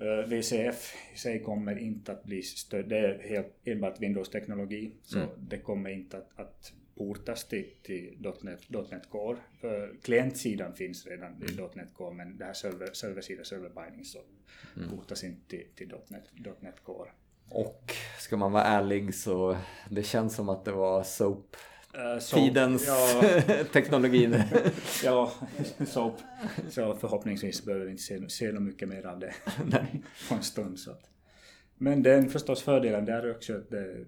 uh, 0.00 0.08
eh, 0.08 0.26
VCF 0.26 0.94
i 1.14 1.18
sig 1.18 1.42
kommer 1.42 1.78
inte 1.78 2.12
att 2.12 2.24
bli 2.24 2.42
stöd, 2.42 2.88
det 2.88 2.98
är 2.98 3.18
helt 3.18 3.54
enbart 3.64 4.00
Windows-teknologi 4.00 4.92
så 5.02 5.18
mm. 5.18 5.30
det 5.38 5.58
kommer 5.58 5.90
inte 5.90 6.16
att, 6.16 6.40
att 6.40 6.72
portas 6.98 7.48
till, 7.48 7.66
till 7.82 8.32
.NET, 8.40 8.70
.NET 8.90 9.10
Core. 9.10 9.38
För 9.60 9.96
klientsidan 10.02 10.74
finns 10.74 11.06
redan 11.06 11.32
mm. 11.32 11.42
i 11.42 11.76
.NET 11.76 11.94
Core 11.94 12.14
men 12.14 12.38
det 12.38 12.44
här 12.44 12.52
server, 12.52 12.92
serversida 12.92 13.44
server 13.44 13.68
binding 13.68 14.04
så 14.04 14.18
mm. 14.76 14.90
portas 14.90 15.24
inte 15.24 15.48
till, 15.48 15.66
till 15.74 15.94
.NET, 16.08 16.24
.NET 16.60 16.84
Core. 16.84 17.10
Och 17.50 17.92
ska 18.18 18.36
man 18.36 18.52
vara 18.52 18.64
ärlig 18.64 19.14
så 19.14 19.56
det 19.90 20.02
känns 20.02 20.34
som 20.34 20.48
att 20.48 20.64
det 20.64 20.72
var 20.72 21.02
SOAP 21.02 21.56
Uh, 21.94 22.18
Tidens 22.18 22.86
ja, 22.86 23.22
teknologin. 23.72 24.42
ja, 25.04 25.32
så, 25.86 26.14
så 26.70 26.94
förhoppningsvis 26.94 27.64
behöver 27.64 27.84
vi 27.84 27.90
inte 27.90 28.02
se, 28.02 28.28
se 28.28 28.52
mycket 28.52 28.88
mer 28.88 29.06
av 29.06 29.18
det 29.18 29.34
på 30.28 30.34
en 30.34 30.42
stund. 30.42 30.78
Så. 30.78 30.90
Men 31.78 32.02
den 32.02 32.28
förstås 32.30 32.62
fördelen 32.62 33.04
där 33.04 33.22
är 33.22 33.30
också 33.30 33.56
att 33.56 33.70
det, 33.70 34.04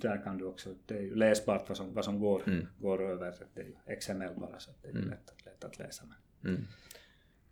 där 0.00 0.24
kan 0.24 0.38
du 0.38 0.44
också, 0.44 0.74
det 0.86 0.94
är 0.94 1.02
ju 1.02 1.14
läsbart 1.14 1.68
vad 1.68 1.76
som, 1.76 1.94
vad 1.94 2.04
som 2.04 2.20
går, 2.20 2.42
mm. 2.46 2.66
går 2.78 3.02
över. 3.02 3.34
Det 3.54 3.60
är 3.60 3.64
ju 3.64 3.96
XML 3.96 4.34
bara 4.36 4.58
så 4.58 4.70
det 4.82 4.88
är 4.88 4.92
mm. 4.92 5.08
lätt, 5.08 5.34
lätt 5.44 5.64
att 5.64 5.78
läsa. 5.78 6.04
Men. 6.40 6.54
Mm. 6.54 6.66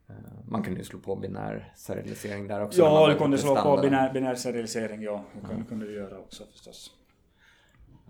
Eh, 0.09 0.15
man 0.49 0.63
kan 0.63 0.77
ju 0.77 0.85
slå 0.85 0.99
på 0.99 1.17
binär 1.17 1.73
serialisering 1.77 2.49
där 2.49 2.61
också. 2.61 2.79
Ja, 2.79 3.09
du 3.09 3.19
kunde 3.19 3.39
slå 3.39 3.57
på 3.57 3.83
binär, 3.83 4.13
binär 4.13 4.35
serialisering, 4.35 5.03
ja. 5.03 5.25
Det 5.35 5.49
kunde, 5.49 5.65
kunde 5.65 5.87
du 5.87 5.95
göra 5.95 6.19
också 6.19 6.45
förstås. 6.53 6.91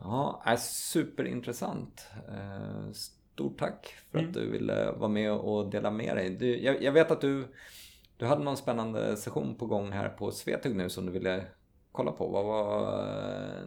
Ja, 0.00 0.42
är 0.44 0.56
superintressant. 0.56 2.06
Eh, 2.28 2.90
stort 2.92 3.58
tack 3.58 3.94
för 4.10 4.18
mm. 4.18 4.30
att 4.30 4.34
du 4.34 4.50
ville 4.50 4.90
vara 4.90 5.08
med 5.08 5.32
och 5.32 5.70
dela 5.70 5.90
med 5.90 6.16
dig. 6.16 6.30
Du, 6.30 6.62
jag, 6.62 6.82
jag, 6.82 6.92
vet 6.92 7.10
att 7.10 7.20
du, 7.20 7.44
du 8.16 8.26
hade 8.26 8.44
någon 8.44 8.56
spännande 8.56 9.16
session 9.16 9.54
på 9.54 9.66
gång 9.66 9.92
här 9.92 10.08
på 10.08 10.30
Svetug 10.30 10.76
nu 10.76 10.90
som 10.90 11.06
du 11.06 11.12
ville 11.12 11.44
kolla 11.94 12.12
på. 12.12 12.28
Vad 12.28 12.44
var 12.44 13.02
eh, 13.02 13.66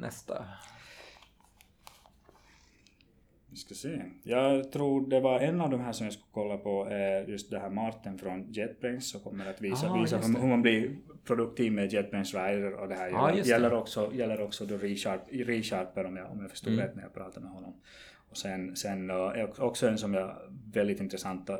nästa? 0.00 0.44
Vi 3.50 3.56
ska 3.56 3.74
se. 3.74 4.02
Jag 4.22 4.72
tror 4.72 5.06
det 5.06 5.20
var 5.20 5.40
en 5.40 5.60
av 5.60 5.70
de 5.70 5.80
här 5.80 5.92
som 5.92 6.06
jag 6.06 6.12
skulle 6.12 6.26
kolla 6.32 6.56
på 6.56 6.84
är 6.90 7.24
just 7.24 7.50
det 7.50 7.58
här 7.58 7.70
Martin 7.70 8.18
från 8.18 8.52
JetBrains 8.52 9.10
som 9.10 9.20
kommer 9.20 9.50
att 9.50 9.60
visa, 9.60 9.90
ah, 9.90 10.00
visa 10.00 10.18
hur, 10.18 10.40
hur, 10.40 10.48
man 10.48 10.62
blir 10.62 10.96
produktiv 11.24 11.72
med 11.72 11.92
JetBrains 11.92 12.34
Rider 12.34 12.72
och 12.74 12.88
det 12.88 12.94
här 12.94 13.12
ah, 13.12 13.30
gäller, 13.30 13.48
gäller, 13.48 13.72
också, 13.72 14.10
gäller 14.14 14.40
också 14.40 14.66
då 14.66 14.76
ReSharp, 14.76 15.20
ReSharper 15.30 16.04
om 16.04 16.16
jag, 16.16 16.30
om 16.30 16.40
jag 16.40 16.50
förstod 16.50 16.72
mm. 16.72 16.84
rätt 16.84 16.96
när 16.96 17.02
jag 17.02 17.14
pratade 17.14 17.40
med 17.40 17.54
honom. 17.54 17.74
Och 18.30 18.36
sen, 18.36 18.76
sen 18.76 19.10
uh, 19.10 19.44
också 19.58 19.88
en 19.88 19.98
som 19.98 20.14
jag 20.14 20.28
är 20.28 20.36
väldigt 20.72 21.00
intressant 21.00 21.50
och 21.50 21.58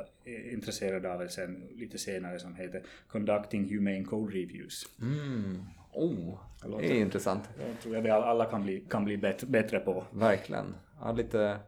intresserad 0.51 1.05
av 1.05 1.27
sen 1.27 1.67
lite 1.75 1.97
senare 1.97 2.39
som 2.39 2.55
heter 2.55 2.83
Conducting 3.07 3.69
Humane 3.69 4.03
Code 4.03 4.33
Reviews. 4.33 4.83
Mm. 5.01 5.65
Oh, 5.99 6.39
det 6.79 6.91
är 6.91 7.01
intressant. 7.01 7.49
Jag 7.59 7.81
tror 7.81 7.97
att 7.97 8.03
vi 8.03 8.09
alla 8.09 8.45
kan 8.45 8.63
bli, 8.63 8.79
kan 8.89 9.05
bli 9.05 9.17
bättre, 9.17 9.79
på. 9.79 10.03
Verkligen. 10.11 10.75
Ja, 11.01 11.11
lite 11.11 11.59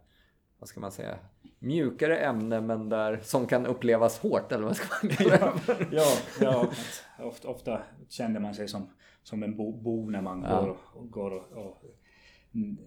vad 0.60 0.68
ska 0.70 0.80
man 0.80 0.92
säga, 0.92 1.18
mjukare 1.60 2.18
ämne 2.18 2.62
men 2.62 2.90
där, 2.90 3.20
som 3.24 3.48
kan 3.48 3.66
upplevas 3.66 4.20
hårt 4.20 4.52
eller 4.52 4.64
vad 4.64 4.76
ska 4.76 5.08
man 5.08 5.16
kalla 5.16 5.54
det? 5.68 5.88
ja, 5.92 6.18
ja, 6.42 6.72
ofta, 7.20 7.48
ofta 7.48 7.82
känner 8.10 8.40
man 8.40 8.54
sig 8.54 8.68
som, 8.68 8.90
som 9.24 9.44
en 9.44 9.58
bo, 9.58 9.72
bo 9.72 10.10
när 10.10 10.22
man 10.22 10.46
ja. 10.50 10.62
går, 10.62 10.78
och, 10.94 11.12
går 11.12 11.32
och, 11.32 11.66
och 11.66 11.84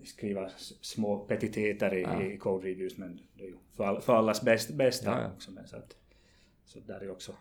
skriver 0.05 0.53
små 0.81 1.19
petiteter 1.19 1.95
i, 1.95 2.03
ja. 2.03 2.23
i 2.23 2.39
code 2.39 2.69
reviews 2.69 2.99
men 2.99 3.21
det 3.35 3.45
är 3.45 3.49
ju 3.49 3.57
för, 3.77 4.01
för 4.01 4.17
allas 4.17 4.43
bäst, 4.43 4.71
bästa 4.71 5.21
ja, 5.21 5.31
också. 5.35 5.51
Men 5.51 5.67
så, 5.67 5.77
att, 5.77 5.97
så 6.65 6.81
där 6.81 7.01
är 7.01 7.11
också 7.11 7.33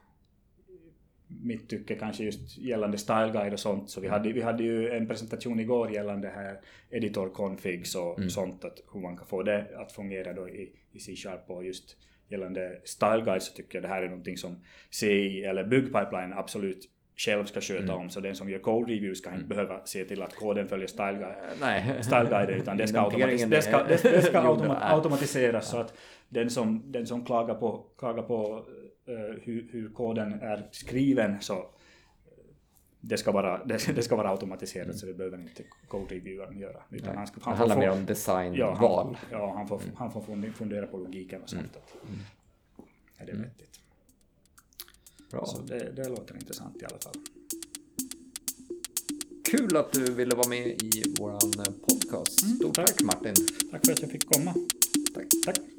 mitt 1.42 1.70
tycke 1.70 1.96
kanske 1.96 2.24
just 2.24 2.58
gällande 2.58 2.98
style 2.98 3.32
guide 3.34 3.54
och 3.54 3.60
sånt. 3.60 3.90
Så 3.90 4.02
vi 4.02 4.08
hade, 4.08 4.32
vi 4.32 4.42
hade 4.42 4.64
ju 4.64 4.90
en 4.90 5.08
presentation 5.08 5.60
igår 5.60 5.92
gällande 5.92 6.28
här 6.28 6.60
editor 6.90 7.30
configs 7.30 7.96
och 7.96 8.18
mm. 8.18 8.30
sånt, 8.30 8.66
att 8.66 8.80
hur 8.94 9.02
man 9.02 9.18
kan 9.18 9.28
få 9.28 9.44
det 9.44 9.68
att 9.78 9.92
fungera 9.92 10.34
då 10.34 10.50
i, 10.50 10.72
i 10.92 11.00
C-sharp 11.00 11.50
och 11.50 11.66
just 11.66 11.98
gällande 12.30 12.82
style 12.84 13.22
guide 13.26 13.42
så 13.42 13.54
tycker 13.54 13.78
jag 13.78 13.84
det 13.84 13.88
här 13.88 14.04
är 14.04 14.10
någonting 14.10 14.38
som 14.38 14.64
CI 14.90 15.44
eller 15.44 15.64
byggpipeline 15.64 16.34
absolut 16.34 16.90
själv 17.16 17.46
ska 17.46 17.62
sköta 17.62 17.84
mm. 17.84 17.96
om, 17.96 18.10
så 18.10 18.20
den 18.20 18.36
som 18.36 18.50
gör 18.50 18.60
code 18.60 18.94
reviews 18.94 19.18
ska 19.18 19.30
inte 19.30 19.38
mm. 19.38 19.50
behöva 19.50 19.86
se 19.86 20.06
till 20.06 20.22
att 20.22 20.36
koden 20.36 20.68
följer 20.68 20.88
style, 20.88 21.14
guide, 21.14 22.06
style 22.06 22.30
guide 22.30 22.50
utan 22.50 22.78
det 22.78 22.88
ska, 22.88 23.00
automatis 23.02 23.46
det 23.46 23.62
ska, 23.62 23.84
det, 23.84 24.04
det 24.04 24.22
ska 24.22 24.40
automa 24.50 24.78
automatiseras 24.82 25.70
så 25.70 25.78
att 25.78 25.94
den 26.30 26.50
som, 26.50 26.92
den 26.92 27.08
som 27.08 27.26
klagar 27.26 27.56
på, 27.56 27.86
klagar 27.98 28.24
på 28.24 28.66
hur, 29.42 29.68
hur, 29.72 29.90
koden 29.90 30.34
är 30.34 30.68
skriven 30.72 31.42
så 31.42 31.54
eh, 31.54 31.64
det 33.00 33.18
ska 33.18 33.32
vara, 33.32 33.64
det, 33.66 33.96
det 33.96 34.02
ska 34.04 34.16
vara 34.16 34.30
automatiserat 34.30 34.86
mm. 34.86 34.98
så 34.98 35.06
det 35.06 35.14
behöver 35.14 35.38
inte 35.38 35.64
code-reviewern 35.88 36.60
göra. 36.60 36.84
Utan 36.90 37.18
han, 37.18 37.28
ska, 37.28 37.42
han 37.42 37.54
det 37.54 37.58
handlar 37.58 37.78
mer 37.78 37.90
om 37.90 38.06
designval. 38.06 39.18
Ja, 39.32 39.38
ja, 39.38 39.54
han 39.58 39.68
får, 39.68 39.82
mm. 39.82 39.96
han 39.96 40.12
får 40.12 40.52
fundera 40.52 40.88
på 40.88 40.98
logiken 40.98 41.42
och 41.42 41.50
sånt. 41.50 41.78
Mm. 42.08 42.20
Är 43.18 43.26
det 43.26 43.32
mm. 43.32 43.44
vettigt? 43.44 43.80
Bra. 45.32 45.46
Så 45.46 45.62
det, 45.62 45.92
det 45.96 46.10
låter 46.10 46.36
intressant 46.36 46.82
i 46.82 46.86
alla 46.86 47.00
fall. 47.00 47.14
kul 49.58 49.78
att 49.78 49.92
du 49.94 50.14
ville 50.14 50.36
vara 50.36 50.48
med 50.48 50.68
i 50.68 51.04
våran 51.20 51.40
podcast. 51.88 52.44
Mm, 52.44 52.56
Stort 52.56 52.76
tack. 52.76 52.88
tack 52.88 53.02
Martin. 53.02 53.34
Tack 53.72 53.86
för 53.86 53.94
att 53.94 54.02
jag 54.02 54.12
fick 54.12 54.34
komma. 54.34 54.54
Tack. 55.14 55.28
tack. 55.46 55.73